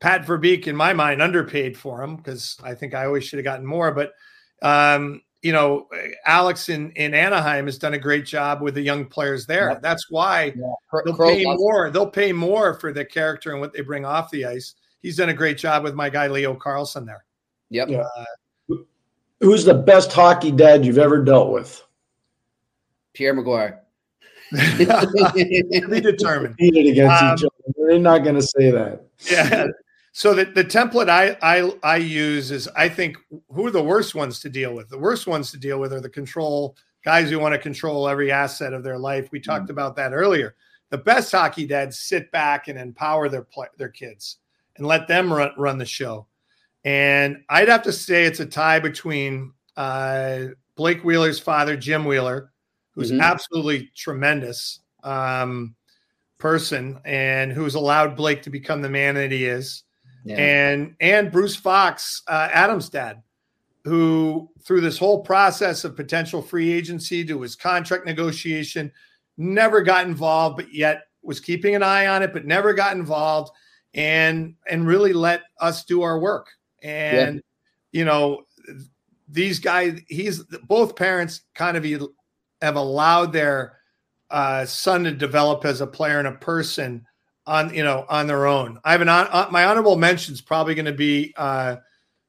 Pat 0.00 0.26
Verbeek, 0.26 0.66
in 0.66 0.74
my 0.74 0.92
mind, 0.92 1.22
underpaid 1.22 1.76
for 1.76 2.02
him 2.02 2.16
because 2.16 2.56
I 2.62 2.74
think 2.74 2.94
I 2.94 3.04
always 3.04 3.24
should 3.24 3.38
have 3.38 3.44
gotten 3.44 3.66
more. 3.66 3.92
But 3.92 4.12
um, 4.62 5.20
you 5.46 5.52
know, 5.52 5.86
Alex 6.24 6.68
in, 6.70 6.90
in 6.92 7.14
Anaheim 7.14 7.66
has 7.66 7.78
done 7.78 7.94
a 7.94 7.98
great 7.98 8.26
job 8.26 8.60
with 8.62 8.74
the 8.74 8.80
young 8.80 9.04
players 9.04 9.46
there. 9.46 9.70
Yeah. 9.70 9.78
That's 9.80 10.10
why 10.10 10.52
yeah. 10.56 11.00
they'll 11.04 11.16
pay 11.16 11.44
more. 11.44 11.88
They'll 11.88 12.10
pay 12.10 12.32
more 12.32 12.74
for 12.74 12.92
the 12.92 13.04
character 13.04 13.52
and 13.52 13.60
what 13.60 13.72
they 13.72 13.82
bring 13.82 14.04
off 14.04 14.28
the 14.32 14.44
ice. 14.44 14.74
He's 15.02 15.16
done 15.16 15.28
a 15.28 15.34
great 15.34 15.56
job 15.56 15.84
with 15.84 15.94
my 15.94 16.10
guy 16.10 16.26
Leo 16.26 16.56
Carlsson 16.56 17.06
there. 17.06 17.24
Yep. 17.70 17.90
Uh, 17.90 18.74
Who's 19.38 19.64
the 19.64 19.74
best 19.74 20.12
hockey 20.12 20.50
dad 20.50 20.84
you've 20.84 20.98
ever 20.98 21.22
dealt 21.22 21.52
with? 21.52 21.80
Pierre 23.14 23.32
McGuire. 23.32 23.78
be 24.50 26.00
determined. 26.00 26.56
Against 26.58 27.22
um, 27.22 27.34
each 27.34 27.44
other. 27.44 27.86
They're 27.86 28.00
not 28.00 28.24
going 28.24 28.34
to 28.34 28.42
say 28.42 28.72
that. 28.72 29.04
Yeah. 29.30 29.68
So 30.16 30.32
the, 30.32 30.46
the 30.46 30.64
template 30.64 31.10
I, 31.10 31.36
I 31.42 31.70
I 31.82 31.96
use 31.98 32.50
is 32.50 32.68
I 32.74 32.88
think 32.88 33.18
who 33.50 33.66
are 33.66 33.70
the 33.70 33.82
worst 33.82 34.14
ones 34.14 34.40
to 34.40 34.48
deal 34.48 34.74
with? 34.74 34.88
The 34.88 34.98
worst 34.98 35.26
ones 35.26 35.50
to 35.50 35.58
deal 35.58 35.78
with 35.78 35.92
are 35.92 36.00
the 36.00 36.08
control 36.08 36.74
guys 37.04 37.28
who 37.28 37.38
want 37.38 37.52
to 37.52 37.58
control 37.58 38.08
every 38.08 38.32
asset 38.32 38.72
of 38.72 38.82
their 38.82 38.96
life. 38.96 39.28
We 39.30 39.40
talked 39.40 39.64
mm-hmm. 39.64 39.72
about 39.72 39.94
that 39.96 40.14
earlier. 40.14 40.54
The 40.88 40.96
best 40.96 41.30
hockey 41.32 41.66
dads 41.66 41.98
sit 41.98 42.32
back 42.32 42.68
and 42.68 42.78
empower 42.78 43.28
their 43.28 43.42
play, 43.42 43.66
their 43.76 43.90
kids 43.90 44.38
and 44.78 44.86
let 44.86 45.06
them 45.06 45.30
run, 45.30 45.50
run 45.58 45.76
the 45.76 45.84
show. 45.84 46.26
And 46.82 47.44
I'd 47.50 47.68
have 47.68 47.82
to 47.82 47.92
say 47.92 48.24
it's 48.24 48.40
a 48.40 48.46
tie 48.46 48.78
between 48.78 49.52
uh, 49.76 50.46
Blake 50.76 51.04
Wheeler's 51.04 51.40
father, 51.40 51.76
Jim 51.76 52.06
Wheeler, 52.06 52.52
who's 52.92 53.10
mm-hmm. 53.10 53.20
absolutely 53.20 53.90
tremendous 53.94 54.80
um, 55.04 55.74
person 56.38 57.00
and 57.04 57.52
who's 57.52 57.74
allowed 57.74 58.16
Blake 58.16 58.40
to 58.44 58.50
become 58.50 58.80
the 58.80 58.88
man 58.88 59.14
that 59.16 59.30
he 59.30 59.44
is, 59.44 59.82
yeah. 60.26 60.36
and 60.36 60.96
and 61.00 61.30
Bruce 61.30 61.56
Fox, 61.56 62.22
uh, 62.26 62.48
Adam's 62.52 62.88
dad, 62.88 63.22
who 63.84 64.50
through 64.64 64.80
this 64.80 64.98
whole 64.98 65.22
process 65.22 65.84
of 65.84 65.94
potential 65.94 66.42
free 66.42 66.72
agency 66.72 67.24
to 67.24 67.40
his 67.40 67.54
contract 67.54 68.04
negotiation, 68.04 68.90
never 69.36 69.82
got 69.82 70.06
involved, 70.06 70.56
but 70.56 70.74
yet 70.74 71.04
was 71.22 71.38
keeping 71.38 71.74
an 71.74 71.82
eye 71.82 72.08
on 72.08 72.22
it, 72.22 72.32
but 72.32 72.44
never 72.44 72.74
got 72.74 72.96
involved, 72.96 73.52
and 73.94 74.54
and 74.68 74.86
really 74.86 75.12
let 75.12 75.42
us 75.60 75.84
do 75.84 76.02
our 76.02 76.18
work. 76.18 76.48
And, 76.82 77.36
yeah. 77.36 78.00
you 78.00 78.04
know, 78.04 78.42
these 79.28 79.58
guys, 79.58 80.00
he's 80.08 80.42
both 80.68 80.96
parents 80.96 81.42
kind 81.54 81.76
of 81.76 81.84
have 82.62 82.76
allowed 82.76 83.32
their 83.32 83.78
uh, 84.30 84.64
son 84.66 85.04
to 85.04 85.12
develop 85.12 85.64
as 85.64 85.80
a 85.80 85.86
player 85.86 86.18
and 86.18 86.28
a 86.28 86.32
person 86.32 87.06
on, 87.46 87.72
you 87.74 87.84
know, 87.84 88.04
on 88.08 88.26
their 88.26 88.46
own. 88.46 88.78
I 88.84 88.92
have 88.92 89.00
an, 89.00 89.08
uh, 89.08 89.48
my 89.50 89.64
honorable 89.64 89.96
mention 89.96 90.34
is 90.34 90.40
probably 90.40 90.74
going 90.74 90.86
to 90.86 90.92
be 90.92 91.32
uh, 91.36 91.76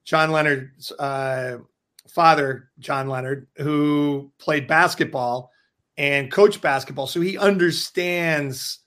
John 0.05 0.31
Leonard's 0.31 0.91
uh, 0.93 1.57
father, 2.07 2.69
John 2.79 3.09
Leonard, 3.09 3.47
who 3.57 4.31
played 4.39 4.67
basketball 4.67 5.51
and 5.97 6.31
coached 6.31 6.61
basketball. 6.61 7.07
So 7.07 7.19
he 7.21 7.37
understands 7.37 8.79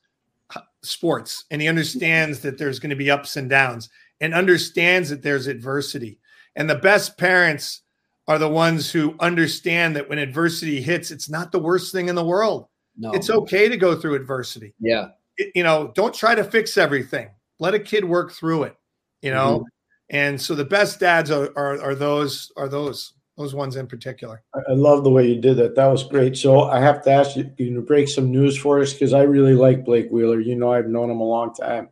sports 0.83 1.45
and 1.51 1.61
he 1.61 1.68
understands 1.68 2.41
that 2.41 2.59
there's 2.59 2.78
going 2.78 2.91
to 2.91 2.97
be 2.97 3.11
ups 3.11 3.37
and 3.37 3.51
downs 3.51 3.91
and 4.20 4.35
understands 4.35 5.11
that 5.11 5.22
there's 5.22 5.47
adversity. 5.47 6.18
And 6.57 6.68
the 6.68 6.76
best 6.76 7.18
parents 7.18 7.83
are 8.28 8.39
the 8.39 8.49
ones 8.49 8.91
who 8.91 9.16
understand 9.18 9.97
that 9.97 10.09
when 10.09 10.18
adversity 10.18 10.81
hits, 10.81 11.11
it's 11.11 11.28
not 11.28 11.53
the 11.53 11.59
worst 11.59 11.93
thing 11.93 12.09
in 12.09 12.14
the 12.14 12.24
world. 12.24 12.68
No. 12.97 13.12
It's 13.12 13.31
okay 13.31 13.68
to 13.68 13.76
go 13.76 13.97
through 13.97 14.14
adversity. 14.14 14.74
Yeah. 14.78 15.09
You 15.55 15.62
know, 15.62 15.93
don't 15.95 16.14
try 16.14 16.34
to 16.34 16.45
fix 16.45 16.76
everything. 16.76 17.30
Let 17.59 17.74
a 17.74 17.78
kid 17.78 18.05
work 18.05 18.32
through 18.32 18.64
it, 18.64 18.76
you 19.22 19.30
know? 19.30 19.59
Mm-hmm. 19.59 19.66
And 20.11 20.41
so 20.41 20.55
the 20.55 20.64
best 20.64 20.99
dads 20.99 21.30
are, 21.30 21.51
are, 21.57 21.80
are 21.80 21.95
those 21.95 22.51
are 22.57 22.68
those 22.68 23.12
those 23.36 23.55
ones 23.55 23.76
in 23.76 23.86
particular. 23.86 24.43
I 24.55 24.72
love 24.72 25.03
the 25.03 25.11
way 25.11 25.26
you 25.26 25.41
did 25.41 25.57
that. 25.59 25.74
That 25.76 25.86
was 25.86 26.03
great. 26.03 26.36
So 26.36 26.64
I 26.64 26.80
have 26.80 27.03
to 27.05 27.11
ask 27.11 27.36
you, 27.36 27.51
you 27.57 27.74
to 27.74 27.80
break 27.80 28.09
some 28.09 28.30
news 28.30 28.59
for 28.59 28.80
us 28.80 28.93
because 28.93 29.14
I 29.14 29.22
really 29.22 29.55
like 29.55 29.84
Blake 29.84 30.11
Wheeler. 30.11 30.41
You 30.41 30.57
know, 30.57 30.72
I've 30.72 30.88
known 30.88 31.11
him 31.11 31.20
a 31.20 31.24
long 31.24 31.55
time. 31.55 31.88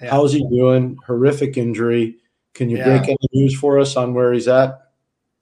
Yeah. 0.00 0.10
How's 0.10 0.32
he 0.32 0.46
doing? 0.50 0.96
Horrific 1.06 1.56
injury. 1.56 2.16
Can 2.54 2.68
you 2.68 2.78
yeah. 2.78 2.98
break 2.98 3.04
any 3.04 3.28
news 3.32 3.58
for 3.58 3.78
us 3.78 3.96
on 3.96 4.12
where 4.12 4.32
he's 4.32 4.48
at? 4.48 4.78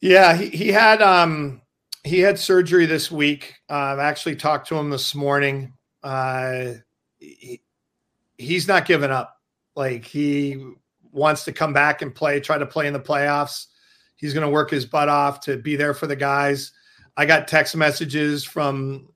Yeah, 0.01 0.37
he, 0.37 0.49
he 0.51 0.69
had 0.69 1.03
um 1.03 1.63
he 2.05 2.21
had 2.21 2.39
surgery 2.39 2.87
this 2.87 3.11
week. 3.11 3.55
Uh, 3.69 3.75
I've 3.75 3.99
actually 3.99 4.37
talked 4.37 4.69
to 4.69 4.77
him 4.77 4.91
this 4.91 5.15
morning. 5.15 5.73
Uh, 6.03 6.75
he, 7.19 7.63
he's 8.37 8.69
not 8.69 8.87
giving 8.87 9.11
up. 9.11 9.41
Like 9.75 10.05
he 10.05 10.65
wants 11.13 11.45
to 11.45 11.53
come 11.53 11.73
back 11.73 12.03
and 12.03 12.15
play, 12.15 12.41
try 12.41 12.59
to 12.59 12.67
play 12.67 12.87
in 12.87 12.93
the 12.93 13.01
playoffs. 13.01 13.67
He's 14.17 14.35
going 14.35 14.47
to 14.47 14.53
work 14.53 14.71
his 14.71 14.85
butt 14.85 15.09
off 15.09 15.41
to 15.43 15.57
be 15.57 15.77
there 15.77 15.95
for 15.95 16.07
the 16.07 16.17
guys. 16.17 16.73
I 17.17 17.27
got 17.27 17.49
text 17.49 17.77
messages 17.77 18.45
from, 18.45 19.09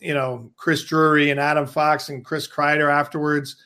you 0.00 0.14
know, 0.14 0.50
Chris 0.56 0.84
Drury 0.84 1.30
and 1.30 1.40
Adam 1.40 1.66
Fox 1.66 2.08
and 2.08 2.24
Chris 2.24 2.48
Kreider 2.48 2.90
afterwards. 2.90 3.56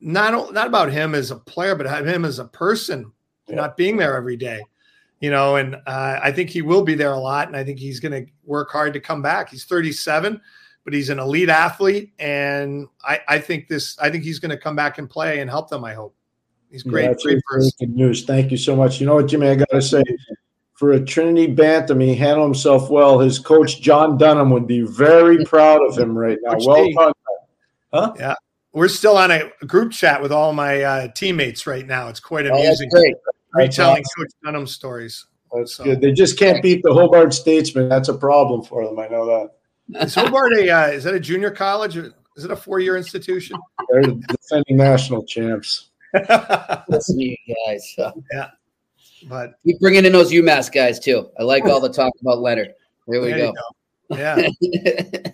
Not 0.00 0.52
not 0.52 0.66
about 0.66 0.92
him 0.92 1.14
as 1.14 1.30
a 1.30 1.36
player, 1.36 1.74
but 1.74 1.86
him 2.06 2.24
as 2.26 2.38
a 2.38 2.44
person, 2.44 3.10
yeah. 3.48 3.54
not 3.56 3.76
being 3.76 3.96
there 3.96 4.16
every 4.16 4.36
day. 4.36 4.62
You 5.20 5.30
know, 5.30 5.56
and 5.56 5.76
uh, 5.86 6.20
I 6.22 6.32
think 6.32 6.50
he 6.50 6.60
will 6.60 6.82
be 6.82 6.94
there 6.94 7.12
a 7.12 7.18
lot, 7.18 7.48
and 7.48 7.56
I 7.56 7.64
think 7.64 7.78
he's 7.78 8.00
going 8.00 8.26
to 8.26 8.30
work 8.44 8.70
hard 8.70 8.92
to 8.92 9.00
come 9.00 9.22
back. 9.22 9.48
He's 9.48 9.64
37, 9.64 10.38
but 10.84 10.92
he's 10.92 11.08
an 11.08 11.18
elite 11.18 11.48
athlete, 11.48 12.12
and 12.18 12.86
I, 13.02 13.20
I 13.28 13.38
think 13.38 13.68
this. 13.68 13.98
I 13.98 14.10
think 14.10 14.24
he's 14.24 14.38
going 14.38 14.50
to 14.50 14.58
come 14.58 14.76
back 14.76 14.98
and 14.98 15.08
play 15.08 15.40
and 15.40 15.48
help 15.48 15.70
them. 15.70 15.84
I 15.84 15.94
hope. 15.94 16.14
He's 16.70 16.82
great. 16.82 17.04
Yeah, 17.04 17.14
great 17.22 17.44
person. 17.44 17.94
news. 17.94 18.24
Thank 18.24 18.50
you 18.50 18.56
so 18.56 18.76
much. 18.76 19.00
You 19.00 19.06
know 19.06 19.14
what, 19.14 19.26
Jimmy? 19.26 19.48
I 19.48 19.54
got 19.54 19.70
to 19.70 19.80
say, 19.80 20.02
for 20.74 20.92
a 20.92 21.04
Trinity 21.04 21.46
Bantam, 21.46 22.00
he 22.00 22.14
handled 22.14 22.48
himself 22.48 22.90
well. 22.90 23.18
His 23.20 23.38
coach 23.38 23.80
John 23.80 24.18
Dunham 24.18 24.50
would 24.50 24.66
be 24.66 24.82
very 24.82 25.44
proud 25.44 25.80
of 25.86 25.96
him 25.96 26.18
right 26.18 26.38
now. 26.42 26.54
Coach 26.54 26.66
well 26.66 26.90
done. 26.92 27.12
Huh? 27.92 28.12
Yeah. 28.18 28.34
We're 28.72 28.88
still 28.88 29.16
on 29.16 29.30
a 29.30 29.52
group 29.66 29.92
chat 29.92 30.20
with 30.20 30.32
all 30.32 30.52
my 30.52 30.82
uh, 30.82 31.08
teammates 31.14 31.64
right 31.64 31.86
now. 31.86 32.08
It's 32.08 32.18
quite 32.18 32.46
oh, 32.46 32.54
amusing. 32.54 32.90
Oh, 32.92 33.04
retelling 33.54 34.02
awesome. 34.02 34.24
Coach 34.24 34.32
Dunham 34.42 34.66
stories. 34.66 35.26
That's 35.52 35.76
so. 35.76 35.84
good. 35.84 36.00
They 36.00 36.10
just 36.10 36.36
can't 36.36 36.60
beat 36.60 36.82
the 36.82 36.92
Hobart 36.92 37.32
Statesman. 37.32 37.88
That's 37.88 38.08
a 38.08 38.14
problem 38.14 38.64
for 38.64 38.84
them. 38.84 38.98
I 38.98 39.06
know 39.06 39.26
that. 39.26 39.50
Is 39.94 40.14
Hobart 40.14 40.54
a 40.54 40.70
uh, 40.70 40.86
is 40.88 41.04
that 41.04 41.14
a 41.14 41.20
junior 41.20 41.50
college? 41.50 41.96
Is 41.96 42.44
it 42.44 42.50
a 42.50 42.56
four 42.56 42.80
year 42.80 42.96
institution? 42.96 43.56
They're 43.90 44.02
defending 44.02 44.76
national 44.76 45.24
champs. 45.24 45.90
Listen 46.88 47.18
to 47.18 47.24
you 47.24 47.36
guys. 47.66 47.92
So. 47.96 48.22
Yeah. 48.32 48.50
But 49.28 49.54
keep 49.64 49.80
bringing 49.80 50.04
in 50.04 50.12
those 50.12 50.32
UMass 50.32 50.72
guys 50.72 50.98
too. 50.98 51.30
I 51.38 51.42
like 51.42 51.64
all 51.64 51.80
the 51.80 51.92
talk 51.92 52.12
about 52.20 52.40
Leonard. 52.40 52.74
There 53.06 53.20
we 53.20 53.28
there 53.28 53.38
go. 53.38 53.52
go. 53.52 54.16
Yeah. 54.16 54.48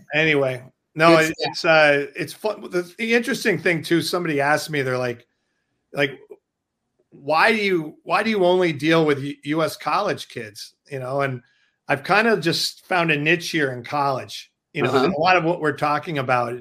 anyway, 0.15 0.63
no, 0.95 1.19
it, 1.19 1.35
it's 1.39 1.65
uh, 1.65 2.07
it's 2.17 2.33
fun. 2.33 2.63
The, 2.71 2.83
the 2.99 3.15
interesting 3.15 3.59
thing 3.59 3.83
too. 3.83 4.03
Somebody 4.03 4.41
asked 4.41 4.71
me, 4.71 4.83
they're 4.83 4.99
like, 4.99 5.27
like, 5.93 6.19
why 7.11 7.53
do 7.53 7.59
you 7.59 7.97
why 8.03 8.23
do 8.23 8.31
you 8.31 8.45
only 8.45 8.73
deal 8.73 9.05
with 9.05 9.21
U- 9.21 9.37
U.S. 9.45 9.77
college 9.77 10.29
kids? 10.29 10.75
You 10.91 11.01
know, 11.01 11.23
and 11.23 11.43
I've 11.91 12.05
kind 12.05 12.27
of 12.27 12.41
just 12.41 12.87
found 12.87 13.11
a 13.11 13.19
niche 13.19 13.51
here 13.51 13.73
in 13.73 13.85
college. 13.85 14.51
You 14.73 14.85
know, 14.85 14.91
uh-huh. 14.91 15.13
a 15.15 15.21
lot 15.21 15.37
of 15.37 15.45
what 15.45 15.61
we're 15.61 15.77
talking 15.77 16.19
about 16.19 16.55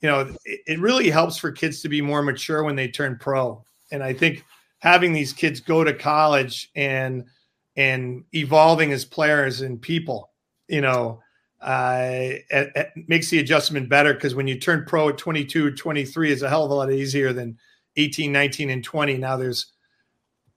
you 0.00 0.08
know, 0.10 0.34
it, 0.44 0.60
it 0.66 0.78
really 0.78 1.10
helps 1.10 1.36
for 1.36 1.50
kids 1.50 1.80
to 1.82 1.88
be 1.88 2.00
more 2.00 2.22
mature 2.22 2.62
when 2.64 2.76
they 2.76 2.88
turn 2.88 3.18
pro. 3.18 3.64
And 3.90 4.02
I 4.02 4.12
think 4.12 4.44
having 4.78 5.12
these 5.12 5.32
kids 5.32 5.60
go 5.60 5.84
to 5.84 5.92
college 5.92 6.70
and 6.74 7.24
and 7.76 8.24
evolving 8.32 8.92
as 8.92 9.04
players 9.04 9.60
and 9.60 9.80
people, 9.80 10.30
you 10.68 10.80
know, 10.80 11.20
uh, 11.60 11.98
it, 12.00 12.44
it 12.50 12.88
makes 13.08 13.28
the 13.28 13.38
adjustment 13.38 13.88
better 13.88 14.14
because 14.14 14.34
when 14.34 14.46
you 14.46 14.58
turn 14.58 14.84
pro 14.86 15.10
at 15.10 15.18
22, 15.18 15.72
23 15.72 16.30
is 16.30 16.42
a 16.42 16.48
hell 16.48 16.64
of 16.64 16.70
a 16.70 16.74
lot 16.74 16.92
easier 16.92 17.32
than 17.32 17.58
18, 17.96 18.32
19, 18.32 18.70
and 18.70 18.84
20. 18.84 19.18
Now 19.18 19.36
there's 19.36 19.72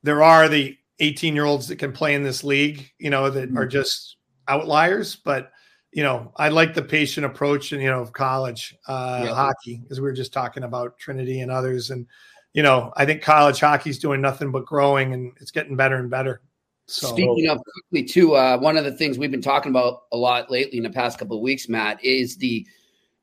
there 0.04 0.24
are 0.24 0.48
the 0.48 0.78
18 1.00 1.36
year 1.36 1.46
olds 1.46 1.68
that 1.68 1.78
can 1.78 1.92
play 1.92 2.16
in 2.16 2.24
this 2.24 2.44
league, 2.44 2.92
you 2.98 3.10
know, 3.10 3.30
that 3.30 3.50
mm-hmm. 3.50 3.58
are 3.58 3.68
just 3.68 4.18
outliers, 4.48 5.16
but 5.16 5.52
you 5.92 6.04
know, 6.04 6.32
I 6.38 6.50
like 6.50 6.74
the 6.74 6.84
patient 6.84 7.26
approach 7.26 7.72
and 7.72 7.82
you 7.82 7.90
know 7.90 8.02
of 8.02 8.14
college 8.14 8.76
uh, 8.88 9.24
yeah. 9.26 9.34
hockey, 9.34 9.82
as 9.90 10.00
we 10.00 10.04
were 10.04 10.14
just 10.14 10.32
talking 10.32 10.64
about 10.64 11.00
Trinity 11.00 11.42
and 11.42 11.52
others, 11.52 11.90
and 11.90 12.06
you 12.54 12.64
know, 12.64 12.94
I 12.96 13.06
think 13.06 13.22
college 13.22 13.60
hockey 13.60 13.90
is 13.90 14.00
doing 14.00 14.22
nothing 14.22 14.52
but 14.52 14.66
growing, 14.66 15.14
and 15.14 15.32
it's 15.42 15.52
getting 15.52 15.76
better 15.76 15.96
and 15.96 16.10
better. 16.10 16.42
So, 16.86 17.08
Speaking 17.08 17.50
of 17.50 17.60
quickly 17.64 18.08
too, 18.08 18.36
uh, 18.36 18.58
one 18.58 18.78
of 18.78 18.84
the 18.84 18.92
things 18.92 19.18
we've 19.18 19.32
been 19.32 19.42
talking 19.42 19.72
about 19.72 20.04
a 20.12 20.18
lot 20.18 20.50
lately 20.50 20.78
in 20.78 20.84
the 20.84 20.90
past 20.90 21.20
couple 21.20 21.38
of 21.38 21.44
weeks, 21.44 21.70
Matt, 21.70 22.04
is 22.04 22.36
the 22.38 22.66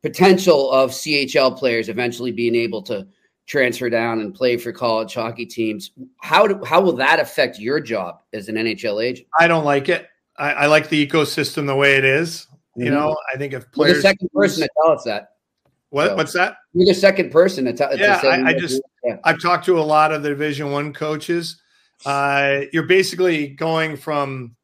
potential 0.02 0.70
of 0.70 0.90
CHL 0.90 1.56
players 1.58 1.88
eventually 1.88 2.30
being 2.30 2.54
able 2.54 2.82
to 2.82 3.06
transfer 3.46 3.88
down 3.88 4.20
and 4.20 4.34
play 4.34 4.56
for 4.56 4.72
college 4.72 5.14
hockey 5.14 5.46
teams. 5.46 5.92
How 6.18 6.46
do, 6.46 6.64
how 6.64 6.80
will 6.80 6.96
that 6.96 7.20
affect 7.20 7.58
your 7.58 7.80
job 7.80 8.20
as 8.32 8.48
an 8.48 8.56
NHL 8.56 9.02
agent? 9.02 9.28
I 9.38 9.48
don't 9.48 9.64
like 9.64 9.88
it. 9.88 10.08
I, 10.36 10.52
I 10.52 10.66
like 10.66 10.88
the 10.88 11.06
ecosystem 11.06 11.66
the 11.66 11.76
way 11.76 11.96
it 11.96 12.04
is. 12.04 12.46
You 12.76 12.90
know, 12.90 13.08
mm-hmm. 13.08 13.34
I 13.34 13.38
think 13.38 13.54
if 13.54 13.70
players, 13.72 13.92
You're 13.92 13.96
the 13.96 14.08
second 14.08 14.28
person 14.34 14.62
to 14.62 14.68
tell 14.82 14.92
us 14.92 15.04
that. 15.04 15.30
What? 15.88 16.08
So, 16.08 16.16
what's 16.16 16.32
that? 16.34 16.58
You're 16.74 16.86
the 16.86 16.94
second 16.94 17.30
person 17.30 17.64
to 17.64 17.72
tell. 17.72 17.96
Yeah, 17.96 18.20
I, 18.22 18.50
I 18.50 18.52
just 18.52 18.82
yeah. 19.02 19.16
I've 19.24 19.40
talked 19.40 19.64
to 19.64 19.78
a 19.78 19.80
lot 19.80 20.12
of 20.12 20.22
the 20.22 20.28
Division 20.28 20.70
One 20.72 20.92
coaches. 20.92 21.58
Uh, 22.04 22.62
you're 22.74 22.82
basically 22.82 23.48
going 23.48 23.96
from, 23.96 24.56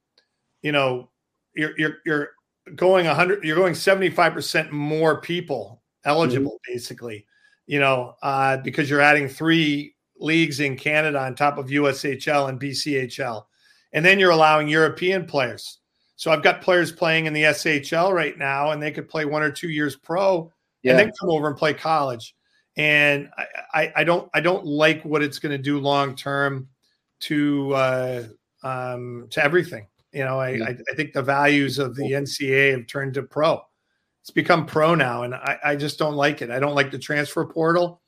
you 0.61 0.73
know, 0.73 1.09
you're 1.55 1.73
you're 1.79 1.97
you're 2.05 2.31
going 2.77 3.07
100 3.07 3.43
you're 3.43 3.57
going 3.57 3.73
75% 3.73 4.71
more 4.71 5.21
people 5.21 5.83
eligible 6.05 6.53
mm-hmm. 6.53 6.73
basically 6.73 7.27
you 7.67 7.81
know 7.81 8.15
uh, 8.23 8.57
because 8.59 8.89
you're 8.91 9.01
adding 9.01 9.29
three 9.29 9.95
leagues 10.19 10.61
in 10.61 10.77
canada 10.77 11.21
on 11.21 11.35
top 11.35 11.59
of 11.59 11.67
ushl 11.67 12.49
and 12.49 12.61
bchl 12.61 13.45
and 13.93 14.05
then 14.05 14.19
you're 14.19 14.31
allowing 14.31 14.69
european 14.69 15.27
players 15.27 15.81
so 16.23 16.31
I've 16.31 16.45
got 16.45 16.61
players 16.61 16.93
playing 16.93 17.27
in 17.27 17.33
the 17.33 17.43
SHL 17.43 18.13
right 18.13 18.39
now, 18.39 18.71
and 18.71 18.81
they 18.81 18.93
could 18.93 19.09
play 19.09 19.25
one 19.25 19.43
or 19.43 19.51
two 19.51 19.71
years 19.71 19.97
pro, 19.97 20.53
yeah. 20.85 20.93
and 20.93 21.01
then 21.01 21.13
come 21.19 21.31
over 21.31 21.49
and 21.49 21.57
play 21.57 21.75
college. 21.75 22.37
And 22.77 23.29
I, 23.37 23.47
I, 23.75 23.93
I 23.97 24.05
don't 24.05 24.31
I 24.33 24.41
don't 24.41 24.65
like 24.65 25.03
what 25.05 25.21
it's 25.21 25.41
going 25.41 25.51
to 25.51 25.59
do 25.59 25.81
long 25.81 26.15
term 26.15 26.69
to 27.23 27.75
uh, 27.75 28.23
um, 28.63 29.27
to 29.31 29.43
everything. 29.43 29.89
You 30.13 30.23
know, 30.23 30.39
I, 30.39 30.51
yeah. 30.51 30.65
I, 30.67 30.77
I 30.93 30.95
think 30.95 31.13
the 31.13 31.23
values 31.23 31.81
of 31.81 31.97
the 31.97 32.13
NCA 32.13 32.71
have 32.71 32.87
turned 32.87 33.15
to 33.15 33.25
pro. 33.25 33.61
It's 34.23 34.31
become 34.31 34.67
pro 34.67 34.95
now, 34.95 35.25
and 35.25 35.35
I, 35.35 35.59
I 35.65 35.77
just 35.77 35.99
don't 35.99 36.15
like 36.15 36.43
it. 36.43 36.51
I 36.51 36.59
don't 36.59 36.75
like 36.75 36.91
the 36.91 36.99
transfer 36.99 37.45
portal 37.45 38.01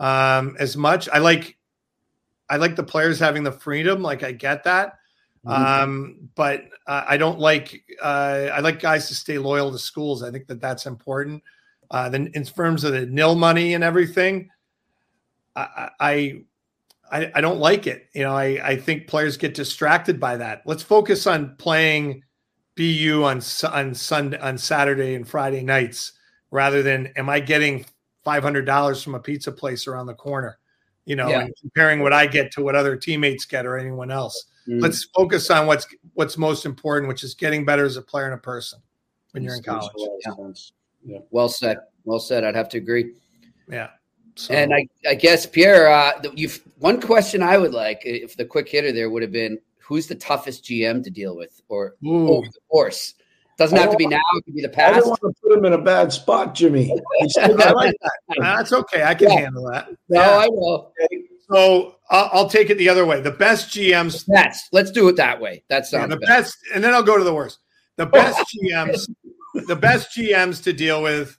um, 0.00 0.56
as 0.58 0.76
much. 0.76 1.08
I 1.08 1.18
like 1.18 1.58
I 2.48 2.56
like 2.56 2.76
the 2.76 2.84
players 2.84 3.18
having 3.18 3.42
the 3.42 3.52
freedom. 3.52 4.00
Like 4.00 4.22
I 4.22 4.32
get 4.32 4.64
that, 4.64 4.98
Mm-hmm. 5.46 5.82
Um, 5.82 6.30
but 6.34 6.64
uh, 6.86 7.04
I 7.08 7.16
don't 7.16 7.38
like 7.38 7.82
uh, 8.02 8.48
I 8.52 8.60
like 8.60 8.80
guys 8.80 9.08
to 9.08 9.14
stay 9.14 9.38
loyal 9.38 9.70
to 9.72 9.78
schools. 9.78 10.22
I 10.22 10.30
think 10.30 10.46
that 10.48 10.60
that's 10.60 10.86
important. 10.86 11.42
Uh, 11.90 12.08
then 12.08 12.30
in 12.34 12.44
terms 12.44 12.84
of 12.84 12.92
the 12.92 13.06
nil 13.06 13.34
money 13.34 13.74
and 13.74 13.82
everything, 13.82 14.50
I, 15.56 15.90
I 16.00 16.42
I, 17.10 17.32
I 17.36 17.40
don't 17.40 17.60
like 17.60 17.86
it. 17.86 18.08
You 18.12 18.24
know, 18.24 18.36
I, 18.36 18.60
I 18.62 18.76
think 18.76 19.06
players 19.06 19.38
get 19.38 19.54
distracted 19.54 20.20
by 20.20 20.36
that. 20.36 20.62
Let's 20.66 20.82
focus 20.82 21.26
on 21.26 21.56
playing 21.56 22.24
BU 22.78 23.24
on 23.24 23.42
on 23.72 23.92
Sunday 23.92 24.38
on 24.38 24.56
Saturday 24.56 25.16
and 25.16 25.26
Friday 25.26 25.62
nights 25.62 26.12
rather 26.52 26.80
than 26.80 27.08
am 27.16 27.28
I 27.28 27.40
getting 27.40 27.84
five 28.22 28.44
hundred 28.44 28.66
dollars 28.66 29.02
from 29.02 29.16
a 29.16 29.20
pizza 29.20 29.50
place 29.50 29.88
around 29.88 30.06
the 30.06 30.14
corner? 30.14 30.58
You 31.04 31.16
know, 31.16 31.28
yeah. 31.28 31.40
and 31.40 31.54
comparing 31.60 32.00
what 32.00 32.12
I 32.12 32.26
get 32.26 32.52
to 32.52 32.62
what 32.62 32.76
other 32.76 32.94
teammates 32.96 33.46
get 33.46 33.66
or 33.66 33.76
anyone 33.76 34.12
else. 34.12 34.44
Mm. 34.68 34.80
Let's 34.80 35.04
focus 35.06 35.50
on 35.50 35.66
what's 35.66 35.88
what's 36.14 36.38
most 36.38 36.64
important, 36.64 37.08
which 37.08 37.24
is 37.24 37.34
getting 37.34 37.64
better 37.64 37.84
as 37.84 37.96
a 37.96 38.02
player 38.02 38.26
and 38.26 38.34
a 38.34 38.38
person 38.38 38.78
when 39.32 39.42
you're 39.42 39.56
in 39.56 39.62
college. 39.64 39.90
Yeah. 40.24 40.32
yeah. 41.04 41.18
Well 41.30 41.48
said. 41.48 41.78
Well 42.04 42.20
said. 42.20 42.44
I'd 42.44 42.54
have 42.54 42.68
to 42.70 42.78
agree. 42.78 43.14
Yeah. 43.68 43.88
So. 44.36 44.54
And 44.54 44.72
I, 44.72 44.86
I 45.08 45.16
guess 45.16 45.46
Pierre, 45.46 45.90
uh, 45.90 46.12
you 46.32 46.48
one 46.78 47.00
question 47.00 47.42
I 47.42 47.58
would 47.58 47.72
like, 47.74 48.02
if 48.04 48.36
the 48.36 48.44
quick 48.44 48.68
hitter 48.68 48.92
there 48.92 49.10
would 49.10 49.22
have 49.22 49.32
been, 49.32 49.58
who's 49.88 50.06
the 50.06 50.14
toughest 50.14 50.64
GM 50.64 51.02
to 51.02 51.10
deal 51.10 51.34
with, 51.34 51.60
or 51.68 51.96
over 52.06 52.46
the 52.46 52.60
course? 52.70 53.14
Doesn't 53.56 53.76
have 53.76 53.90
to 53.90 53.96
be 53.96 54.06
now. 54.06 54.20
It 54.34 54.44
could 54.44 54.54
be 54.54 54.62
the 54.62 54.68
past. 54.68 54.96
I 54.96 55.00
don't 55.00 55.08
want 55.08 55.20
to 55.20 55.32
put 55.42 55.58
him 55.58 55.64
in 55.64 55.72
a 55.72 55.82
bad 55.82 56.12
spot, 56.12 56.54
Jimmy. 56.54 56.92
I 57.40 57.72
like 57.72 57.96
that. 58.02 58.12
That's 58.38 58.72
okay. 58.72 59.02
I 59.02 59.14
can 59.14 59.30
Yeah. 59.30 59.40
handle 59.40 59.64
that. 59.72 59.88
No, 60.08 60.20
Yeah. 60.20 60.28
I 60.28 60.48
will. 60.48 60.92
So 61.50 61.96
I'll, 62.10 62.30
I'll 62.32 62.48
take 62.50 62.70
it 62.70 62.78
the 62.78 62.88
other 62.88 63.04
way. 63.06 63.20
The 63.20 63.32
best 63.32 63.70
GMs, 63.70 64.24
Yes, 64.28 64.68
let's 64.70 64.90
do 64.92 65.08
it 65.08 65.16
that 65.16 65.40
way. 65.40 65.64
That 65.70 65.78
yeah, 65.78 66.00
sounds 66.00 66.10
the 66.10 66.18
better. 66.18 66.42
best, 66.42 66.56
and 66.74 66.84
then 66.84 66.92
I'll 66.94 67.02
go 67.02 67.16
to 67.18 67.24
the 67.24 67.34
worst. 67.34 67.58
The 67.96 68.06
oh. 68.06 68.10
best 68.10 68.44
GMs, 68.62 69.08
the 69.66 69.74
best 69.74 70.16
GMs 70.16 70.62
to 70.64 70.72
deal 70.72 71.02
with, 71.02 71.36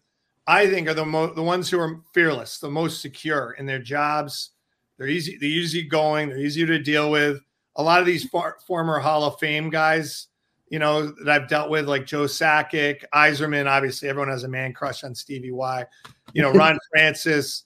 I 0.47 0.68
think, 0.68 0.89
are 0.89 0.93
the 0.93 1.06
mo- 1.06 1.34
the 1.34 1.43
ones 1.43 1.70
who 1.70 1.80
are 1.80 2.02
fearless, 2.14 2.58
the 2.60 2.70
most 2.70 3.02
secure 3.02 3.56
in 3.60 3.66
their 3.66 3.80
jobs. 3.80 4.50
They're 4.97 5.08
easy, 5.08 5.38
they're 5.39 5.47
easy 5.47 5.84
going, 5.84 6.30
they're 6.30 6.39
easier 6.39 6.68
to 6.68 6.80
deal 6.80 7.12
with. 7.12 7.39
A 7.80 7.84
lot 7.84 8.00
of 8.00 8.06
these 8.06 8.26
far, 8.26 8.58
former 8.68 9.00
Hall 9.00 9.24
of 9.24 9.40
Fame 9.40 9.70
guys, 9.70 10.28
you 10.70 10.80
know, 10.80 11.08
that 11.24 11.30
I've 11.30 11.50
dealt 11.50 11.70
with, 11.70 11.88
like 11.88 12.06
Joe 12.06 12.26
Sakic, 12.26 13.04
Yzerman. 13.14 13.68
Obviously, 13.68 14.10
everyone 14.10 14.30
has 14.30 14.44
a 14.44 14.50
man 14.50 14.74
crush 14.74 15.04
on 15.04 15.16
Stevie 15.16 15.52
Y. 15.52 15.86
You 16.34 16.42
know, 16.42 16.52
Ron 16.54 16.78
Francis. 16.92 17.64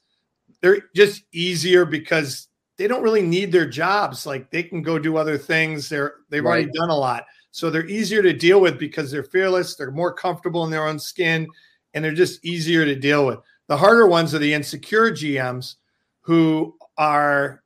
They're 0.61 0.84
just 0.95 1.24
easier 1.34 1.84
because 1.84 2.47
they 2.78 2.88
don't 2.88 3.03
really 3.03 3.24
need 3.24 3.51
their 3.51 3.68
jobs. 3.68 4.26
Like 4.26 4.51
they 4.51 4.64
can 4.64 4.82
go 4.84 4.99
do 4.99 5.18
other 5.18 5.38
things. 5.38 5.89
They're 5.89 6.16
they've 6.30 6.45
already 6.45 6.70
done 6.72 6.89
a 6.89 6.95
lot, 6.95 7.26
so 7.51 7.70
they're 7.70 7.88
easier 7.88 8.22
to 8.22 8.34
deal 8.34 8.61
with 8.61 8.78
because 8.78 9.11
they're 9.11 9.24
fearless. 9.24 9.76
They're 9.76 9.91
more 9.91 10.14
comfortable 10.14 10.64
in 10.64 10.72
their 10.72 10.88
own 10.88 10.99
skin, 10.99 11.47
and 11.93 12.05
they're 12.05 12.14
just 12.14 12.45
easier 12.45 12.86
to 12.86 12.95
deal 12.95 13.26
with. 13.26 13.39
The 13.68 13.78
harder 13.78 14.07
ones 14.07 14.36
are 14.36 14.39
the 14.39 14.53
insecure 14.53 15.11
GMs 15.11 15.76
who 16.22 16.76
are 16.97 17.62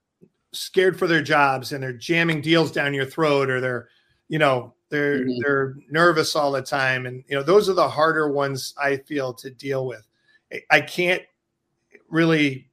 scared 0.53 0.97
for 0.97 1.07
their 1.07 1.21
jobs 1.21 1.71
and 1.73 1.83
they're 1.83 1.93
jamming 1.93 2.41
deals 2.41 2.71
down 2.71 2.93
your 2.93 3.05
throat 3.05 3.49
or 3.49 3.59
they're 3.59 3.89
you 4.29 4.39
know 4.39 4.73
they're 4.89 5.19
Mhm. 5.25 5.37
they're 5.43 5.75
nervous 5.89 6.35
all 6.35 6.51
the 6.51 6.61
time 6.61 7.05
and 7.05 7.23
you 7.27 7.35
know 7.35 7.43
those 7.43 7.67
are 7.69 7.73
the 7.73 7.87
harder 7.89 8.31
ones 8.31 8.73
i 8.81 8.95
feel 8.97 9.33
to 9.33 9.49
deal 9.49 9.85
with 9.85 10.07
I- 10.51 10.81
can't 10.81 11.21
really 12.09 12.69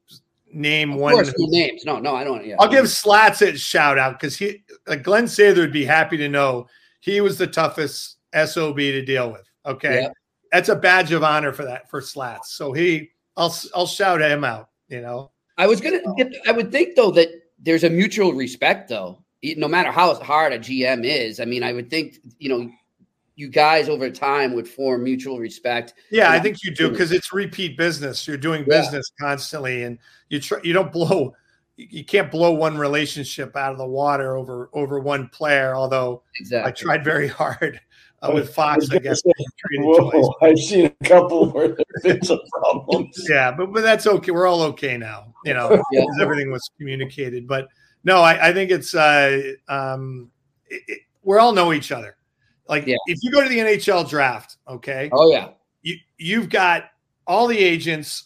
name 0.52 0.92
Of 0.92 1.00
one 1.00 1.14
course, 1.14 1.34
no 1.36 1.46
names. 1.48 1.84
No, 1.84 1.98
no, 1.98 2.14
I 2.14 2.22
don't. 2.22 2.46
Yeah. 2.46 2.54
i'll 2.60 2.68
give 2.68 2.88
slats 2.88 3.42
a 3.42 3.56
shout 3.58 3.98
out 3.98 4.20
because 4.20 4.36
he 4.36 4.62
like 4.86 5.02
glenn 5.02 5.24
sather 5.24 5.56
would 5.58 5.72
be 5.72 5.84
happy 5.84 6.16
to 6.18 6.28
know 6.28 6.68
he 7.00 7.20
was 7.20 7.36
the 7.38 7.46
toughest 7.48 8.18
sob 8.46 8.76
to 8.78 9.04
deal 9.04 9.32
with 9.32 9.48
okay 9.66 10.08
that's 10.52 10.68
a 10.68 10.76
badge 10.76 11.10
of 11.10 11.24
honor 11.24 11.52
for 11.52 11.64
that 11.64 11.90
for 11.90 12.00
slats 12.00 12.52
so 12.54 12.72
he 12.72 13.10
i'll 13.36 13.54
i'll 13.74 13.86
shout 13.86 14.20
him 14.20 14.44
out 14.44 14.68
you 14.88 15.00
know 15.00 15.30
I 15.56 15.68
was 15.68 15.80
gonna. 15.80 16.00
Get, 16.16 16.32
I 16.48 16.50
would 16.50 16.72
think 16.72 16.96
though 16.96 17.12
that 17.12 17.28
there's 17.64 17.84
a 17.84 17.90
mutual 17.90 18.32
respect 18.32 18.88
though. 18.88 19.18
No 19.42 19.68
matter 19.68 19.90
how 19.90 20.14
hard 20.14 20.52
a 20.52 20.58
GM 20.58 21.04
is, 21.04 21.40
I 21.40 21.44
mean, 21.44 21.62
I 21.62 21.72
would 21.72 21.90
think 21.90 22.18
you 22.38 22.48
know, 22.48 22.70
you 23.36 23.48
guys 23.48 23.88
over 23.88 24.08
time 24.10 24.54
would 24.54 24.68
form 24.68 25.02
mutual 25.04 25.38
respect. 25.38 25.94
Yeah, 26.10 26.30
I 26.30 26.38
think 26.40 26.62
you 26.62 26.74
do 26.74 26.90
because 26.90 27.12
it's 27.12 27.32
repeat 27.32 27.76
business. 27.76 28.26
You're 28.26 28.36
doing 28.36 28.60
Yeah. 28.68 28.80
business 28.80 29.10
constantly, 29.20 29.82
and 29.82 29.98
you 30.28 30.40
try. 30.40 30.60
You 30.62 30.72
don't 30.72 30.92
blow. 30.92 31.34
You 31.76 31.88
you 31.90 32.04
can't 32.04 32.30
blow 32.30 32.52
one 32.52 32.78
relationship 32.78 33.56
out 33.56 33.72
of 33.72 33.78
the 33.78 33.86
water 33.86 34.36
over 34.36 34.70
over 34.72 35.00
one 35.00 35.28
player. 35.28 35.74
Although 35.74 36.22
Exactly. 36.38 36.68
I 36.68 36.72
tried 36.72 37.04
very 37.04 37.26
hard 37.28 37.80
uh, 38.22 38.30
with 38.32 38.54
Fox, 38.54 38.88
I 38.90 38.94
was 38.94 39.02
guess. 39.02 39.22
say. 39.22 39.32
Whoa, 39.78 40.34
I've 40.40 40.58
seen 40.58 40.86
a 40.86 41.04
couple 41.04 41.50
where 41.50 41.68
there's 41.68 42.02
been 42.02 42.22
some 42.22 42.38
problems. 42.52 43.26
Yeah, 43.28 43.50
but 43.50 43.72
but 43.72 43.82
that's 43.82 44.06
okay. 44.06 44.30
We're 44.30 44.46
all 44.46 44.62
okay 44.62 44.96
now. 44.96 45.33
You 45.44 45.54
know, 45.54 45.82
Yeah. 45.92 46.04
everything 46.20 46.50
was 46.50 46.70
communicated. 46.78 47.46
But 47.46 47.68
no, 48.04 48.20
I, 48.20 48.48
I 48.48 48.52
think 48.52 48.70
it's 48.70 48.94
uh, 48.94 49.52
um, 49.68 50.30
it, 50.68 50.82
it, 50.88 50.98
we 51.22 51.38
all 51.38 51.52
know 51.52 51.72
each 51.72 51.92
other. 51.92 52.16
Like 52.68 52.86
Yeah. 52.86 52.96
if 53.06 53.18
you 53.22 53.30
go 53.30 53.42
to 53.42 53.48
the 53.48 53.58
NHL 53.58 54.08
draft, 54.08 54.56
okay, 54.68 55.08
Oh 55.12 55.30
yeah. 55.30 55.50
you 55.82 55.96
you've 56.18 56.48
got 56.48 56.84
all 57.26 57.46
the 57.46 57.58
agents, 57.58 58.24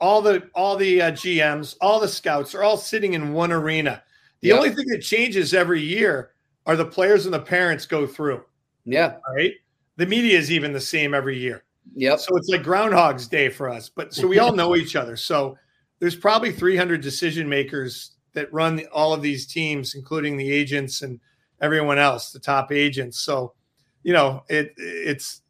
all 0.00 0.20
the 0.22 0.48
all 0.54 0.76
the 0.76 1.00
uh, 1.02 1.10
GMs, 1.12 1.76
all 1.80 1.98
the 2.00 2.08
scouts 2.08 2.54
are 2.54 2.62
all 2.62 2.76
sitting 2.76 3.14
in 3.14 3.32
one 3.32 3.52
arena. 3.52 4.02
The 4.40 4.48
Yeah. 4.48 4.54
only 4.56 4.70
thing 4.70 4.86
that 4.88 5.00
changes 5.00 5.54
every 5.54 5.80
year 5.80 6.32
are 6.66 6.76
the 6.76 6.84
players 6.84 7.24
and 7.24 7.32
the 7.34 7.40
parents 7.40 7.86
go 7.86 8.06
through. 8.06 8.42
Yeah. 8.84 9.16
All 9.26 9.34
right, 9.34 9.52
the 9.96 10.06
media 10.06 10.38
is 10.38 10.50
even 10.52 10.72
the 10.72 10.80
same 10.80 11.14
every 11.14 11.38
year. 11.38 11.64
Yeah. 11.94 12.16
So 12.16 12.36
it's 12.36 12.48
like 12.48 12.62
Groundhog's 12.62 13.28
Day 13.28 13.48
for 13.50 13.68
us. 13.68 13.88
But 13.90 14.12
so 14.14 14.26
we 14.26 14.38
all 14.38 14.52
know 14.56 14.76
each 14.76 14.96
other. 14.96 15.16
So 15.16 15.56
there's 16.04 16.14
probably 16.14 16.52
300 16.52 17.00
decision 17.00 17.48
makers 17.48 18.10
that 18.34 18.52
run 18.52 18.82
all 18.92 19.14
of 19.14 19.22
these 19.22 19.46
teams, 19.46 19.94
including 19.94 20.36
the 20.36 20.52
agents 20.52 21.00
and 21.00 21.18
everyone 21.62 21.96
else, 21.96 22.30
the 22.30 22.38
top 22.38 22.70
agents. 22.72 23.20
So 23.20 23.54
you 24.02 24.12
know, 24.12 24.42
it 24.50 24.74
it's 24.76 25.40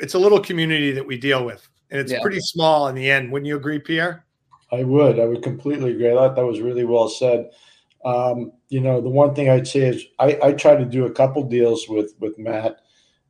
it's 0.00 0.14
a 0.14 0.18
little 0.18 0.40
community 0.40 0.90
that 0.90 1.06
we 1.06 1.16
deal 1.16 1.44
with, 1.44 1.68
and 1.92 2.00
it's 2.00 2.10
Yeah. 2.10 2.22
pretty 2.22 2.40
small 2.40 2.88
in 2.88 2.96
the 2.96 3.08
end. 3.08 3.30
Wouldn't 3.30 3.46
you 3.46 3.54
agree, 3.54 3.78
Pierre? 3.78 4.26
I 4.72 4.82
would. 4.82 5.20
I 5.20 5.26
would 5.26 5.44
completely 5.44 5.92
agree. 5.92 6.10
I 6.10 6.14
thought 6.14 6.34
that 6.34 6.44
was 6.44 6.60
really 6.60 6.84
well 6.84 7.08
said. 7.08 7.50
Um, 8.04 8.50
you 8.70 8.80
know, 8.80 9.00
the 9.00 9.08
one 9.08 9.32
thing 9.32 9.48
I'd 9.48 9.68
say 9.68 9.82
is 9.82 10.04
I, 10.18 10.36
I 10.42 10.52
tried 10.54 10.78
to 10.78 10.84
do 10.84 11.06
a 11.06 11.12
couple 11.12 11.44
deals 11.44 11.88
with 11.88 12.16
with 12.18 12.36
Matt. 12.36 12.80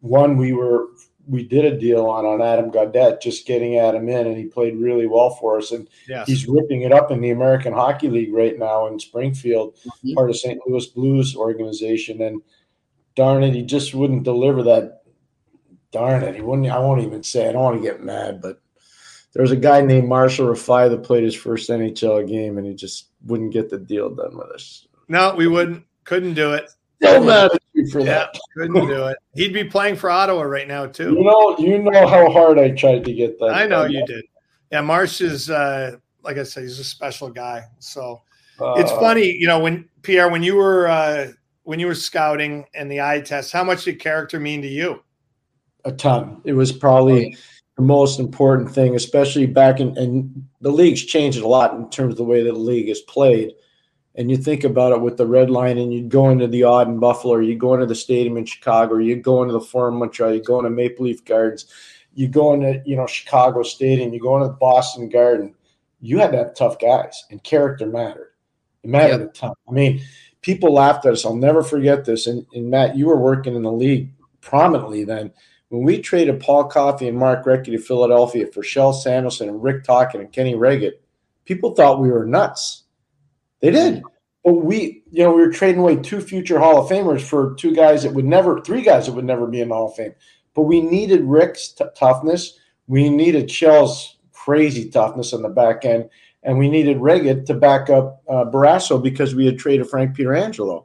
One 0.01 0.39
we 0.39 0.55
were 0.55 0.87
we 1.27 1.43
did 1.43 1.65
a 1.65 1.79
deal 1.79 2.07
on 2.07 2.25
on 2.27 2.43
Adam 2.43 2.71
Gaudette, 2.71 3.21
just 3.23 3.47
getting 3.47 3.79
Adam 3.79 4.09
in, 4.09 4.27
and 4.27 4.37
he 4.37 4.45
played 4.45 4.77
really 4.77 5.07
well 5.07 5.31
for 5.31 5.59
us. 5.59 5.73
And 5.73 5.89
Yes. 6.09 6.27
he's 6.29 6.47
ripping 6.49 6.83
it 6.83 6.93
up 6.93 7.11
in 7.11 7.21
the 7.21 7.31
American 7.31 7.73
Hockey 7.73 8.09
League 8.09 8.33
right 8.35 8.59
now 8.59 8.87
in 8.87 8.99
Springfield, 8.99 9.75
Mhm. 10.05 10.15
part 10.15 10.31
of 10.31 10.37
St. 10.37 10.61
Louis 10.67 10.87
Blues 10.87 11.35
organization. 11.37 12.21
And 12.21 12.43
darn 13.17 13.43
it, 13.43 13.55
he 13.55 13.63
just 13.63 13.95
wouldn't 13.95 14.25
deliver 14.25 14.63
that. 14.65 15.03
Darn 15.93 16.23
it, 16.25 16.35
he 16.35 16.41
wouldn't. 16.43 16.69
I 16.71 16.79
won't 16.81 17.03
even 17.03 17.23
say. 17.23 17.49
I 17.49 17.53
don't 17.53 17.63
want 17.63 17.77
to 17.77 17.83
get 17.89 18.03
mad, 18.03 18.43
but 18.43 18.59
there 19.33 19.43
was 19.43 19.53
a 19.53 19.57
guy 19.57 19.81
named 19.81 20.09
Marshall 20.09 20.49
Rifai 20.49 20.91
that 20.91 21.05
played 21.05 21.23
his 21.25 21.35
first 21.37 21.71
NHL 21.71 22.23
game, 22.27 22.59
and 22.59 22.67
he 22.67 22.75
just 22.75 23.09
wouldn't 23.25 23.53
get 23.53 23.71
the 23.71 23.79
deal 23.79 24.11
done 24.11 24.37
with 24.37 24.49
us. 24.49 24.87
no, 25.09 25.35
we 25.37 25.47
wouldn't. 25.47 25.85
Couldn't 26.05 26.35
do 26.35 26.53
it. 26.53 26.69
So 27.03 27.23
mad 27.23 27.51
at 27.53 27.61
you 27.85 27.91
for 27.91 28.01
Yeah, 28.01 28.05
that. 28.07 28.39
couldn't 28.57 28.87
do 28.87 29.07
it. 29.07 29.17
He'd 29.35 29.53
be 29.53 29.65
playing 29.65 29.97
for 29.97 30.11
Ottawa 30.11 30.43
right 30.43 30.69
now 30.69 30.87
too. 30.87 31.13
You 31.13 31.25
know, 31.25 31.57
you 31.59 31.79
know 31.83 32.07
how 32.07 32.31
hard 32.31 32.59
I 32.59 32.71
tried 32.71 33.05
to 33.05 33.13
get 33.13 33.39
that. 33.39 33.47
I 33.55 33.67
know 33.67 33.83
done. 33.83 33.93
you 33.93 34.07
did. 34.07 34.25
Yeah, 34.73 34.81
Marsh 34.81 35.21
is 35.21 35.51
uh, 35.51 35.97
like 36.23 36.39
I 36.39 36.43
said, 36.43 36.63
he's 36.65 36.79
a 36.79 36.85
special 36.85 37.31
guy. 37.31 37.63
So 37.79 38.23
Uh, 38.61 38.75
it's 38.77 38.91
funny, 38.93 39.31
you 39.33 39.47
know, 39.47 39.59
when 39.61 39.89
Pierre, 40.03 40.29
when 40.31 40.43
you 40.43 40.57
were 40.57 40.89
uh, 40.89 41.29
when 41.65 41.79
you 41.81 41.87
were 41.87 41.95
scouting 41.95 42.65
and 42.75 42.91
the 42.91 43.01
eye 43.01 43.21
test, 43.21 43.53
how 43.53 43.65
much 43.65 43.85
did 43.85 43.99
character 44.01 44.39
mean 44.41 44.63
to 44.63 44.69
you? 44.69 45.03
a 45.87 45.93
ton. 45.93 46.41
It 46.45 46.55
was 46.55 46.73
probably 46.73 47.37
the 47.77 47.83
most 47.83 48.19
important 48.19 48.71
thing, 48.71 48.95
especially 48.95 49.45
back 49.47 49.81
in 49.81 49.97
and 49.99 50.47
the 50.63 50.71
league's 50.71 51.05
changed 51.05 51.39
a 51.41 51.47
lot 51.47 51.75
in 51.75 51.91
terms 51.91 52.13
of 52.15 52.17
the 52.17 52.25
way 52.25 52.43
that 52.43 52.53
the 52.53 52.59
league 52.59 52.89
is 52.89 53.01
played. 53.03 53.53
And 54.17 54.31
you 54.31 54.37
think 54.37 54.63
about 54.63 54.93
it 54.93 55.01
with 55.01 55.17
the 55.17 55.27
red 55.27 55.51
line, 55.51 55.77
and 55.77 55.93
you'd 55.93 56.09
go 56.09 56.31
into 56.31 56.47
the 56.47 56.65
Aud 56.65 56.89
in 56.89 57.01
Buffalo, 57.01 57.35
or 57.35 57.43
you 57.43 57.57
go 57.57 57.75
into 57.75 57.87
the 57.87 57.95
stadium 57.95 58.37
in 58.37 58.45
Chicago, 58.45 58.95
or 58.95 59.01
you 59.01 59.17
go 59.17 59.43
into 59.43 59.53
the 59.53 59.61
Forum 59.61 59.97
Montreal, 59.97 60.35
you 60.35 60.43
go 60.43 60.59
into 60.59 60.71
Maple 60.71 61.07
Leaf 61.07 61.25
Gardens, 61.25 61.67
you 62.15 62.29
go 62.29 62.53
into 62.53 62.81
you 62.87 62.97
know 62.97 63.07
Chicago 63.07 63.63
Stadium, 63.63 64.13
you 64.13 64.21
go 64.21 64.37
into 64.37 64.49
the 64.49 64.55
Boston 64.55 65.09
Garden. 65.09 65.55
You 66.01 66.19
had 66.19 66.33
to 66.33 66.39
have 66.39 66.55
tough 66.55 66.79
guys, 66.79 67.25
and 67.31 67.43
character 67.43 67.87
mattered. 67.87 68.33
It 68.83 68.91
mattered 68.91 69.23
a 69.23 69.27
ton. 69.29 69.55
I 69.69 69.73
mean, 69.73 70.01
people 70.43 70.73
laughed 70.73 71.07
at 71.07 71.13
us. 71.15 71.25
I'll 71.25 71.35
never 71.35 71.63
forget 71.63 72.05
this. 72.05 72.27
And, 72.27 72.47
and 72.53 72.71
Matt, 72.71 72.97
you 72.97 73.07
were 73.07 73.17
working 73.17 73.57
in 73.57 73.63
the 73.63 73.73
league 73.73 74.11
prominently 74.43 75.05
then 75.05 75.33
when 75.75 75.83
we 75.83 76.01
traded 76.01 76.39
Paul 76.39 76.65
Coffey 76.65 77.09
and 77.09 77.19
Mark 77.19 77.45
Recchi 77.45 77.67
to 77.67 77.79
Philadelphia 77.79 78.47
for 78.47 78.63
Kjell 78.63 78.95
Samuelsson 78.95 79.49
and 79.49 79.61
Rick 79.61 79.83
Tocchet 79.83 80.21
and 80.21 80.31
Kenny 80.33 80.55
Wregget, 80.55 80.93
people 81.47 81.75
thought 81.75 82.01
we 82.01 82.11
were 82.11 82.25
nuts. 82.25 82.84
They 83.65 83.71
did. 83.71 84.03
But 84.45 84.57
we, 84.57 85.03
you 85.11 85.25
know, 85.25 85.33
we 85.33 85.41
were 85.41 85.51
trading 85.51 85.81
away 85.81 85.97
two 85.97 86.21
future 86.21 86.59
Hall 86.59 86.79
of 86.79 86.91
Famers 86.91 87.23
for 87.23 87.55
two 87.55 87.75
guys 87.75 88.03
that 88.03 88.13
would 88.13 88.27
never, 88.27 88.61
three 88.61 88.83
guys 88.83 89.07
that 89.07 89.13
would 89.13 89.25
never 89.25 89.47
be 89.47 89.63
in 89.63 89.71
the 89.71 89.75
Hall 89.75 89.89
of 89.89 89.95
Fame. 89.95 90.15
But 90.53 90.65
we 90.65 90.83
needed 90.83 91.23
Rick's 91.23 91.69
t- 91.69 91.87
toughness. 91.97 92.59
We 92.89 93.09
needed 93.09 93.49
Kjell's 93.49 94.19
crazy 94.33 94.91
toughness 94.91 95.33
on 95.33 95.41
the 95.41 95.49
back 95.49 95.87
end. 95.87 96.11
And 96.43 96.59
we 96.59 96.69
needed 96.69 96.99
Wregget 96.99 97.47
to 97.47 97.55
back 97.55 97.89
up 97.89 98.23
uh, 98.29 98.45
Barrasso 98.45 99.03
because 99.03 99.35
we 99.35 99.47
had 99.47 99.59
traded 99.59 99.89
Frank 99.89 100.15
Pietrangelo. 100.15 100.85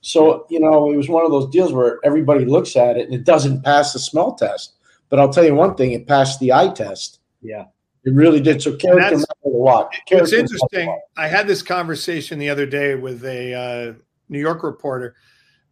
So, 0.00 0.46
you 0.50 0.58
know, 0.58 0.90
it 0.90 0.96
was 0.96 1.08
one 1.08 1.24
of 1.24 1.30
those 1.30 1.48
deals 1.50 1.72
where 1.72 2.00
everybody 2.02 2.44
looks 2.44 2.74
at 2.74 2.96
it 2.96 3.04
and 3.04 3.14
it 3.14 3.22
doesn't 3.22 3.62
pass 3.62 3.92
the 3.92 4.00
smell 4.00 4.34
test. 4.34 4.74
But 5.10 5.20
I'll 5.20 5.32
tell 5.32 5.44
you 5.44 5.54
one 5.54 5.76
thing, 5.76 5.92
it 5.92 6.08
passed 6.08 6.40
the 6.40 6.52
eye 6.52 6.70
test. 6.70 7.20
Yeah. 7.40 7.66
It 8.04 8.14
really 8.14 8.40
did. 8.40 8.62
So 8.62 8.76
character 8.76 9.00
that's- 9.02 9.20
mattered 9.44 9.56
a 9.56 9.58
lot. 9.58 9.88
It's 9.92 10.02
Character 10.06 10.36
a 10.36 10.40
interesting. 10.40 10.88
lot. 10.88 10.98
I 11.16 11.26
had 11.28 11.46
this 11.48 11.62
conversation 11.62 12.38
the 12.38 12.48
other 12.50 12.66
day 12.66 12.94
with 12.94 13.24
a 13.24 13.54
uh, 13.54 13.92
New 14.28 14.38
York 14.38 14.62
reporter. 14.62 15.16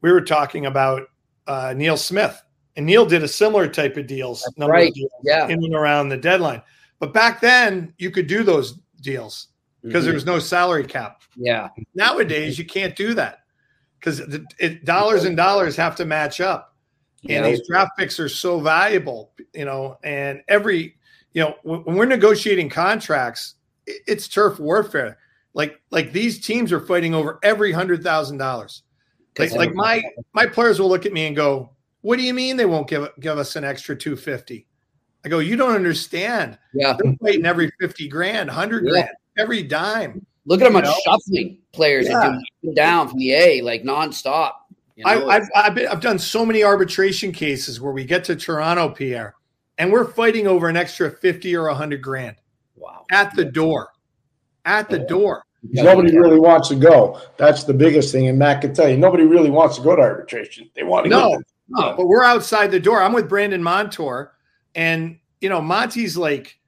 We 0.00 0.10
were 0.12 0.20
talking 0.20 0.66
about 0.66 1.08
uh, 1.46 1.74
Neil 1.76 1.96
Smith, 1.96 2.42
and 2.76 2.86
Neil 2.86 3.06
did 3.06 3.22
a 3.22 3.28
similar 3.28 3.68
type 3.68 3.96
of 3.96 4.06
deals, 4.06 4.42
number 4.56 4.72
right. 4.72 4.88
of 4.88 4.94
deals 4.94 5.12
Yeah. 5.22 5.46
in 5.46 5.62
and 5.64 5.74
around 5.74 6.08
the 6.08 6.16
deadline. 6.16 6.62
But 6.98 7.12
back 7.14 7.40
then, 7.40 7.92
you 7.98 8.10
could 8.10 8.26
do 8.26 8.42
those 8.42 8.80
deals 9.00 9.48
because 9.82 10.02
Mhm. 10.02 10.06
there 10.06 10.14
was 10.14 10.26
no 10.26 10.38
salary 10.38 10.84
cap. 10.84 11.22
yeah. 11.36 11.68
Nowadays, 11.94 12.58
you 12.58 12.64
can't 12.64 12.96
do 12.96 13.12
that 13.14 13.40
because 14.00 14.20
dollars 14.84 15.24
and 15.24 15.36
dollars 15.36 15.76
have 15.76 15.94
to 15.96 16.04
match 16.04 16.40
up. 16.40 16.74
And 17.28 17.44
these 17.46 17.66
draft 17.66 17.92
picks 17.98 18.18
are 18.20 18.28
so 18.28 18.60
valuable, 18.60 19.32
you 19.54 19.64
know, 19.64 19.98
and 20.04 20.42
every, 20.48 20.96
you 21.34 21.42
know, 21.42 21.56
when, 21.62 21.96
we're 21.96 22.06
negotiating 22.06 22.70
contracts, 22.70 23.56
it's 23.86 24.28
turf 24.28 24.58
warfare. 24.58 25.18
Like, 25.52 25.80
like 25.90 26.12
these 26.12 26.44
teams 26.44 26.72
are 26.72 26.80
fighting 26.80 27.14
over 27.14 27.38
every 27.42 27.72
hundred 27.72 28.02
thousand 28.02 28.38
dollars. 28.38 28.82
Like, 29.38 29.52
like 29.52 29.74
my 29.74 30.02
my 30.32 30.46
players 30.46 30.80
will 30.80 30.88
look 30.88 31.06
at 31.06 31.12
me 31.12 31.26
and 31.26 31.34
go, 31.34 31.70
"What 32.02 32.16
do 32.16 32.22
you 32.22 32.32
mean 32.32 32.56
they 32.56 32.66
won't 32.66 32.88
give 32.88 33.08
give 33.20 33.36
us 33.36 33.56
an 33.56 33.64
extra 33.64 33.96
two 33.96 34.16
fifty? 34.16 34.66
I 35.24 35.28
go, 35.28 35.40
"You 35.40 35.56
don't 35.56 35.74
understand. 35.74 36.56
Yeah, 36.72 36.96
they're 36.96 37.14
fighting 37.20 37.44
every 37.44 37.70
fifty 37.80 38.08
grand, 38.08 38.48
hundred 38.48 38.84
yeah. 38.84 38.90
grand, 38.90 39.08
every 39.36 39.62
dime. 39.64 40.24
Look 40.46 40.60
at 40.60 40.66
how 40.66 40.72
much 40.72 40.84
know? 40.84 40.94
shuffling 41.04 41.58
players 41.72 42.06
yeah. 42.08 42.28
are 42.28 42.40
doing 42.62 42.74
down 42.74 43.08
from 43.08 43.18
the 43.18 43.32
A 43.32 43.60
like 43.62 43.82
nonstop. 43.82 44.52
You 44.96 45.04
know? 45.04 45.28
I, 45.28 45.34
have 45.34 45.48
I've, 45.56 45.74
been, 45.74 45.88
I've 45.88 46.00
done 46.00 46.18
so 46.18 46.46
many 46.46 46.62
arbitration 46.62 47.32
cases 47.32 47.80
where 47.80 47.92
we 47.92 48.04
get 48.04 48.22
to 48.24 48.36
Toronto, 48.36 48.88
Pierre, 48.90 49.34
and 49.78 49.92
we're 49.92 50.04
fighting 50.04 50.46
over 50.46 50.68
an 50.68 50.76
extra 50.76 51.10
fifty 51.10 51.56
or 51.56 51.68
hundred 51.68 52.02
grand. 52.02 52.36
Wow! 52.76 53.06
At 53.10 53.34
the 53.34 53.44
door, 53.44 53.90
at 54.64 54.88
the 54.88 54.98
door. 54.98 55.44
Nobody 55.70 56.16
really 56.16 56.38
wants 56.38 56.68
to 56.68 56.74
go. 56.74 57.20
That's 57.38 57.64
the 57.64 57.72
biggest 57.72 58.12
thing. 58.12 58.28
And 58.28 58.38
Matt 58.38 58.60
can 58.60 58.74
tell 58.74 58.88
you, 58.88 58.98
nobody 58.98 59.24
really 59.24 59.48
wants 59.48 59.76
to 59.76 59.82
go 59.82 59.96
to 59.96 60.02
arbitration. 60.02 60.68
They 60.74 60.82
want 60.82 61.04
to 61.04 61.10
no, 61.10 61.30
go. 61.30 61.42
No, 61.68 61.94
but 61.96 62.06
we're 62.06 62.24
outside 62.24 62.70
the 62.70 62.80
door. 62.80 63.02
I'm 63.02 63.14
with 63.14 63.28
Brandon 63.28 63.62
Montour, 63.62 64.34
and 64.74 65.18
you 65.40 65.48
know 65.48 65.62
Monty's 65.62 66.16
like, 66.16 66.58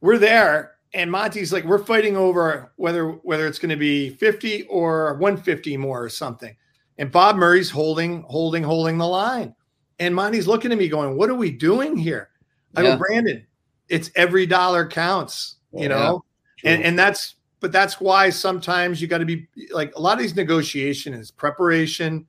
we're 0.00 0.18
there, 0.18 0.78
and 0.94 1.10
Monty's 1.10 1.52
like, 1.52 1.64
we're 1.64 1.84
fighting 1.84 2.16
over 2.16 2.72
whether 2.76 3.10
whether 3.10 3.46
it's 3.46 3.58
going 3.58 3.70
to 3.70 3.76
be 3.76 4.10
50 4.10 4.64
or 4.64 5.14
150 5.14 5.76
more 5.76 6.02
or 6.02 6.08
something. 6.08 6.56
And 6.98 7.12
Bob 7.12 7.36
Murray's 7.36 7.70
holding, 7.70 8.22
holding, 8.22 8.64
holding 8.64 8.98
the 8.98 9.06
line. 9.06 9.54
And 9.98 10.14
Monty's 10.14 10.46
looking 10.46 10.72
at 10.72 10.78
me 10.78 10.88
going, 10.88 11.16
What 11.16 11.30
are 11.30 11.34
we 11.34 11.50
doing 11.50 11.96
here? 11.96 12.30
I 12.76 12.82
yeah. 12.82 12.92
go, 12.92 12.98
Brandon, 12.98 13.46
it's 13.88 14.10
every 14.14 14.46
dollar 14.46 14.86
counts, 14.86 15.56
you 15.72 15.88
know? 15.88 16.24
and 16.64 16.82
and 16.82 16.98
that's 16.98 17.36
but 17.60 17.72
that's 17.72 18.00
why 18.00 18.30
sometimes 18.30 19.02
you 19.02 19.08
got 19.08 19.18
to 19.18 19.24
be 19.24 19.48
like 19.72 19.94
a 19.96 20.00
lot 20.00 20.14
of 20.14 20.20
these 20.20 20.36
negotiation 20.36 21.14
is 21.14 21.30
preparation, 21.30 22.26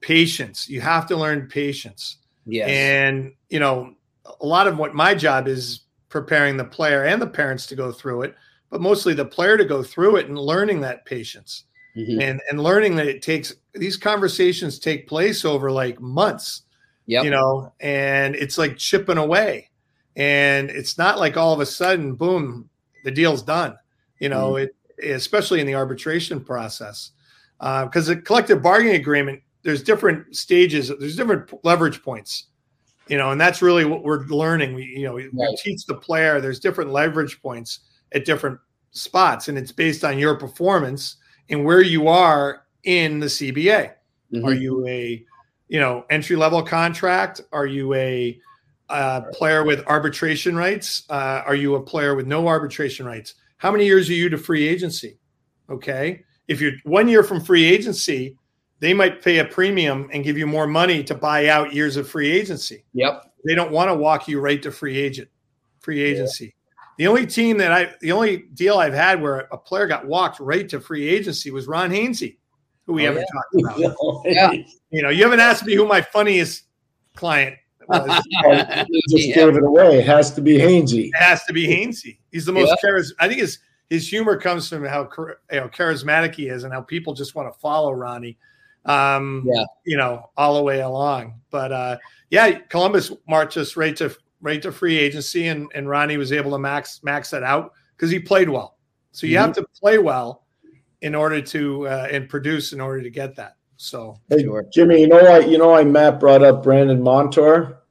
patience. 0.00 0.68
You 0.68 0.80
have 0.80 1.06
to 1.08 1.16
learn 1.16 1.48
patience. 1.48 2.18
Yes. 2.46 2.68
And 2.68 3.32
you 3.48 3.58
know, 3.58 3.94
a 4.40 4.46
lot 4.46 4.66
of 4.66 4.78
what 4.78 4.94
my 4.94 5.14
job 5.14 5.48
is 5.48 5.80
preparing 6.08 6.56
the 6.56 6.64
player 6.64 7.04
and 7.04 7.20
the 7.20 7.26
parents 7.26 7.66
to 7.66 7.74
go 7.74 7.90
through 7.90 8.22
it, 8.22 8.36
but 8.70 8.80
mostly 8.80 9.14
the 9.14 9.24
player 9.24 9.56
to 9.56 9.64
go 9.64 9.82
through 9.82 10.16
it 10.16 10.28
and 10.28 10.38
learning 10.38 10.80
that 10.82 11.04
patience. 11.04 11.64
Mm-hmm. 11.96 12.20
And 12.20 12.40
and 12.50 12.60
learning 12.60 12.96
that 12.96 13.06
it 13.06 13.22
takes 13.22 13.54
these 13.72 13.96
conversations 13.96 14.78
take 14.78 15.08
place 15.08 15.44
over 15.44 15.70
like 15.70 16.00
months. 16.00 16.62
Yeah. 17.06 17.22
You 17.22 17.30
know, 17.30 17.72
and 17.80 18.34
it's 18.34 18.58
like 18.58 18.76
chipping 18.76 19.18
away. 19.18 19.70
And 20.16 20.70
it's 20.70 20.96
not 20.96 21.18
like 21.18 21.36
all 21.36 21.52
of 21.52 21.60
a 21.60 21.66
sudden, 21.66 22.14
boom, 22.14 22.70
the 23.04 23.10
deal's 23.10 23.42
done 23.42 23.76
you 24.24 24.28
know, 24.28 24.52
mm-hmm. 24.52 24.68
it 25.02 25.14
especially 25.14 25.60
in 25.60 25.66
the 25.66 25.74
arbitration 25.74 26.42
process, 26.42 27.10
because 27.58 28.08
uh, 28.08 28.14
the 28.14 28.20
collective 28.22 28.62
bargaining 28.62 28.94
agreement, 28.94 29.42
there's 29.62 29.82
different 29.82 30.34
stages, 30.34 30.90
there's 30.98 31.16
different 31.16 31.52
leverage 31.64 32.02
points, 32.02 32.46
you 33.08 33.18
know, 33.18 33.30
and 33.30 33.40
that's 33.40 33.60
really 33.60 33.84
what 33.84 34.02
we're 34.02 34.24
learning. 34.26 34.74
We, 34.74 34.84
you 34.84 35.02
know, 35.02 35.14
we, 35.14 35.24
right. 35.24 35.50
we 35.50 35.56
teach 35.62 35.84
the 35.86 35.94
player 35.94 36.40
there's 36.40 36.60
different 36.60 36.90
leverage 36.90 37.42
points 37.42 37.80
at 38.12 38.24
different 38.24 38.58
spots, 38.92 39.48
and 39.48 39.58
it's 39.58 39.72
based 39.72 40.04
on 40.04 40.18
your 40.18 40.36
performance 40.36 41.16
and 41.50 41.64
where 41.64 41.82
you 41.82 42.08
are 42.08 42.62
in 42.84 43.18
the 43.20 43.26
CBA. 43.26 43.92
Mm-hmm. 44.32 44.44
Are 44.44 44.54
you 44.54 44.86
a, 44.86 45.24
you 45.74 45.80
know, 45.80 46.04
entry 46.08 46.36
level 46.36 46.62
contract? 46.62 47.40
Are 47.50 47.66
you 47.66 47.94
a 47.94 48.38
uh, 48.88 49.22
player 49.32 49.64
with 49.64 49.84
arbitration 49.88 50.54
rights? 50.54 51.02
Uh, 51.10 51.42
are 51.44 51.56
you 51.56 51.74
a 51.74 51.82
player 51.82 52.14
with 52.14 52.28
no 52.28 52.46
arbitration 52.46 53.06
rights? 53.06 53.34
How 53.56 53.72
many 53.72 53.84
years 53.84 54.08
are 54.08 54.12
you 54.12 54.28
to 54.28 54.38
free 54.38 54.68
agency? 54.68 55.18
Okay. 55.68 56.22
If 56.46 56.60
you're 56.60 56.74
one 56.84 57.08
year 57.08 57.24
from 57.24 57.40
free 57.40 57.64
agency, 57.64 58.38
they 58.78 58.94
might 58.94 59.20
pay 59.20 59.38
a 59.38 59.44
premium 59.44 60.08
and 60.12 60.22
give 60.22 60.38
you 60.38 60.46
more 60.46 60.68
money 60.68 61.02
to 61.02 61.14
buy 61.16 61.48
out 61.48 61.74
years 61.74 61.96
of 61.96 62.08
free 62.08 62.30
agency. 62.30 62.84
Yep. 62.92 63.34
They 63.44 63.56
don't 63.56 63.72
want 63.72 63.90
to 63.90 63.96
walk 63.96 64.28
you 64.28 64.38
right 64.38 64.62
to 64.62 64.70
free 64.70 64.96
agent, 64.96 65.28
free 65.80 66.00
agency. 66.00 66.54
Yeah. 66.54 66.84
The 66.98 67.06
only 67.08 67.26
team 67.26 67.58
that 67.58 67.72
I, 67.72 67.92
the 68.00 68.12
only 68.12 68.44
deal 68.54 68.78
I've 68.78 68.94
had 68.94 69.20
where 69.20 69.48
a 69.50 69.58
player 69.58 69.88
got 69.88 70.06
walked 70.06 70.38
right 70.38 70.68
to 70.68 70.78
free 70.78 71.08
agency 71.08 71.50
was 71.50 71.66
Ron 71.66 71.90
Hainsey, 71.90 72.36
who 72.86 72.94
we 72.94 73.06
oh, 73.06 73.12
haven't 73.12 73.26
yeah. 73.54 73.68
talked 73.68 73.82
about. 73.82 74.22
yeah. 74.24 74.52
You 74.90 75.02
know, 75.02 75.08
you 75.08 75.22
haven't 75.24 75.40
asked 75.40 75.64
me 75.64 75.74
who 75.74 75.86
my 75.86 76.00
funniest 76.00 76.64
client 77.14 77.56
was. 77.88 78.06
just 79.10 79.34
gave 79.34 79.56
it 79.56 79.62
away. 79.62 79.98
It 79.98 80.06
has 80.06 80.32
to 80.34 80.40
be 80.40 80.58
Hainsey. 80.58 81.08
It 81.08 81.16
has 81.16 81.44
to 81.44 81.52
be 81.52 81.66
Hainsey. 81.66 82.18
He's 82.30 82.44
the 82.44 82.52
most 82.52 82.76
yeah. 82.82 82.90
charismatic. 82.90 83.12
I 83.20 83.28
think 83.28 83.40
his 83.40 83.58
his 83.90 84.08
humor 84.08 84.36
comes 84.36 84.68
from 84.68 84.84
how 84.84 85.08
you 85.50 85.60
know 85.60 85.68
charismatic 85.68 86.34
he 86.34 86.48
is 86.48 86.64
and 86.64 86.72
how 86.72 86.80
people 86.80 87.14
just 87.14 87.34
want 87.34 87.52
to 87.52 87.58
follow 87.58 87.92
Ronnie. 87.92 88.38
Um, 88.86 89.46
yeah, 89.46 89.64
you 89.84 89.96
know, 89.96 90.30
all 90.36 90.56
the 90.56 90.62
way 90.62 90.80
along. 90.80 91.40
But 91.50 91.72
uh, 91.72 91.98
yeah, 92.30 92.50
Columbus 92.52 93.12
marched 93.28 93.56
us 93.56 93.76
right 93.76 93.96
to 93.96 94.14
right 94.40 94.60
to 94.62 94.72
free 94.72 94.98
agency, 94.98 95.48
and 95.48 95.70
and 95.74 95.88
Ronnie 95.88 96.16
was 96.16 96.32
able 96.32 96.50
to 96.52 96.58
max 96.58 97.00
max 97.02 97.30
that 97.30 97.42
out 97.42 97.72
because 97.96 98.10
he 98.10 98.18
played 98.18 98.48
well. 98.48 98.78
So 99.12 99.26
you 99.26 99.36
mm-hmm. 99.36 99.46
have 99.46 99.54
to 99.56 99.66
play 99.80 99.98
well 99.98 100.43
in 101.04 101.14
order 101.14 101.42
to 101.42 101.86
uh, 101.86 102.08
and 102.10 102.30
produce 102.30 102.72
in 102.72 102.80
order 102.80 103.02
to 103.02 103.10
get 103.10 103.36
that. 103.36 103.56
So, 103.76 104.18
hey, 104.30 104.42
sure. 104.42 104.64
Jimmy, 104.72 105.02
you 105.02 105.06
know 105.06 105.22
what? 105.22 105.48
You 105.50 105.58
know 105.58 105.68
why 105.68 105.84
Matt 105.84 106.18
brought 106.18 106.42
up 106.42 106.62
Brandon 106.62 107.02
Montour? 107.02 107.82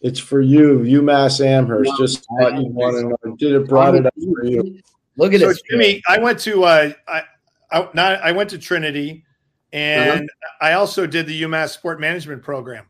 It's 0.00 0.18
for 0.18 0.40
you, 0.40 0.78
UMass 0.78 1.44
Amherst. 1.44 1.90
No, 1.90 1.96
Just 1.98 2.26
thought 2.26 2.54
you 2.54 2.66
want 2.68 2.96
to 2.96 3.02
know. 3.28 3.36
Did 3.36 3.52
it 3.52 3.68
brought 3.68 3.94
it 3.94 4.06
up 4.06 4.14
for 4.14 4.46
you? 4.46 4.80
Look 5.18 5.34
at 5.34 5.40
so 5.40 5.48
this, 5.48 5.60
Jimmy. 5.70 6.02
I 6.08 6.18
went 6.18 6.38
to 6.40 6.64
uh, 6.64 6.92
I, 7.06 7.22
I, 7.70 7.88
not, 7.92 8.20
I 8.22 8.32
went 8.32 8.48
to 8.50 8.58
Trinity, 8.58 9.26
and 9.72 10.22
uh-huh. 10.22 10.66
I 10.66 10.72
also 10.72 11.06
did 11.06 11.26
the 11.26 11.42
UMass 11.42 11.70
Sport 11.70 12.00
Management 12.00 12.42
program. 12.42 12.86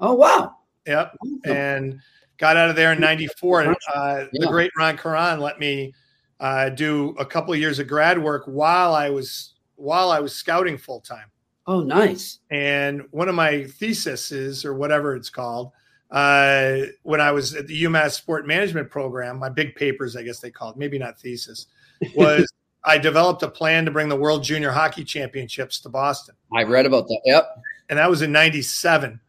Oh 0.00 0.12
wow! 0.12 0.54
Yep, 0.86 1.16
and 1.46 1.98
got 2.36 2.58
out 2.58 2.68
of 2.68 2.76
there 2.76 2.92
in 2.92 3.00
'94. 3.00 3.62
And 3.62 3.76
uh, 3.94 4.24
yeah. 4.32 4.40
the 4.40 4.46
great 4.48 4.70
Ron 4.76 4.98
Caron 4.98 5.40
let 5.40 5.58
me 5.58 5.94
uh, 6.40 6.68
do 6.70 7.14
a 7.18 7.26
couple 7.26 7.52
of 7.52 7.60
years 7.60 7.78
of 7.78 7.88
grad 7.88 8.22
work 8.22 8.44
while 8.46 8.94
I 8.94 9.10
was 9.10 9.54
while 9.76 10.10
I 10.10 10.20
was 10.20 10.34
scouting 10.34 10.78
full 10.78 11.00
time. 11.00 11.30
Oh, 11.66 11.80
nice. 11.80 12.40
And 12.50 13.02
one 13.10 13.28
of 13.28 13.34
my 13.34 13.64
theses, 13.64 14.64
or 14.64 14.74
whatever 14.74 15.16
it's 15.16 15.30
called, 15.30 15.72
uh, 16.10 16.82
when 17.02 17.20
I 17.20 17.32
was 17.32 17.54
at 17.54 17.66
the 17.66 17.84
UMass 17.84 18.12
Sport 18.12 18.46
Management 18.46 18.90
Program, 18.90 19.38
my 19.38 19.48
big 19.48 19.74
papers, 19.74 20.14
I 20.14 20.22
guess 20.22 20.40
they 20.40 20.50
call 20.50 20.70
it, 20.70 20.76
maybe 20.76 20.98
not 20.98 21.18
thesis, 21.18 21.66
was 22.14 22.46
I 22.84 22.98
developed 22.98 23.42
a 23.42 23.48
plan 23.48 23.86
to 23.86 23.90
bring 23.90 24.08
the 24.08 24.16
World 24.16 24.44
Junior 24.44 24.70
Hockey 24.70 25.04
Championships 25.04 25.80
to 25.80 25.88
Boston. 25.88 26.34
I 26.54 26.64
read 26.64 26.84
about 26.84 27.08
that. 27.08 27.20
Yep. 27.24 27.48
And 27.88 27.98
that 27.98 28.10
was 28.10 28.22
in 28.22 28.30
'97 28.32 29.20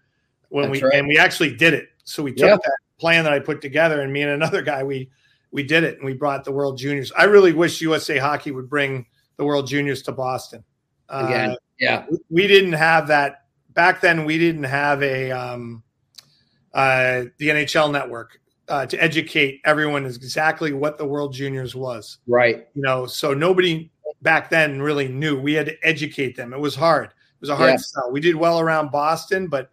when 0.49 0.65
That's 0.65 0.81
we 0.81 0.87
right. 0.87 0.97
and 0.97 1.07
we 1.07 1.17
actually 1.17 1.55
did 1.55 1.73
it. 1.73 1.89
So 2.03 2.21
we 2.21 2.31
took 2.31 2.49
yep. 2.49 2.61
that 2.61 2.77
plan 2.99 3.23
that 3.23 3.33
I 3.33 3.39
put 3.39 3.61
together, 3.61 4.01
and 4.01 4.11
me 4.11 4.21
and 4.21 4.31
another 4.31 4.61
guy 4.61 4.83
we 4.83 5.09
we 5.55 5.63
did 5.63 5.85
it, 5.85 5.95
and 5.95 6.05
we 6.05 6.13
brought 6.13 6.43
the 6.43 6.51
World 6.51 6.77
Juniors. 6.77 7.13
I 7.17 7.23
really 7.23 7.53
wish 7.53 7.79
USA 7.79 8.17
Hockey 8.17 8.51
would 8.51 8.69
bring 8.69 9.05
the 9.37 9.45
World 9.45 9.67
Juniors 9.67 10.01
to 10.03 10.11
Boston. 10.11 10.65
Again, 11.07 11.51
uh, 11.51 11.55
yeah, 11.79 12.05
we 12.29 12.45
didn't 12.45 12.73
have 12.73 13.07
that 13.07 13.45
back 13.69 14.01
then. 14.01 14.25
We 14.25 14.37
didn't 14.37 14.63
have 14.63 15.01
a 15.01 15.31
um, 15.31 15.81
uh, 16.73 17.23
the 17.37 17.47
NHL 17.47 17.89
network 17.89 18.41
uh, 18.67 18.85
to 18.85 19.01
educate 19.01 19.61
everyone 19.63 20.05
is 20.05 20.17
exactly 20.17 20.73
what 20.73 20.97
the 20.97 21.05
World 21.05 21.33
Juniors 21.33 21.73
was. 21.73 22.17
Right. 22.27 22.67
You 22.73 22.81
know, 22.81 23.05
so 23.05 23.33
nobody 23.33 23.89
back 24.21 24.49
then 24.49 24.81
really 24.81 25.07
knew. 25.07 25.39
We 25.39 25.53
had 25.53 25.67
to 25.67 25.77
educate 25.83 26.35
them. 26.35 26.53
It 26.53 26.59
was 26.59 26.75
hard. 26.75 27.07
It 27.07 27.41
was 27.41 27.49
a 27.49 27.55
hard 27.55 27.71
yeah. 27.71 27.77
sell. 27.77 28.11
We 28.11 28.19
did 28.19 28.35
well 28.35 28.59
around 28.59 28.91
Boston, 28.91 29.47
but 29.47 29.69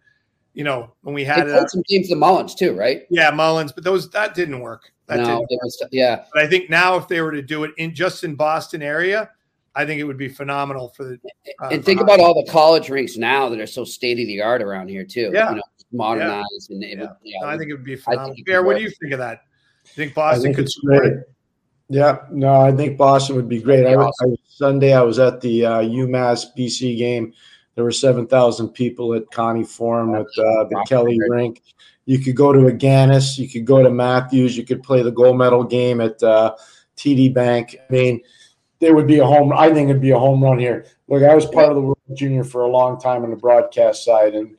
you 0.53 0.63
know 0.63 0.93
when 1.01 1.13
we 1.13 1.25
had 1.25 1.49
uh, 1.49 1.67
some 1.67 1.83
teams, 1.89 2.07
the 2.07 2.15
Mullins 2.15 2.55
too, 2.55 2.73
right? 2.73 3.01
Yeah, 3.09 3.31
Mullins, 3.31 3.73
but 3.73 3.83
those 3.83 4.09
that 4.11 4.33
didn't 4.33 4.61
work. 4.61 4.92
That 5.07 5.17
no, 5.17 5.45
didn't. 5.49 5.61
Was, 5.63 5.83
yeah. 5.91 6.23
But 6.33 6.43
I 6.43 6.47
think 6.47 6.69
now 6.69 6.95
if 6.95 7.07
they 7.07 7.21
were 7.21 7.31
to 7.31 7.41
do 7.41 7.63
it 7.65 7.71
in 7.77 7.93
just 7.93 8.23
in 8.23 8.35
Boston 8.35 8.81
area, 8.81 9.29
I 9.75 9.85
think 9.85 9.99
it 9.99 10.03
would 10.03 10.17
be 10.17 10.29
phenomenal 10.29 10.89
for 10.89 11.03
the. 11.03 11.19
Uh, 11.61 11.69
and 11.69 11.83
think 11.83 11.99
about 11.99 12.19
all 12.19 12.33
the 12.33 12.49
college 12.49 12.89
rinks 12.89 13.17
now 13.17 13.49
that 13.49 13.59
are 13.59 13.67
so 13.67 13.83
state 13.83 14.19
of 14.19 14.27
the 14.27 14.41
art 14.41 14.61
around 14.61 14.89
here 14.89 15.03
too. 15.03 15.31
Yeah, 15.33 15.49
you 15.49 15.55
know, 15.57 15.63
modernized 15.91 16.69
yeah. 16.69 16.75
and 16.75 16.83
yeah. 16.83 16.99
Would, 16.99 17.09
yeah, 17.23 17.39
no, 17.41 17.47
I 17.47 17.57
think 17.57 17.69
it 17.69 17.73
would 17.73 17.83
be 17.83 17.95
phenomenal. 17.95 18.35
Yeah, 18.45 18.59
what 18.59 18.77
do 18.77 18.83
you 18.83 18.91
think 19.01 19.13
of 19.13 19.19
that? 19.19 19.41
You 19.85 19.91
think 19.93 20.13
Boston 20.13 20.43
think 20.43 20.55
could 20.55 20.71
support 20.71 21.05
it? 21.05 21.29
Yeah, 21.89 22.19
no, 22.31 22.61
I 22.61 22.71
think 22.71 22.97
Boston 22.97 23.35
would 23.35 23.49
be 23.49 23.61
great. 23.61 23.85
I, 23.85 23.95
awesome. 23.95 24.31
I, 24.31 24.35
Sunday 24.47 24.93
I 24.93 25.01
was 25.01 25.19
at 25.19 25.41
the 25.41 25.65
uh, 25.65 25.81
UMass 25.81 26.47
BC 26.57 26.97
game. 26.97 27.33
There 27.75 27.83
were 27.83 27.91
seven 27.91 28.27
thousand 28.27 28.69
people 28.69 29.13
at 29.15 29.29
Conte 29.31 29.65
Forum 29.65 30.13
at 30.15 30.21
uh, 30.21 30.63
the 30.65 30.85
Kelley 30.87 31.19
Rink. 31.29 31.61
You 32.05 32.19
could 32.19 32.35
go 32.35 32.51
to 32.51 32.59
Agganis, 32.59 33.37
you 33.37 33.49
could 33.49 33.65
go 33.65 33.81
to 33.81 33.89
Matthews, 33.89 34.57
you 34.57 34.65
could 34.65 34.83
play 34.83 35.01
the 35.01 35.11
gold 35.11 35.37
medal 35.37 35.63
game 35.63 36.01
at 36.01 36.21
uh, 36.21 36.55
TD 36.97 37.33
Bank. 37.33 37.75
I 37.89 37.91
mean 37.91 38.21
there 38.79 38.95
would 38.95 39.07
be 39.07 39.19
a 39.19 39.25
home. 39.25 39.53
I 39.53 39.73
think 39.73 39.89
it'd 39.89 40.01
be 40.01 40.11
a 40.11 40.19
home 40.19 40.43
run 40.43 40.59
here. 40.59 40.85
Look, 41.07 41.23
I 41.23 41.33
was 41.33 41.45
part 41.45 41.69
of 41.69 41.75
the 41.75 41.81
World 41.81 41.97
Junior 42.13 42.43
for 42.43 42.63
a 42.63 42.67
long 42.67 42.99
time 42.99 43.23
on 43.23 43.29
the 43.29 43.37
broadcast 43.37 44.03
side, 44.03 44.35
and 44.35 44.57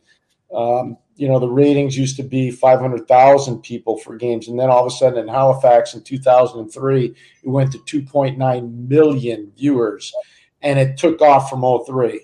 um, 0.55 0.97
you 1.17 1.29
know, 1.29 1.39
the 1.39 1.49
ratings 1.49 1.97
used 1.97 2.17
to 2.17 2.23
be 2.23 2.51
500,000 2.51 3.61
people 3.61 3.99
for 3.99 4.17
games. 4.17 4.49
And 4.49 4.59
then 4.59 4.71
all 4.71 4.87
of 4.87 4.93
a 4.93 4.95
sudden 4.95 5.19
in 5.19 5.29
Halifax 5.29 5.95
in 5.95 6.03
2003, 6.03 7.07
it 7.07 7.49
went 7.49 7.73
to 7.73 7.79
2.9 7.79 8.89
million 8.89 9.53
viewers 9.57 10.13
and 10.63 10.79
it 10.79 10.97
took 10.97 11.21
off 11.21 11.49
from 11.49 11.63
03. 11.87 12.21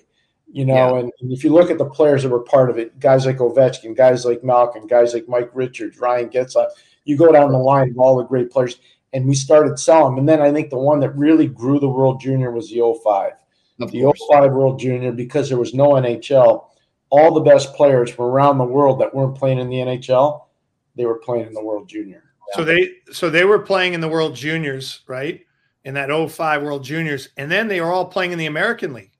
You 0.53 0.65
know, 0.65 0.95
yeah. 0.95 0.99
and, 0.99 1.11
and, 1.21 1.31
if 1.31 1.45
you 1.45 1.51
look 1.51 1.71
at 1.71 1.77
the 1.77 1.89
players 1.89 2.23
that 2.23 2.29
were 2.29 2.41
part 2.41 2.69
of 2.69 2.77
it, 2.77 2.99
guys 2.99 3.25
like 3.25 3.37
Ovechkin, 3.37 3.95
guys 3.95 4.25
like 4.25 4.43
Malkin, 4.43 4.85
guys 4.85 5.13
like 5.13 5.29
Mike 5.29 5.49
Richards, 5.53 5.97
Ryan 5.97 6.29
Getzlaf, 6.29 6.67
you 7.05 7.17
go 7.17 7.31
down 7.31 7.53
the 7.53 7.57
line 7.57 7.89
of 7.91 7.97
all 7.97 8.17
the 8.17 8.25
great 8.25 8.51
players, 8.51 8.77
and 9.13 9.25
we 9.25 9.33
started 9.33 9.79
selling. 9.79 10.19
And 10.19 10.27
then 10.27 10.41
I 10.41 10.51
think 10.51 10.69
the 10.69 10.77
one 10.77 10.99
that 10.99 11.15
really 11.15 11.47
grew 11.47 11.79
the 11.79 11.87
World 11.87 12.19
Junior 12.19 12.51
was 12.51 12.69
the 12.69 12.81
05. 13.03 13.31
Of 13.79 13.91
the 13.91 14.01
course. 14.01 14.19
05 14.29 14.51
World 14.51 14.79
Junior, 14.79 15.13
because 15.13 15.47
there 15.47 15.57
was 15.57 15.73
no 15.73 15.91
NHL, 15.91 16.65
all 17.09 17.33
the 17.33 17.41
best 17.41 17.73
players 17.73 18.11
from 18.11 18.25
around 18.25 18.57
the 18.57 18.65
world 18.65 18.99
that 18.99 19.15
weren't 19.15 19.37
playing 19.37 19.59
in 19.59 19.69
the 19.69 19.77
NHL, 19.77 20.47
they 20.95 21.05
were 21.05 21.19
playing 21.19 21.47
in 21.47 21.53
the 21.53 21.63
World 21.63 21.87
Junior. 21.87 22.23
So 22.53 22.65
they 22.65 22.89
so 23.13 23.29
they 23.29 23.45
were 23.45 23.59
playing 23.59 23.93
in 23.93 24.01
the 24.01 24.09
World 24.09 24.35
Juniors, 24.35 25.01
right? 25.07 25.41
In 25.85 25.93
that 25.93 26.09
05 26.09 26.63
World 26.63 26.83
Juniors, 26.83 27.29
and 27.37 27.49
then 27.49 27.69
they 27.69 27.79
were 27.79 27.91
all 27.91 28.05
playing 28.05 28.33
in 28.33 28.37
the 28.37 28.45
American 28.45 28.93
League. 28.93 29.10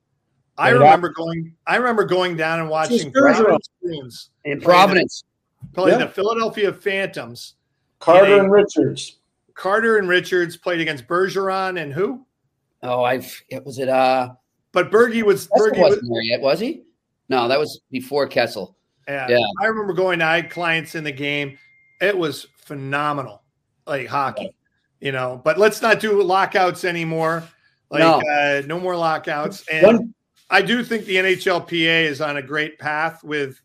I 0.58 0.70
yeah. 0.70 0.76
remember 0.76 1.10
going. 1.10 1.56
I 1.66 1.78
remember 1.78 2.06
going 2.06 2.38
down 2.38 2.60
and 2.60 2.70
watching 2.70 3.12
Providence 3.12 4.30
in 4.44 4.62
Providence, 4.62 5.24
playing 5.74 6.00
yeah. 6.00 6.06
the 6.06 6.12
Philadelphia 6.12 6.74
Phantoms. 6.74 7.56
Carter 8.00 8.40
and 8.40 8.52
Richards. 8.52 9.20
Carter 9.54 9.98
and 9.98 10.10
Richards 10.10 10.58
played 10.58 10.82
against 10.82 11.08
Bergeron 11.08 11.82
and 11.82 11.94
who? 11.94 12.26
Oh, 12.84 13.04
I've 13.04 13.42
it 13.50 13.64
was 13.66 13.80
it. 13.80 13.90
Uh, 13.90 14.34
but 14.72 14.92
Bergie 14.92 15.24
was 15.24 15.48
Bergie 15.48 15.80
wasn't 15.80 16.04
was, 16.04 16.10
there 16.10 16.22
yet, 16.22 16.42
was 16.42 16.60
he? 16.60 16.84
No, 17.30 17.48
that 17.48 17.60
was 17.60 17.82
before 17.92 18.28
Kessel. 18.28 18.76
Yeah, 19.08 19.28
yeah. 19.30 19.46
I 19.62 19.66
remember 19.66 19.94
going 19.94 20.20
to 20.20 20.26
I 20.26 20.38
had 20.38 20.50
clients 20.50 20.96
in 20.96 21.04
the 21.04 21.12
game. 21.12 21.58
It 22.00 22.18
was 22.18 22.48
phenomenal, 22.56 23.44
like 23.86 24.08
hockey, 24.08 24.56
you 25.00 25.12
know. 25.12 25.40
But 25.44 25.58
let's 25.58 25.82
not 25.82 26.00
do 26.00 26.22
lockouts 26.24 26.84
anymore. 26.84 27.44
Like 27.90 28.00
no, 28.00 28.22
uh, 28.22 28.62
no 28.66 28.80
more 28.80 28.96
lockouts. 28.96 29.68
And 29.68 29.86
One, 29.86 30.14
I 30.52 30.62
do 30.62 30.84
think 30.84 31.06
the 31.06 31.16
NHLPA 31.16 32.04
is 32.04 32.22
on 32.22 32.38
a 32.38 32.42
great 32.42 32.78
path 32.78 33.24
with 33.24 33.60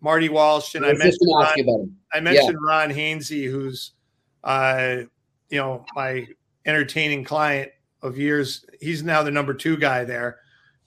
Marty 0.00 0.28
Walsh, 0.28 0.74
and 0.74 0.84
I, 0.84 0.90
I 0.90 0.94
mentioned 0.94 1.30
Ron, 1.32 1.96
I 2.12 2.20
mentioned 2.20 2.58
yeah. 2.60 2.68
Ron 2.68 2.90
Hainsey, 2.90 3.48
who's 3.48 3.92
uh, 4.42 5.02
you 5.50 5.58
know 5.58 5.84
my 5.94 6.26
entertaining 6.66 7.24
client 7.24 7.70
of 8.02 8.18
years. 8.18 8.64
He's 8.80 9.02
now 9.02 9.22
the 9.22 9.30
number 9.30 9.54
two 9.54 9.76
guy 9.76 10.04
there 10.04 10.38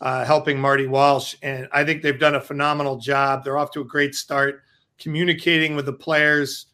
uh, 0.04 0.26
helping 0.26 0.60
Marty 0.60 0.86
Walsh. 0.86 1.34
And 1.41 1.68
I 1.72 1.86
think 1.86 2.01
they've 2.01 2.20
done 2.20 2.36
a 2.36 2.41
phenomenal 2.41 2.97
job. 2.97 3.43
They're 3.43 3.58
off 3.58 3.72
to 3.72 3.82
a 3.82 3.86
great 3.86 4.14
start, 4.14 4.62
communicating 4.99 5.78
with 5.78 5.86
the 5.86 5.93
players 5.93 6.68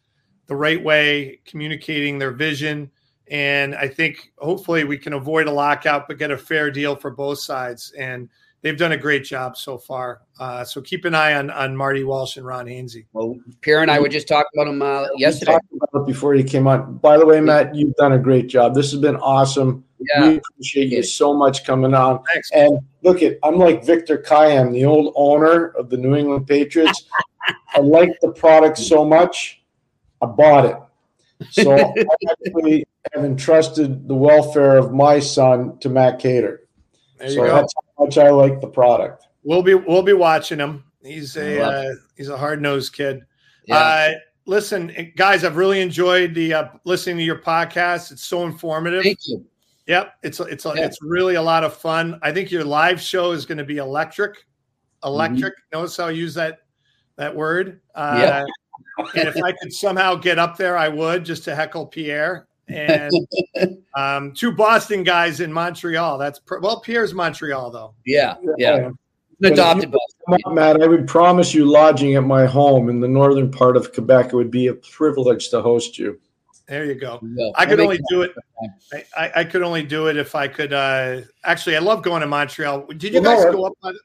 the 0.48 0.56
right 0.56 0.82
way, 0.82 1.40
communicating 1.44 2.18
their 2.18 2.32
vision. 2.32 2.90
And 3.30 3.76
I 3.76 3.86
think 3.86 4.32
hopefully 4.38 4.82
we 4.82 4.98
can 4.98 5.12
avoid 5.12 5.46
a 5.46 5.52
lockout, 5.52 6.08
but 6.08 6.18
get 6.18 6.32
a 6.32 6.36
fair 6.36 6.72
deal 6.72 6.96
for 6.96 7.12
both 7.12 7.38
sides. 7.38 7.92
And 7.96 8.28
they've 8.62 8.76
done 8.76 8.92
a 8.92 8.96
great 8.96 9.24
job 9.24 9.56
so 9.56 9.78
far. 9.78 10.22
Uh, 10.38 10.64
so 10.64 10.80
keep 10.80 11.04
an 11.04 11.14
eye 11.14 11.34
on 11.34 11.50
on 11.50 11.76
Marty 11.76 12.04
Walsh 12.04 12.36
and 12.36 12.46
Ron 12.46 12.66
Hainsey. 12.66 13.06
Well, 13.12 13.36
Pierre 13.60 13.82
and 13.82 13.90
I 13.90 13.98
were 14.00 14.08
just 14.08 14.28
talking 14.28 14.50
about 14.54 14.68
him 14.68 14.82
uh, 14.82 15.06
yesterday. 15.16 15.56
About 15.92 16.06
before 16.06 16.34
you 16.34 16.44
came 16.44 16.66
on. 16.66 16.98
By 16.98 17.18
the 17.18 17.26
way, 17.26 17.40
Matt, 17.40 17.74
you've 17.74 17.94
done 17.96 18.12
a 18.12 18.18
great 18.18 18.48
job. 18.48 18.74
This 18.74 18.90
has 18.92 19.00
been 19.00 19.16
awesome. 19.16 19.84
Yeah. 19.98 20.28
We 20.28 20.36
appreciate 20.38 20.90
you 20.90 21.02
so 21.02 21.34
much 21.34 21.64
coming 21.64 21.94
on. 21.94 22.22
Thanks. 22.32 22.50
And 22.52 22.78
look 23.02 23.22
at 23.22 23.38
I'm 23.42 23.56
like 23.56 23.84
Victor 23.84 24.18
Kiam, 24.18 24.72
the 24.72 24.84
old 24.84 25.12
owner 25.16 25.68
of 25.70 25.90
the 25.90 25.96
New 25.96 26.14
England 26.14 26.46
Patriots. 26.46 27.04
I 27.74 27.80
like 27.80 28.10
the 28.20 28.32
product 28.32 28.78
so 28.78 29.04
much, 29.04 29.62
I 30.20 30.26
bought 30.26 30.64
it. 30.66 30.76
So 31.50 31.74
I 31.78 32.04
actually 32.30 32.84
have 33.14 33.24
entrusted 33.24 34.08
the 34.08 34.14
welfare 34.14 34.76
of 34.76 34.92
my 34.92 35.18
son 35.18 35.78
to 35.78 35.88
Matt 35.88 36.20
Keator. 36.20 36.58
So 37.28 37.44
go. 37.44 37.54
that's 37.54 37.74
how 37.74 38.04
much 38.04 38.18
I 38.18 38.30
like 38.30 38.60
the 38.60 38.68
product. 38.68 39.26
We'll 39.42 39.62
be 39.62 39.74
we'll 39.74 40.02
be 40.02 40.12
watching 40.12 40.58
him. 40.58 40.84
He's 41.02 41.36
a 41.36 41.62
uh, 41.62 41.94
he's 42.16 42.28
a 42.28 42.36
hard 42.36 42.60
nosed 42.60 42.92
kid. 42.92 43.22
Yeah. 43.66 43.76
Uh, 43.76 44.10
listen, 44.46 45.12
guys, 45.16 45.44
I've 45.44 45.56
really 45.56 45.80
enjoyed 45.80 46.34
the 46.34 46.54
uh, 46.54 46.68
listening 46.84 47.18
to 47.18 47.22
your 47.22 47.38
podcast. 47.38 48.12
It's 48.12 48.24
so 48.24 48.44
informative. 48.44 49.02
Thank 49.02 49.18
you. 49.26 49.44
Yep, 49.86 50.14
it's 50.22 50.40
it's 50.40 50.64
yeah. 50.64 50.74
it's 50.76 50.98
really 51.02 51.34
a 51.34 51.42
lot 51.42 51.64
of 51.64 51.74
fun. 51.74 52.18
I 52.22 52.32
think 52.32 52.50
your 52.50 52.64
live 52.64 53.00
show 53.00 53.32
is 53.32 53.46
going 53.46 53.58
to 53.58 53.64
be 53.64 53.78
electric. 53.78 54.46
Electric. 55.02 55.54
Mm-hmm. 55.54 55.78
Notice 55.78 55.96
how 55.96 56.06
I 56.06 56.10
use 56.10 56.34
that 56.34 56.60
that 57.16 57.34
word. 57.34 57.80
Uh, 57.94 58.18
yeah. 58.20 58.44
and 59.14 59.28
if 59.28 59.42
I 59.42 59.52
could 59.52 59.72
somehow 59.72 60.14
get 60.14 60.38
up 60.38 60.56
there, 60.56 60.76
I 60.76 60.88
would 60.88 61.24
just 61.24 61.44
to 61.44 61.56
heckle 61.56 61.86
Pierre 61.86 62.46
and 62.72 63.12
um, 63.96 64.32
two 64.32 64.52
Boston 64.52 65.02
guys 65.02 65.40
in 65.40 65.52
Montreal. 65.52 66.18
That's 66.18 66.38
pr- 66.38 66.58
well, 66.58 66.80
Pierre's 66.80 67.14
Montreal 67.14 67.70
though. 67.70 67.94
Yeah, 68.04 68.36
yeah. 68.56 68.76
yeah. 68.76 69.50
Adopted 69.50 69.90
Boston. 69.90 70.54
Matt, 70.54 70.82
I 70.82 70.86
would 70.86 71.06
promise 71.06 71.54
you 71.54 71.64
lodging 71.64 72.14
at 72.14 72.24
my 72.24 72.44
home 72.46 72.88
in 72.88 73.00
the 73.00 73.08
northern 73.08 73.50
part 73.50 73.76
of 73.76 73.92
Quebec. 73.92 74.26
It 74.26 74.34
would 74.34 74.50
be 74.50 74.66
a 74.66 74.74
privilege 74.74 75.48
to 75.50 75.62
host 75.62 75.98
you. 75.98 76.20
There 76.68 76.84
you 76.84 76.94
go. 76.94 77.18
Yeah, 77.34 77.50
I 77.56 77.66
could 77.66 77.80
only 77.80 77.98
do 78.08 78.22
it. 78.22 78.32
I, 79.16 79.32
I, 79.36 79.44
could 79.44 79.62
only 79.62 79.82
do 79.82 80.06
it 80.06 80.16
if 80.16 80.36
I 80.36 80.46
could. 80.46 80.72
Uh, 80.72 81.22
actually, 81.42 81.74
I 81.74 81.80
love 81.80 82.02
going 82.02 82.20
to 82.20 82.28
Montreal. 82.28 82.86
Did 82.96 83.12
you 83.12 83.20
well, 83.20 83.44
guys 83.44 83.52
go 83.52 83.64
up? 83.64 83.72
On 83.82 83.96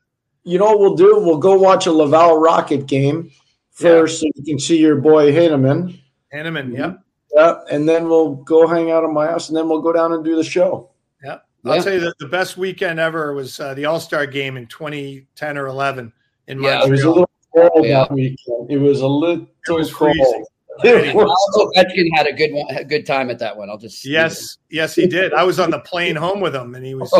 You 0.45 0.57
know 0.57 0.65
what 0.65 0.79
we'll 0.79 0.95
do? 0.95 1.19
We'll 1.19 1.37
go 1.37 1.53
watch 1.53 1.85
a 1.85 1.91
Laval 1.91 2.39
Rocket 2.39 2.87
game 2.87 3.29
first, 3.69 4.23
yeah. 4.23 4.29
so 4.29 4.31
you 4.35 4.43
can 4.43 4.59
see 4.59 4.79
your 4.79 4.95
boy 4.95 5.31
Heineman. 5.31 5.99
Heineman, 6.33 6.69
mm-hmm. 6.69 6.75
yeah. 6.75 6.93
Yeah, 7.35 7.59
and 7.69 7.87
then 7.87 8.07
we'll 8.07 8.35
go 8.35 8.65
hang 8.65 8.91
out 8.91 9.03
at 9.03 9.09
my 9.09 9.27
house, 9.27 9.49
and 9.49 9.57
then 9.57 9.67
we'll 9.67 9.81
go 9.81 9.91
down 9.91 10.13
and 10.13 10.23
do 10.23 10.37
the 10.37 10.43
show. 10.43 10.89
Yeah, 11.21 11.39
I'll 11.65 11.75
yeah. 11.75 11.81
tell 11.81 11.93
you 11.93 11.99
that 11.99 12.17
the 12.17 12.27
best 12.27 12.55
weekend 12.55 12.97
ever 12.97 13.33
was 13.33 13.59
uh, 13.59 13.73
the 13.73 13.85
All 13.85 13.99
Star 13.99 14.25
game 14.25 14.55
in 14.55 14.67
2010 14.67 15.57
or 15.57 15.67
11 15.67 16.13
in 16.47 16.61
yeah, 16.61 16.79
Montreal. 16.79 16.87
It 16.87 16.91
was 16.91 17.03
a 17.03 17.09
little 17.09 17.29
cold 17.55 17.85
yeah. 17.85 17.99
that 17.99 18.11
weekend. 18.11 18.71
It 18.71 18.77
was 18.77 19.01
a 19.01 19.07
little 19.07 19.47
it 19.67 19.71
was 19.71 19.93
cold. 19.93 20.13
freezing. 20.13 20.45
also, 20.83 21.71
Ovechkin 21.71 22.07
had 22.15 22.27
a 22.27 22.33
good 22.33 22.51
one, 22.51 22.67
a 22.75 22.83
good 22.83 23.05
time 23.05 23.29
at 23.29 23.39
that 23.39 23.55
one. 23.55 23.69
I'll 23.69 23.77
just 23.77 24.05
yes, 24.05 24.57
yes, 24.69 24.95
he 24.95 25.07
did. 25.07 25.33
I 25.33 25.43
was 25.43 25.59
on 25.59 25.71
the 25.71 25.79
plane 25.79 26.15
home 26.15 26.39
with 26.41 26.55
him, 26.55 26.75
and 26.75 26.85
he 26.85 26.95
was 26.95 27.13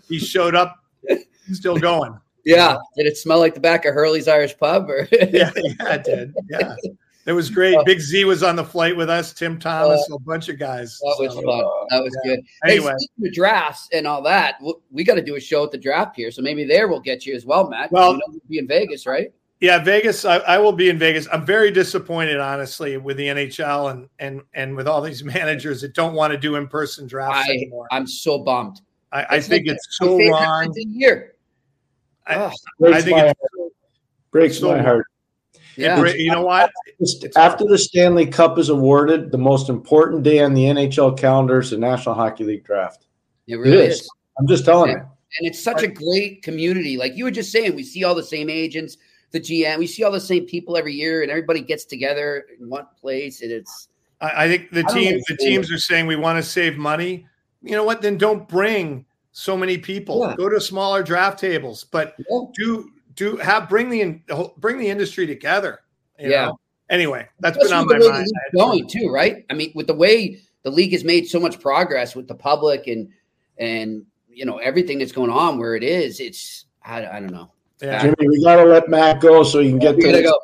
he 0.08 0.18
showed 0.18 0.54
up, 0.54 0.78
still 1.52 1.78
going. 1.78 2.18
Yeah, 2.44 2.76
did 2.96 3.06
it 3.06 3.16
smell 3.16 3.38
like 3.38 3.54
the 3.54 3.60
back 3.60 3.84
of 3.84 3.94
Hurley's 3.94 4.28
Irish 4.28 4.56
Pub? 4.58 4.90
Or 4.90 5.08
yeah, 5.12 5.50
yeah, 5.56 5.94
it 5.94 6.04
did. 6.04 6.34
Yeah, 6.50 6.74
it 7.26 7.32
was 7.32 7.50
great. 7.50 7.76
Big 7.84 8.00
Z 8.00 8.24
was 8.24 8.42
on 8.42 8.56
the 8.56 8.64
flight 8.64 8.96
with 8.96 9.08
us. 9.08 9.32
Tim 9.32 9.58
Thomas, 9.58 10.06
uh, 10.10 10.16
a 10.16 10.18
bunch 10.18 10.48
of 10.48 10.58
guys. 10.58 10.98
That 11.00 11.16
was 11.20 11.34
so, 11.34 11.42
fun. 11.42 11.64
That 11.90 12.02
was 12.02 12.16
yeah. 12.24 12.36
good. 12.36 12.44
Anyway, 12.66 12.94
hey, 13.22 13.30
drafts 13.30 13.88
and 13.92 14.06
all 14.06 14.22
that, 14.22 14.56
we, 14.60 14.74
we 14.90 15.04
got 15.04 15.14
to 15.14 15.22
do 15.22 15.36
a 15.36 15.40
show 15.40 15.64
at 15.64 15.70
the 15.70 15.78
draft 15.78 16.16
here, 16.16 16.30
so 16.30 16.42
maybe 16.42 16.64
there 16.64 16.88
we'll 16.88 17.00
get 17.00 17.24
you 17.24 17.34
as 17.34 17.46
well, 17.46 17.68
Matt. 17.68 17.92
Well, 17.92 18.12
you 18.12 18.18
know, 18.18 18.24
we'll 18.28 18.40
be 18.48 18.58
in 18.58 18.66
Vegas, 18.66 19.06
right? 19.06 19.32
Yeah, 19.60 19.78
Vegas. 19.78 20.24
I, 20.24 20.38
I, 20.38 20.58
will 20.58 20.72
be 20.72 20.88
in 20.88 20.98
Vegas. 20.98 21.28
I'm 21.32 21.46
very 21.46 21.70
disappointed, 21.70 22.40
honestly, 22.40 22.96
with 22.96 23.16
the 23.16 23.28
NHL 23.28 23.92
and 23.92 24.08
and 24.18 24.42
and 24.54 24.76
with 24.76 24.88
all 24.88 25.00
these 25.00 25.22
managers 25.24 25.80
that 25.82 25.94
don't 25.94 26.14
want 26.14 26.32
to 26.32 26.38
do 26.38 26.56
in 26.56 26.66
person 26.66 27.06
drafts 27.06 27.48
I, 27.48 27.52
anymore. 27.52 27.86
I'm 27.92 28.08
so 28.08 28.40
bummed. 28.40 28.80
I, 29.12 29.36
I 29.36 29.40
think 29.40 29.68
like 29.68 29.76
it's 29.76 29.86
so 29.90 30.18
wrong. 30.18 30.72
Year. 30.76 31.36
I, 32.26 32.52
I 32.84 33.02
think 33.02 33.18
it 33.18 33.36
breaks 34.32 34.58
so 34.58 34.72
my 34.72 34.82
heart. 34.82 35.06
Yeah, 35.76 36.04
it, 36.04 36.18
you 36.18 36.30
know 36.30 36.42
what? 36.42 36.70
After 37.36 37.64
the 37.64 37.78
Stanley 37.78 38.26
Cup 38.26 38.58
is 38.58 38.68
awarded, 38.68 39.30
the 39.30 39.38
most 39.38 39.68
important 39.68 40.22
day 40.22 40.40
on 40.40 40.54
the 40.54 40.64
NHL 40.64 41.18
calendar 41.18 41.60
is 41.60 41.70
the 41.70 41.78
National 41.78 42.14
Hockey 42.14 42.44
League 42.44 42.64
draft. 42.64 43.06
It 43.46 43.56
really 43.56 43.78
it 43.78 43.90
is. 43.90 44.00
is. 44.00 44.10
I'm 44.38 44.46
just 44.46 44.64
telling 44.64 44.90
and, 44.90 45.00
you. 45.00 45.04
And 45.38 45.48
it's 45.48 45.62
such 45.62 45.82
a 45.82 45.88
great 45.88 46.42
community. 46.42 46.96
Like 46.96 47.16
you 47.16 47.24
were 47.24 47.30
just 47.30 47.52
saying, 47.52 47.74
we 47.74 47.82
see 47.82 48.04
all 48.04 48.14
the 48.14 48.22
same 48.22 48.50
agents 48.50 48.96
the 49.32 49.40
GM. 49.40 49.78
We 49.78 49.86
see 49.86 50.04
all 50.04 50.12
the 50.12 50.20
same 50.20 50.46
people 50.46 50.76
every 50.76 50.94
year, 50.94 51.22
and 51.22 51.30
everybody 51.30 51.60
gets 51.60 51.84
together 51.84 52.46
in 52.58 52.68
one 52.68 52.86
place, 53.00 53.42
and 53.42 53.50
it's. 53.50 53.88
I, 54.20 54.44
I 54.44 54.48
think 54.48 54.70
the 54.70 54.84
team, 54.84 55.20
the 55.26 55.36
teams 55.36 55.72
are 55.72 55.78
saying 55.78 56.06
we 56.06 56.16
want 56.16 56.42
to 56.42 56.48
save 56.48 56.76
money. 56.76 57.26
You 57.62 57.72
know 57.72 57.84
what? 57.84 58.02
Then 58.02 58.16
don't 58.16 58.48
bring 58.48 59.04
so 59.32 59.56
many 59.56 59.78
people. 59.78 60.20
Yeah. 60.20 60.36
Go 60.36 60.48
to 60.48 60.60
smaller 60.60 61.02
draft 61.02 61.38
tables, 61.38 61.84
but 61.84 62.14
yeah. 62.18 62.38
do 62.54 62.90
do 63.14 63.36
have 63.36 63.68
bring 63.68 63.90
the 63.90 64.50
bring 64.56 64.78
the 64.78 64.88
industry 64.88 65.26
together. 65.26 65.80
yeah. 66.18 66.46
Know? 66.46 66.58
Anyway, 66.90 67.26
that's 67.40 67.56
Especially 67.56 67.86
been 67.86 68.02
on 68.02 68.10
my 68.10 68.16
mind. 68.18 68.28
Going 68.54 68.86
too, 68.86 69.08
right? 69.08 69.46
I 69.48 69.54
mean, 69.54 69.72
with 69.74 69.86
the 69.86 69.94
way 69.94 70.40
the 70.62 70.70
league 70.70 70.92
has 70.92 71.04
made 71.04 71.26
so 71.26 71.40
much 71.40 71.58
progress 71.58 72.14
with 72.14 72.28
the 72.28 72.34
public 72.34 72.86
and 72.86 73.08
and 73.58 74.04
you 74.28 74.44
know 74.44 74.58
everything 74.58 74.98
that's 74.98 75.12
going 75.12 75.30
on 75.30 75.58
where 75.58 75.74
it 75.74 75.82
is, 75.82 76.20
it's 76.20 76.66
I, 76.84 77.06
I 77.06 77.20
don't 77.20 77.32
know. 77.32 77.50
Yeah. 77.80 78.02
Jimmy, 78.02 78.28
we 78.28 78.44
got 78.44 78.56
to 78.56 78.64
let 78.64 78.88
Matt 78.88 79.20
go 79.20 79.42
so 79.42 79.60
you 79.60 79.70
can 79.70 79.78
get 79.78 79.96
to. 79.96 80.22
Go. 80.22 80.38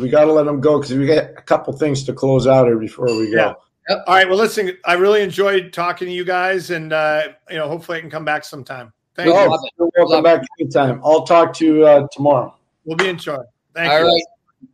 We 0.00 0.08
got 0.08 0.24
to 0.24 0.32
let 0.32 0.46
him 0.46 0.60
go 0.60 0.78
because 0.78 0.94
we 0.94 1.06
got 1.06 1.30
a 1.36 1.42
couple 1.42 1.72
things 1.72 2.04
to 2.04 2.12
close 2.12 2.46
out 2.46 2.66
here 2.66 2.78
before 2.78 3.06
we 3.06 3.30
go. 3.30 3.36
Yeah. 3.36 3.52
Yep. 3.88 4.04
All 4.06 4.14
right. 4.14 4.28
Well, 4.28 4.38
listen, 4.38 4.76
I 4.84 4.94
really 4.94 5.22
enjoyed 5.22 5.72
talking 5.72 6.08
to 6.08 6.12
you 6.12 6.24
guys, 6.24 6.70
and 6.70 6.92
uh, 6.92 7.28
you 7.48 7.56
know, 7.56 7.68
hopefully, 7.68 7.98
I 7.98 8.00
can 8.00 8.10
come 8.10 8.24
back 8.24 8.44
sometime. 8.44 8.92
Thank 9.16 9.28
you. 9.28 9.58
You're 9.78 9.90
welcome 9.96 10.22
back 10.22 10.42
anytime. 10.60 11.00
I'll 11.02 11.24
talk 11.24 11.54
to 11.54 11.64
you 11.64 11.86
uh, 11.86 12.06
tomorrow. 12.12 12.54
We'll 12.84 12.96
be 12.96 13.08
in 13.08 13.18
charge. 13.18 13.46
Thank 13.74 13.90
All 13.90 14.00
you. 14.00 14.06
Right. 14.06 14.22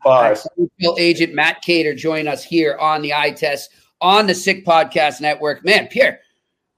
Bye. 0.05 0.37
Agent 0.99 1.35
Matt 1.35 1.63
Keator 1.63 1.97
join 1.97 2.27
us 2.27 2.43
here 2.43 2.77
on 2.79 3.03
the 3.03 3.15
eye 3.15 3.31
test 3.31 3.71
on 4.01 4.27
the 4.27 4.35
Sick 4.35 4.67
Podcast 4.67 5.21
Network. 5.21 5.65
Man, 5.65 5.87
Pierre, 5.87 6.21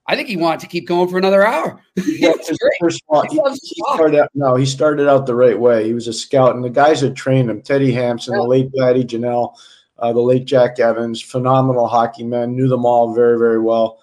I 0.07 0.15
think 0.15 0.29
he 0.29 0.37
wanted 0.37 0.61
to 0.61 0.67
keep 0.67 0.87
going 0.87 1.09
for 1.09 1.19
another 1.19 1.47
hour. 1.47 1.81
Yeah, 2.07 2.33
first 2.81 3.03
of 3.09 3.27
he, 3.31 3.41
he 3.63 3.83
started 3.95 4.19
out, 4.19 4.31
no, 4.35 4.57
he 4.57 4.67
started 4.67 5.09
out 5.09 5.27
the 5.27 5.35
right 5.35 5.59
way. 5.59 5.87
He 5.87 5.95
was 5.95 6.09
a 6.09 6.13
scout, 6.13 6.55
and 6.55 6.65
the 6.65 6.71
guys 6.71 7.01
that 7.03 7.15
trained 7.15 7.51
him, 7.51 7.63
Teddy 7.63 7.93
Hampson, 7.93 8.35
yeah. 8.35 8.41
the 8.41 8.45
late 8.45 8.73
Patty 8.75 9.05
Ginnell, 9.05 9.55
uh, 9.99 10.13
the 10.13 10.21
late 10.21 10.45
Jack 10.45 10.81
Evans, 10.81 11.23
phenomenal 11.23 11.87
hockey 11.87 12.25
men, 12.25 12.57
knew 12.57 12.69
them 12.69 12.85
all 12.85 13.15
very, 13.15 13.39
very 13.39 13.61
well. 13.61 14.01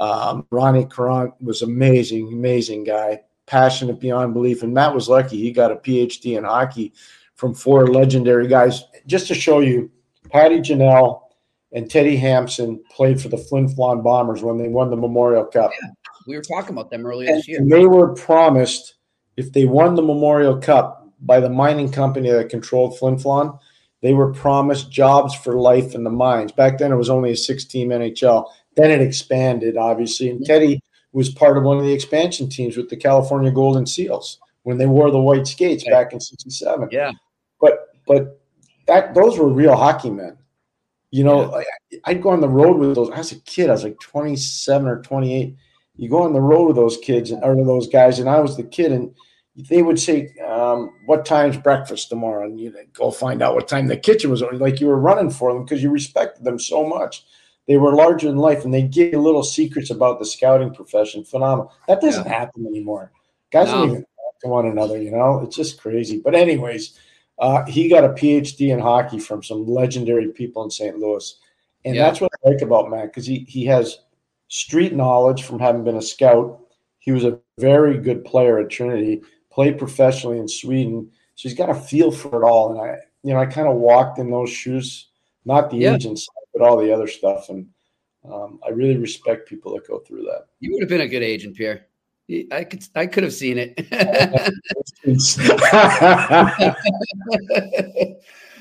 Um, 0.00 0.46
Ronnie 0.50 0.86
Caron 0.86 1.32
was 1.40 1.62
amazing, 1.62 2.32
amazing 2.32 2.84
guy, 2.84 3.20
passionate 3.46 4.00
beyond 4.00 4.34
belief. 4.34 4.62
And 4.62 4.72
Matt 4.72 4.94
was 4.94 5.08
lucky; 5.08 5.38
he 5.38 5.52
got 5.52 5.72
a 5.72 5.76
PhD 5.76 6.38
in 6.38 6.44
hockey 6.44 6.92
from 7.34 7.54
four 7.54 7.86
legendary 7.86 8.48
guys. 8.48 8.84
Just 9.06 9.28
to 9.28 9.34
show 9.34 9.60
you, 9.60 9.90
Patty 10.30 10.60
Ginnell 10.60 11.22
and 11.72 11.90
Teddy 11.90 12.16
Hampson 12.16 12.82
played 12.90 13.20
for 13.20 13.28
the 13.28 13.36
Flin 13.36 13.66
Flon 13.66 14.02
Bombers 14.02 14.42
when 14.42 14.56
they 14.56 14.68
won 14.68 14.90
the 14.90 14.96
Memorial 14.96 15.44
Cup. 15.44 15.70
Yeah, 15.82 15.90
we 16.26 16.36
were 16.36 16.42
talking 16.42 16.70
about 16.70 16.90
them 16.90 17.04
earlier 17.06 17.34
this 17.34 17.48
year. 17.48 17.60
They 17.64 17.86
were 17.86 18.14
promised 18.14 18.94
if 19.36 19.52
they 19.52 19.66
won 19.66 19.94
the 19.94 20.02
Memorial 20.02 20.58
Cup 20.58 20.98
by 21.20 21.40
the 21.40 21.50
mining 21.50 21.90
company 21.90 22.30
that 22.30 22.48
controlled 22.48 22.98
Flin 22.98 23.16
Flon, 23.16 23.58
they 24.02 24.12
were 24.12 24.32
promised 24.32 24.90
jobs 24.90 25.34
for 25.34 25.54
life 25.54 25.94
in 25.94 26.04
the 26.04 26.10
mines. 26.10 26.52
Back 26.52 26.78
then, 26.78 26.92
it 26.92 26.96
was 26.96 27.10
only 27.10 27.32
a 27.32 27.36
six-team 27.36 27.88
NHL. 27.88 28.48
Then 28.78 28.92
it 28.92 29.00
expanded, 29.00 29.76
obviously, 29.76 30.30
and 30.30 30.44
Teddy 30.46 30.80
was 31.10 31.30
part 31.30 31.56
of 31.58 31.64
one 31.64 31.78
of 31.78 31.84
the 31.84 31.92
expansion 31.92 32.48
teams 32.48 32.76
with 32.76 32.88
the 32.88 32.96
California 32.96 33.50
Golden 33.50 33.86
Seals 33.86 34.38
when 34.62 34.78
they 34.78 34.86
wore 34.86 35.10
the 35.10 35.18
white 35.18 35.48
skates 35.48 35.82
back 35.82 36.12
in 36.12 36.20
'67. 36.20 36.88
Yeah, 36.92 37.10
but 37.60 37.88
but 38.06 38.40
that 38.86 39.14
those 39.14 39.36
were 39.36 39.48
real 39.48 39.74
hockey 39.74 40.10
men. 40.10 40.38
You 41.10 41.24
know, 41.24 41.58
yeah. 41.90 41.98
I'd 42.04 42.22
go 42.22 42.30
on 42.30 42.40
the 42.40 42.48
road 42.48 42.78
with 42.78 42.94
those. 42.94 43.10
I 43.10 43.18
was 43.18 43.32
a 43.32 43.40
kid. 43.40 43.68
I 43.68 43.72
was 43.72 43.82
like 43.82 43.98
27 43.98 44.86
or 44.86 45.02
28. 45.02 45.56
You 45.96 46.08
go 46.08 46.22
on 46.22 46.32
the 46.32 46.40
road 46.40 46.68
with 46.68 46.76
those 46.76 46.98
kids 46.98 47.32
and, 47.32 47.42
or 47.42 47.56
those 47.56 47.88
guys, 47.88 48.20
and 48.20 48.28
I 48.28 48.38
was 48.38 48.56
the 48.56 48.62
kid, 48.62 48.92
and 48.92 49.12
they 49.56 49.82
would 49.82 49.98
say, 49.98 50.32
um, 50.48 50.92
"What 51.06 51.26
time's 51.26 51.56
breakfast 51.56 52.10
tomorrow?" 52.10 52.44
And 52.46 52.60
you'd 52.60 52.76
go 52.92 53.10
find 53.10 53.42
out 53.42 53.56
what 53.56 53.66
time 53.66 53.88
the 53.88 53.96
kitchen 53.96 54.30
was. 54.30 54.40
Like 54.52 54.78
you 54.78 54.86
were 54.86 55.00
running 55.00 55.30
for 55.30 55.52
them 55.52 55.64
because 55.64 55.82
you 55.82 55.90
respected 55.90 56.44
them 56.44 56.60
so 56.60 56.86
much 56.86 57.24
they 57.68 57.76
were 57.76 57.94
larger 57.94 58.26
than 58.26 58.38
life 58.38 58.64
and 58.64 58.72
they 58.72 58.82
give 58.82 59.12
you 59.12 59.20
little 59.20 59.44
secrets 59.44 59.90
about 59.90 60.18
the 60.18 60.24
scouting 60.24 60.72
profession. 60.72 61.22
Phenomenal. 61.22 61.72
That 61.86 62.00
doesn't 62.00 62.24
yeah. 62.24 62.38
happen 62.38 62.66
anymore. 62.66 63.12
Guys 63.52 63.68
no. 63.68 63.74
don't 63.74 63.90
even 63.90 64.00
talk 64.00 64.40
to 64.40 64.48
one 64.48 64.66
another, 64.66 65.00
you 65.00 65.10
know? 65.10 65.40
It's 65.40 65.54
just 65.54 65.78
crazy. 65.78 66.18
But, 66.18 66.34
anyways, 66.34 66.98
uh, 67.38 67.66
he 67.66 67.88
got 67.90 68.04
a 68.04 68.08
PhD 68.08 68.72
in 68.72 68.80
hockey 68.80 69.18
from 69.18 69.42
some 69.42 69.66
legendary 69.66 70.28
people 70.28 70.64
in 70.64 70.70
St. 70.70 70.98
Louis. 70.98 71.38
And 71.84 71.94
yeah. 71.94 72.04
that's 72.04 72.22
what 72.22 72.32
I 72.42 72.48
like 72.48 72.62
about 72.62 72.90
Matt 72.90 73.08
because 73.08 73.26
he, 73.26 73.40
he 73.40 73.66
has 73.66 73.98
street 74.48 74.94
knowledge 74.94 75.42
from 75.42 75.60
having 75.60 75.84
been 75.84 75.96
a 75.96 76.02
scout. 76.02 76.60
He 77.00 77.12
was 77.12 77.24
a 77.24 77.38
very 77.58 77.98
good 77.98 78.24
player 78.24 78.58
at 78.58 78.70
Trinity, 78.70 79.22
played 79.52 79.78
professionally 79.78 80.38
in 80.38 80.48
Sweden. 80.48 81.10
So 81.34 81.48
he's 81.48 81.56
got 81.56 81.70
a 81.70 81.74
feel 81.74 82.10
for 82.12 82.42
it 82.42 82.46
all. 82.46 82.72
And 82.72 82.80
I, 82.80 82.96
you 83.22 83.34
know, 83.34 83.40
I 83.40 83.46
kind 83.46 83.68
of 83.68 83.76
walked 83.76 84.18
in 84.18 84.30
those 84.30 84.50
shoes, 84.50 85.08
not 85.44 85.70
the 85.70 85.76
yeah. 85.76 85.94
agents 85.94 86.26
but 86.52 86.62
all 86.62 86.76
the 86.76 86.92
other 86.92 87.06
stuff. 87.06 87.48
And 87.48 87.66
um, 88.30 88.60
I 88.66 88.70
really 88.70 88.96
respect 88.96 89.48
people 89.48 89.74
that 89.74 89.86
go 89.86 89.98
through 90.00 90.22
that. 90.22 90.46
You 90.60 90.72
would 90.72 90.82
have 90.82 90.88
been 90.88 91.02
a 91.02 91.08
good 91.08 91.22
agent, 91.22 91.56
Pierre. 91.56 91.86
I 92.52 92.64
could 92.64 92.84
I 92.94 93.06
could 93.06 93.22
have 93.22 93.32
seen 93.32 93.56
it. 93.56 93.74
I 93.90 93.96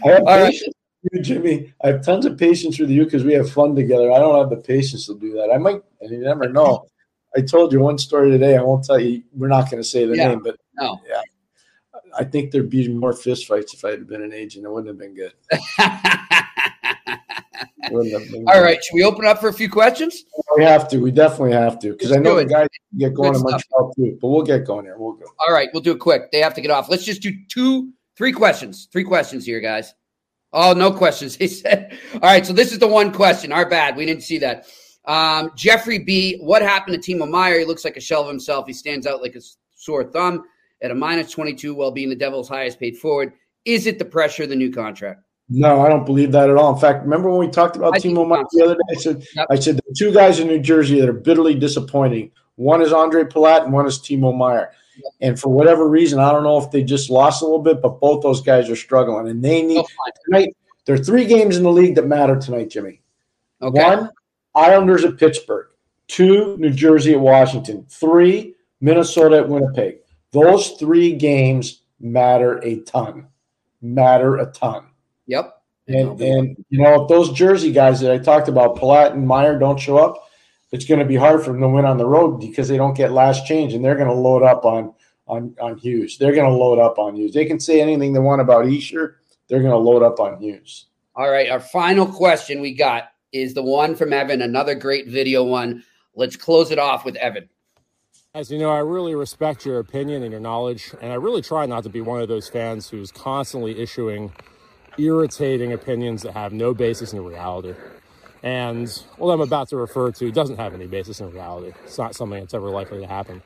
have 0.06 0.24
all 0.26 0.46
patience 0.46 0.74
right. 1.04 1.12
you, 1.12 1.22
Jimmy. 1.22 1.74
I 1.84 1.88
have 1.88 2.06
tons 2.06 2.26
of 2.26 2.38
patience 2.38 2.80
with 2.80 2.90
you 2.90 3.04
because 3.04 3.26
we 3.26 3.34
have 3.34 3.52
fun 3.52 3.76
together. 3.76 4.10
I 4.14 4.20
don't 4.20 4.40
have 4.40 4.50
the 4.50 4.64
patience 4.66 5.08
to 5.08 5.20
do 5.20 5.34
that. 5.34 5.52
I 5.54 5.58
might, 5.58 5.82
and 6.00 6.12
you 6.12 6.20
never 6.20 6.48
know. 6.48 6.88
I 7.36 7.42
told 7.42 7.74
you 7.74 7.82
one 7.82 7.98
story 7.98 8.32
today. 8.32 8.56
I 8.56 8.62
won't 8.62 8.86
tell 8.86 9.00
you. 9.00 9.24
We're 9.34 9.50
not 9.50 9.70
going 9.70 9.84
to 9.84 9.88
say 9.88 10.06
the 10.06 10.16
yeah. 10.16 10.30
name, 10.30 10.44
but 10.44 10.56
no. 10.76 11.02
yeah, 11.06 11.22
I 12.18 12.24
think 12.24 12.52
there'd 12.52 12.70
be 12.70 12.88
more 12.88 13.12
fistfights 13.12 13.74
if 13.74 13.84
I 13.84 13.92
had 13.92 14.08
been 14.08 14.24
an 14.24 14.32
agent. 14.32 14.66
It 14.66 14.72
wouldn't 14.72 14.88
have 14.88 14.98
been 14.98 15.14
good. 15.14 15.34
All 17.92 18.62
right, 18.62 18.84
should 18.84 18.96
we 18.96 19.04
open 19.04 19.26
up 19.26 19.40
for 19.40 19.50
a 19.50 19.54
few 19.54 19.70
questions? 19.70 20.24
We 20.56 20.64
have 20.64 20.88
to. 20.90 21.00
We 21.00 21.12
definitely 21.12 21.54
have 21.54 21.80
to 21.80 21.92
because 21.92 22.12
I 22.12 22.18
know 22.18 22.36
the 22.36 22.46
guys 22.46 22.68
get 22.98 23.14
going 23.14 23.36
in 23.36 23.42
Montreal 23.42 23.94
too. 23.96 24.18
But 24.22 24.28
we'll 24.28 24.44
get 24.44 24.66
going 24.66 24.86
here. 24.86 24.98
We'll 24.98 25.14
go. 25.14 25.26
All 25.40 25.54
right, 25.54 25.70
we'll 25.74 25.84
do 25.84 25.92
it 25.92 26.00
quick. 26.00 26.32
They 26.32 26.40
have 26.40 26.54
to 26.56 26.62
get 26.62 26.72
off. 26.72 26.90
Let's 26.90 27.06
just 27.06 27.22
do 27.22 27.32
two, 27.50 27.92
three 28.18 28.32
questions. 28.32 28.88
Three 28.92 29.04
questions 29.04 29.46
here, 29.46 29.60
guys. 29.60 29.94
Oh, 30.54 30.74
no 30.74 30.92
questions. 30.92 31.36
He 31.40 31.48
said. 31.48 31.98
All 32.14 32.20
right, 32.22 32.46
so 32.46 32.54
this 32.54 32.72
is 32.72 32.80
the 32.80 32.88
one 32.88 33.12
question. 33.12 33.52
Our 33.52 33.70
bad. 33.70 33.96
We 33.96 34.06
didn't 34.06 34.24
see 34.24 34.38
that. 34.40 34.68
Um, 35.06 35.52
Jeffrey 35.56 36.00
B. 36.00 36.38
What 36.40 36.62
happened 36.62 37.02
to 37.02 37.12
Timo 37.12 37.30
Meier? 37.30 37.60
He 37.60 37.66
looks 37.66 37.86
like 37.86 37.98
a 37.98 38.02
shell 38.02 38.22
of 38.22 38.28
himself. 38.28 38.68
He 38.68 38.74
stands 38.74 39.08
out 39.08 39.22
like 39.22 39.36
a 39.36 39.42
sore 39.76 40.04
thumb 40.04 40.44
at 40.82 40.92
a 40.92 40.96
minus 40.96 41.32
22 41.32 41.74
while 41.74 41.92
being 41.92 42.10
the 42.10 42.16
Devils' 42.16 42.50
highest 42.50 42.80
paid 42.80 42.98
forward. 42.98 43.34
Is 43.66 43.88
it 43.88 44.00
the 44.00 44.06
pressure 44.06 44.44
of 44.44 44.50
the 44.50 44.56
new 44.56 44.72
contract? 44.72 45.22
No, 45.50 45.82
I 45.82 45.88
don't 45.88 46.06
believe 46.06 46.32
that 46.34 46.50
at 46.50 46.58
all. 46.58 46.74
In 46.74 46.80
fact, 46.80 47.04
remember 47.04 47.30
when 47.30 47.40
we 47.40 47.48
talked 47.48 47.78
about 47.78 47.94
Timo 47.96 48.28
Meier 48.28 48.44
the 48.52 48.66
other 48.66 48.74
day? 48.76 48.82
I 48.92 48.96
said, 48.96 49.26
yep. 49.34 49.48
I 49.50 49.56
said 49.56 49.78
the 49.78 49.96
two 49.98 50.14
guys 50.14 50.40
in 50.40 50.48
New 50.48 50.60
Jersey 50.60 51.00
that 51.00 51.08
are 51.08 51.14
bitterly 51.14 51.56
disappointing. 51.56 52.32
One 52.56 52.82
is 52.82 52.92
Ondrej 52.92 53.32
Palat 53.32 53.64
and 53.64 53.72
one 53.72 53.88
is 53.88 53.98
Timo 54.00 54.36
Meier. 54.36 54.74
Yep. 54.98 55.14
And 55.22 55.40
for 55.40 55.50
whatever 55.50 55.88
reason, 55.88 56.20
I 56.20 56.32
don't 56.34 56.44
know 56.44 56.58
if 56.62 56.72
they 56.72 56.84
just 56.84 57.10
lost 57.10 57.42
a 57.42 57.46
little 57.46 57.62
bit, 57.62 57.82
but 57.82 58.02
both 58.02 58.24
those 58.24 58.42
guys 58.42 58.70
are 58.70 58.76
struggling. 58.76 59.30
And 59.30 59.44
they 59.44 59.62
need 59.62 59.86
tonight. 60.26 60.56
There 60.86 60.96
are 60.96 61.04
three 61.04 61.26
games 61.26 61.56
in 61.56 61.64
the 61.64 61.72
league 61.72 61.96
that 61.96 62.08
matter 62.08 62.38
tonight, 62.38 62.70
Jimmy. 62.70 63.02
Okay. 63.62 63.84
One, 63.84 64.10
Islanders 64.54 65.06
at 65.06 65.18
Pittsburgh. 65.18 65.68
Two, 66.08 66.58
New 66.58 66.72
Jersey 66.72 67.14
at 67.14 67.20
Washington. 67.20 67.86
Three, 67.90 68.56
Minnesota 68.82 69.38
at 69.38 69.50
Winnipeg. 69.50 70.00
Those 70.32 70.72
three 70.72 71.14
games 71.14 71.84
matter 72.00 72.58
a 72.64 72.80
ton. 72.82 73.28
Matter 73.82 74.38
a 74.38 74.46
ton. 74.48 74.87
Yep. 75.28 75.54
And, 75.88 76.20
and 76.20 76.66
you 76.70 76.82
know, 76.82 77.04
if 77.04 77.08
those 77.08 77.32
Jersey 77.32 77.72
guys 77.72 78.02
that 78.02 78.12
I 78.12 78.18
talked 78.18 78.50
about, 78.50 78.76
Palat 78.76 79.14
and 79.14 79.26
Meier, 79.26 79.58
don't 79.58 79.80
show 79.80 79.98
up, 79.98 80.28
it's 80.72 80.86
going 80.86 81.00
to 81.00 81.06
be 81.06 81.16
hard 81.16 81.44
for 81.44 81.52
them 81.52 81.62
to 81.62 81.70
win 81.70 81.86
on 81.86 81.98
the 81.98 82.06
road 82.06 82.40
because 82.40 82.68
they 82.68 82.76
don't 82.76 82.96
get 82.96 83.12
last 83.12 83.46
change, 83.46 83.74
and 83.74 83.84
they're 83.84 83.96
going 83.96 84.10
to 84.10 84.14
load 84.14 84.44
up 84.44 84.66
on 84.66 84.94
on 85.28 85.56
on 85.62 85.78
Hughes. 85.78 86.18
They're 86.18 86.34
going 86.34 86.50
to 86.50 86.56
load 86.56 86.80
up 86.80 87.00
on 87.00 87.16
Hughes. 87.16 87.34
They 87.34 87.46
can 87.46 87.60
say 87.60 87.82
anything 87.82 88.12
they 88.14 88.20
want 88.20 88.42
about 88.42 88.66
Hischier. 88.66 89.16
They're 89.48 89.62
going 89.62 89.72
to 89.72 89.78
load 89.78 90.04
up 90.04 90.20
on 90.20 90.42
Hughes. 90.42 90.88
All 91.16 91.30
right, 91.30 91.50
our 91.50 91.60
final 91.60 92.06
question 92.06 92.60
we 92.60 92.74
got 92.74 93.12
is 93.32 93.54
the 93.54 93.64
one 93.64 93.96
from 93.96 94.14
Evan. 94.14 94.42
Another 94.42 94.76
great 94.76 95.08
video 95.08 95.44
one. 95.44 95.84
Let's 96.16 96.36
close 96.36 96.72
it 96.72 96.80
off 96.80 97.06
with 97.06 97.16
Evan. 97.16 97.50
As 98.34 98.52
you 98.52 98.60
know, 98.60 98.70
I 98.70 98.80
really 98.80 99.16
respect 99.16 99.66
your 99.66 99.80
opinion 99.80 100.22
and 100.22 100.32
your 100.32 100.42
knowledge, 100.42 100.94
and 101.02 101.12
I 101.12 101.16
really 101.16 101.42
try 101.42 101.66
not 101.66 101.84
to 101.84 101.90
be 101.90 102.02
one 102.02 102.22
of 102.22 102.28
those 102.28 102.50
fans 102.50 102.90
who's 102.90 103.12
constantly 103.12 103.80
issuing 103.80 104.32
irritating 104.98 105.74
opinions 105.74 106.24
that 106.24 106.34
have 106.34 106.54
no 106.54 106.74
basis 106.74 107.14
in 107.14 107.24
reality. 107.24 107.74
And 108.44 108.90
what 109.18 109.34
I'm 109.34 109.42
about 109.42 109.70
to 109.70 109.78
refer 109.78 110.12
to 110.12 110.32
doesn't 110.32 110.58
have 110.58 110.74
any 110.74 110.88
basis 110.88 111.20
in 111.20 111.32
reality. 111.32 111.74
It's 111.84 111.98
not 111.98 112.16
something 112.16 112.40
that's 112.40 112.54
ever 112.54 112.70
likely 112.70 113.00
to 113.00 113.08
happen. 113.08 113.42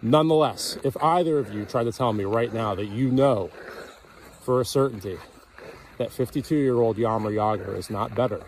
Nonetheless, 0.00 0.78
if 0.84 0.96
either 1.02 1.38
of 1.38 1.52
you 1.52 1.64
try 1.64 1.84
to 1.84 1.92
tell 1.92 2.12
me 2.12 2.24
right 2.24 2.52
now 2.52 2.74
that 2.74 2.86
you 2.86 3.10
know 3.10 3.50
for 4.42 4.60
a 4.60 4.64
certainty 4.64 5.18
that 5.98 6.12
52 6.12 6.54
year 6.56 6.76
old 6.76 6.96
Jaromir 6.96 7.34
Jagr 7.34 7.76
is 7.76 7.90
not 7.90 8.14
better 8.14 8.40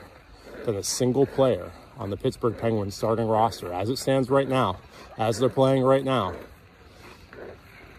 than 0.65 0.77
a 0.77 0.83
single 0.83 1.27
player 1.27 1.73
on 1.99 2.11
the 2.11 2.17
Pittsburgh 2.17 2.57
Penguins 2.57 2.95
starting 2.95 3.27
roster 3.27 3.73
as 3.73 3.91
it 3.91 3.99
stands 3.99 4.31
right 4.31 4.49
now, 4.49 4.79
as 5.19 5.39
they're 5.39 5.49
playing 5.49 5.83
right 5.83 6.05
now, 6.05 6.35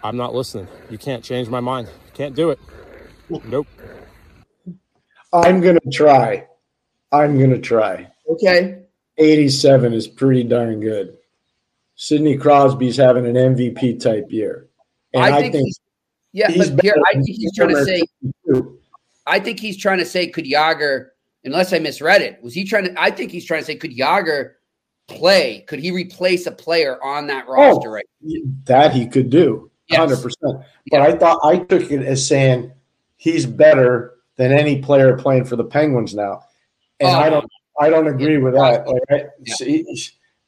I'm 0.04 0.18
not 0.18 0.34
listening. 0.34 0.68
You 0.90 0.98
can't 0.98 1.24
change 1.24 1.48
my 1.50 1.60
mind. 1.60 1.88
Can't 2.14 2.36
do 2.36 2.50
it. 2.50 2.60
Nope. 3.30 3.68
Uh, 5.34 5.42
I'm 5.46 5.62
going 5.62 5.80
to 5.80 5.90
try. 5.90 6.48
I'm 7.12 7.38
going 7.38 7.52
to 7.52 7.60
try. 7.60 8.10
Okay. 8.30 8.80
87 9.18 9.94
is 9.94 10.08
pretty 10.08 10.44
darn 10.44 10.80
good. 10.80 11.18
Sidney 11.96 12.38
Crosby's 12.38 12.98
having 12.98 13.26
an 13.26 13.36
MVP 13.36 14.02
type 14.02 14.32
year. 14.32 14.68
And 15.14 15.24
I 15.24 15.42
think, 15.42 15.56
I 15.56 15.58
think 15.58 15.76
yeah, 16.34 16.52
but 16.58 16.82
here, 16.82 16.96
I 17.08 17.14
think 17.14 17.28
he's 17.28 17.54
trying 17.56 17.76
to 17.76 17.86
say, 17.86 18.02
I 19.28 19.40
think 19.40 19.60
he's 19.60 19.78
trying 19.78 20.00
to 20.00 20.06
say, 20.06 20.28
could 20.28 20.46
Jagr, 20.46 21.10
unless 21.44 21.74
I 21.74 21.80
misread 21.80 22.22
it, 22.22 22.42
was 22.42 22.54
he 22.54 22.64
trying 22.64 22.86
to, 22.86 23.02
I 23.02 23.12
think 23.12 23.32
he's 23.32 23.46
trying 23.46 23.62
to 23.62 23.66
say, 23.66 23.76
could 23.76 23.96
Jagr 23.96 24.54
play? 25.08 25.62
Could 25.68 25.80
he 25.80 25.92
replace 25.92 26.48
a 26.48 26.52
player 26.52 27.02
on 27.04 27.28
that 27.28 27.46
oh, 27.48 27.54
roster 27.54 27.90
oh, 27.90 27.94
right 27.94 28.06
That 28.66 28.94
he 28.94 29.06
could 29.06 29.30
do, 29.30 29.70
yes. 29.90 30.00
100%. 30.00 30.34
But 30.42 30.64
yeah. 30.92 31.04
I 31.04 31.18
thought, 31.18 31.40
I 31.44 31.58
took 31.58 31.92
it 31.92 32.04
as 32.04 32.26
saying 32.26 32.72
he's 33.18 33.46
better 33.46 34.16
than 34.42 34.52
any 34.52 34.82
player 34.82 35.16
playing 35.16 35.46
for 35.46 35.56
the 35.56 35.64
Penguins 35.64 36.16
now. 36.16 36.44
And 37.00 37.10
oh, 37.10 37.20
I 37.20 37.30
don't 37.30 37.52
I 37.80 37.90
don't 37.90 38.08
agree 38.08 38.40
with 38.40 38.56
that. 38.56 38.88
Like, 38.88 39.02
I, 39.12 39.26
yeah. 39.40 39.86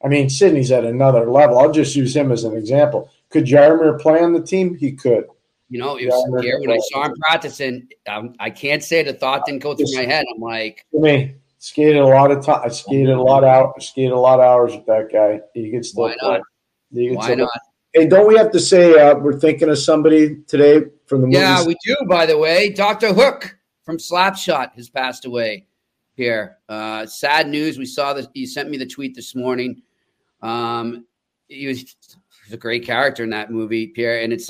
I 0.04 0.08
mean, 0.08 0.28
Sidney's 0.28 0.72
at 0.72 0.84
another 0.84 1.30
level. 1.30 1.58
I'll 1.58 1.70
just 1.70 1.94
use 1.94 2.14
him 2.14 2.32
as 2.32 2.42
an 2.42 2.56
example. 2.56 3.08
Could 3.30 3.44
Jaromir 3.44 4.00
play 4.00 4.20
on 4.20 4.32
the 4.32 4.42
team? 4.42 4.74
He 4.74 4.92
could. 4.92 5.26
You 5.68 5.78
know, 5.78 5.96
it 5.96 6.06
was 6.06 6.40
scary 6.42 6.60
when 6.66 6.76
I 6.76 6.80
saw 6.90 7.04
him 7.04 7.14
practicing. 7.20 7.88
Um, 8.08 8.34
I 8.40 8.50
can't 8.50 8.82
say 8.82 9.04
the 9.04 9.14
thought 9.14 9.46
didn't 9.46 9.62
go 9.62 9.76
through 9.76 9.94
my 9.94 10.04
head. 10.04 10.24
I'm 10.34 10.40
like, 10.40 10.84
to 10.92 11.00
me, 11.00 11.36
skated 11.58 11.96
a 11.96 12.06
lot 12.06 12.32
of 12.32 12.44
time. 12.44 12.62
I 12.64 12.68
skated 12.68 13.10
a 13.10 13.22
lot 13.22 13.44
out. 13.44 13.80
Skated 13.80 14.12
a 14.12 14.18
lot 14.18 14.40
of 14.40 14.44
hours 14.44 14.74
with 14.74 14.86
that 14.86 15.08
guy. 15.12 15.40
He 15.54 15.70
can 15.70 15.84
still 15.84 16.04
why 16.04 16.16
play. 16.18 16.40
not? 16.90 17.16
Why 17.16 17.34
not? 17.34 17.48
play. 17.48 18.02
Hey, 18.02 18.06
don't 18.08 18.26
we 18.26 18.36
have 18.36 18.50
to 18.50 18.60
say 18.60 19.00
uh, 19.00 19.14
we're 19.14 19.38
thinking 19.38 19.68
of 19.68 19.78
somebody 19.78 20.42
today 20.48 20.82
from 21.06 21.20
the 21.20 21.28
movie? 21.28 21.38
Yeah, 21.38 21.64
we 21.64 21.76
do. 21.84 21.96
By 22.08 22.26
the 22.26 22.36
way, 22.36 22.70
Doctor 22.70 23.12
Hook 23.14 23.53
from 23.84 23.98
Slapshot 23.98 24.74
has 24.74 24.88
passed 24.88 25.24
away. 25.24 25.66
Here, 26.16 26.58
uh, 26.68 27.06
sad 27.06 27.48
news. 27.48 27.76
We 27.76 27.86
saw 27.86 28.12
that 28.14 28.28
you 28.34 28.46
sent 28.46 28.70
me 28.70 28.76
the 28.76 28.86
tweet 28.86 29.16
this 29.16 29.34
morning. 29.34 29.82
Um, 30.42 31.06
he 31.48 31.66
was, 31.66 31.80
he 31.80 31.86
was 32.46 32.52
a 32.52 32.56
great 32.56 32.84
character 32.84 33.24
in 33.24 33.30
that 33.30 33.50
movie, 33.50 33.88
Pierre. 33.88 34.20
And 34.20 34.32
it's, 34.32 34.48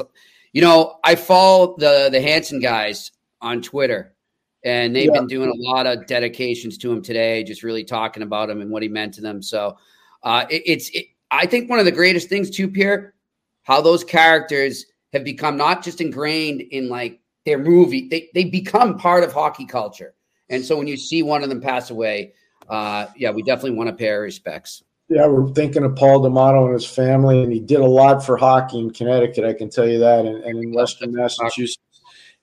you 0.52 0.60
know, 0.60 0.98
I 1.04 1.14
follow 1.14 1.74
the 1.78 2.10
the 2.12 2.20
Hanson 2.20 2.60
guys 2.60 3.12
on 3.40 3.62
Twitter, 3.62 4.14
and 4.62 4.94
they've 4.94 5.06
Yeah. 5.06 5.20
been 5.20 5.26
doing 5.26 5.48
a 5.48 5.56
lot 5.56 5.86
of 5.86 6.06
dedications 6.06 6.76
to 6.78 6.92
him 6.92 7.00
today, 7.00 7.42
just 7.44 7.62
really 7.62 7.82
talking 7.82 8.22
about 8.22 8.50
him 8.50 8.60
and 8.60 8.70
what 8.70 8.82
he 8.82 8.88
meant 8.88 9.14
to 9.14 9.22
them. 9.22 9.40
So, 9.40 9.78
uh, 10.22 10.44
it, 10.50 10.62
it's, 10.66 10.90
it, 10.90 11.06
I 11.30 11.46
think, 11.46 11.70
one 11.70 11.78
of 11.78 11.86
the 11.86 11.92
greatest 11.92 12.28
things 12.28 12.50
too, 12.50 12.68
Pierre, 12.68 13.14
how 13.62 13.80
those 13.80 14.04
characters 14.04 14.84
have 15.14 15.24
become 15.24 15.56
not 15.56 15.82
just 15.82 16.02
ingrained 16.02 16.60
in 16.60 16.90
like 16.90 17.20
their 17.44 17.58
movie, 17.58 18.08
they 18.08 18.30
they 18.34 18.44
become 18.44 18.98
part 18.98 19.24
of 19.24 19.32
hockey 19.32 19.66
culture. 19.66 20.14
And 20.48 20.64
so 20.64 20.76
when 20.76 20.86
you 20.86 20.96
see 20.96 21.22
one 21.22 21.42
of 21.42 21.48
them 21.48 21.60
pass 21.60 21.90
away, 21.90 22.34
uh, 22.68 23.06
yeah, 23.16 23.30
we 23.30 23.42
definitely 23.42 23.72
want 23.72 23.88
to 23.88 23.94
pay 23.94 24.10
our 24.10 24.20
respects. 24.20 24.82
Yeah, 25.08 25.26
we're 25.26 25.52
thinking 25.52 25.84
of 25.84 25.96
Paul 25.96 26.22
D'Amato 26.22 26.64
and 26.64 26.74
his 26.74 26.86
family, 26.86 27.42
and 27.42 27.52
he 27.52 27.60
did 27.60 27.80
a 27.80 27.86
lot 27.86 28.24
for 28.24 28.36
hockey 28.36 28.78
in 28.78 28.90
Connecticut. 28.90 29.44
I 29.44 29.52
can 29.52 29.68
tell 29.68 29.86
you 29.86 29.98
that, 29.98 30.24
and, 30.24 30.42
and 30.44 30.64
in 30.64 30.72
Western 30.72 31.12
Massachusetts. 31.12 31.78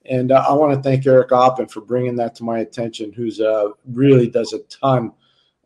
And 0.06 0.32
uh, 0.32 0.46
I 0.48 0.54
want 0.54 0.74
to 0.76 0.82
thank 0.82 1.06
Eric 1.06 1.30
Oppen 1.30 1.70
for 1.70 1.82
bringing 1.82 2.16
that 2.18 2.36
to 2.36 2.44
my 2.44 2.60
attention. 2.60 3.12
Who's 3.14 3.40
uh, 3.40 3.70
really 3.86 4.30
does 4.30 4.54
a 4.54 4.60
ton 4.60 5.12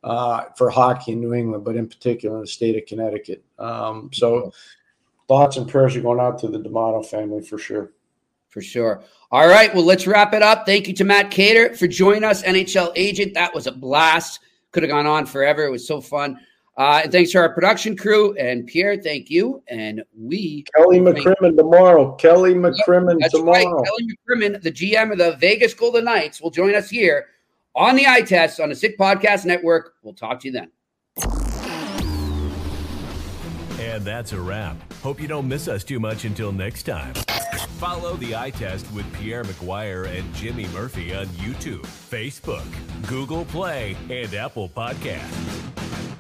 uh, 0.04 0.46
for 0.58 0.70
hockey 0.70 1.14
in 1.14 1.20
New 1.20 1.34
England, 1.34 1.66
but 1.66 1.76
in 1.76 1.88
particular 1.88 2.36
in 2.36 2.42
the 2.42 2.48
state 2.48 2.78
of 2.78 2.86
Connecticut. 2.86 3.44
Um, 3.60 4.10
so 4.14 4.54
thoughts 5.28 5.58
and 5.58 5.68
prayers 5.68 5.96
are 5.96 6.02
going 6.02 6.20
out 6.20 6.40
to 6.40 6.48
the 6.48 6.60
D'Amato 6.60 7.04
family 7.04 7.42
for 7.42 7.58
sure. 7.58 7.92
For 8.50 8.62
sure. 8.62 9.04
All 9.36 9.50
right. 9.50 9.76
Well, 9.76 9.84
let's 9.84 10.08
wrap 10.08 10.34
it 10.34 10.42
up. 10.42 10.66
Thank 10.66 10.88
you 10.88 10.94
to 10.94 11.04
Matt 11.04 11.30
Keator 11.30 11.76
for 11.76 11.88
joining 11.88 12.24
us, 12.24 12.42
NHL 12.44 12.94
agent. 12.96 13.34
That 13.34 13.54
was 13.54 13.68
a 13.68 13.72
blast. 13.74 14.40
Could 14.72 14.84
have 14.84 14.90
gone 14.90 15.06
on 15.06 15.26
forever. 15.26 15.66
It 15.66 15.72
was 15.72 15.86
so 15.86 16.00
fun. 16.00 16.40
Uh, 16.78 17.02
and 17.04 17.12
thanks 17.12 17.34
to 17.34 17.40
our 17.40 17.54
production 17.54 17.98
crew. 17.98 18.34
And 18.38 18.66
Pierre, 18.66 18.96
thank 18.96 19.30
you. 19.30 19.62
And 19.68 20.06
we. 20.18 20.64
Kelly 20.74 21.00
McCrimmon 21.00 21.58
tomorrow. 21.58 22.14
Kelly 22.14 22.54
McCrimmon 22.54 23.20
That's 23.20 23.34
tomorrow. 23.34 23.76
right. 23.76 23.86
Kelly 23.86 24.08
McCrimmon, 24.08 24.62
the 24.62 24.72
GM 24.72 25.12
of 25.12 25.18
the 25.18 25.34
Vegas 25.34 25.74
Golden 25.74 26.06
Knights, 26.06 26.40
will 26.40 26.50
join 26.50 26.74
us 26.74 26.90
here 26.90 27.26
on 27.76 27.98
the 27.98 28.08
eye 28.08 28.22
test 28.22 28.62
on 28.62 28.70
the 28.70 28.76
Sick 28.76 28.98
Podcast 28.98 29.44
Network. 29.46 29.96
We'll 30.02 30.14
talk 30.14 30.40
to 30.40 30.48
you 30.48 30.54
then. 30.54 30.72
And 33.82 34.06
that's 34.06 34.32
a 34.32 34.40
wrap. 34.40 34.78
Hope 35.04 35.20
you 35.20 35.28
don't 35.28 35.50
miss 35.50 35.68
us 35.68 35.84
too 35.84 36.00
much 36.00 36.24
until 36.24 36.54
next 36.54 36.84
time. 36.84 37.16
Follow 37.78 38.16
the 38.16 38.38
eye 38.38 38.52
test 38.52 38.90
with 38.94 39.06
Pierre 39.16 39.44
McGuire 39.44 40.08
and 40.08 40.34
Jimmy 40.34 40.66
Murphy 40.68 41.14
on 41.14 41.26
YouTube, 41.28 41.82
Facebook, 41.82 42.64
Google 43.06 43.44
Play, 43.44 43.98
and 44.10 44.34
Apple 44.34 44.70
Podcasts. 44.70 46.15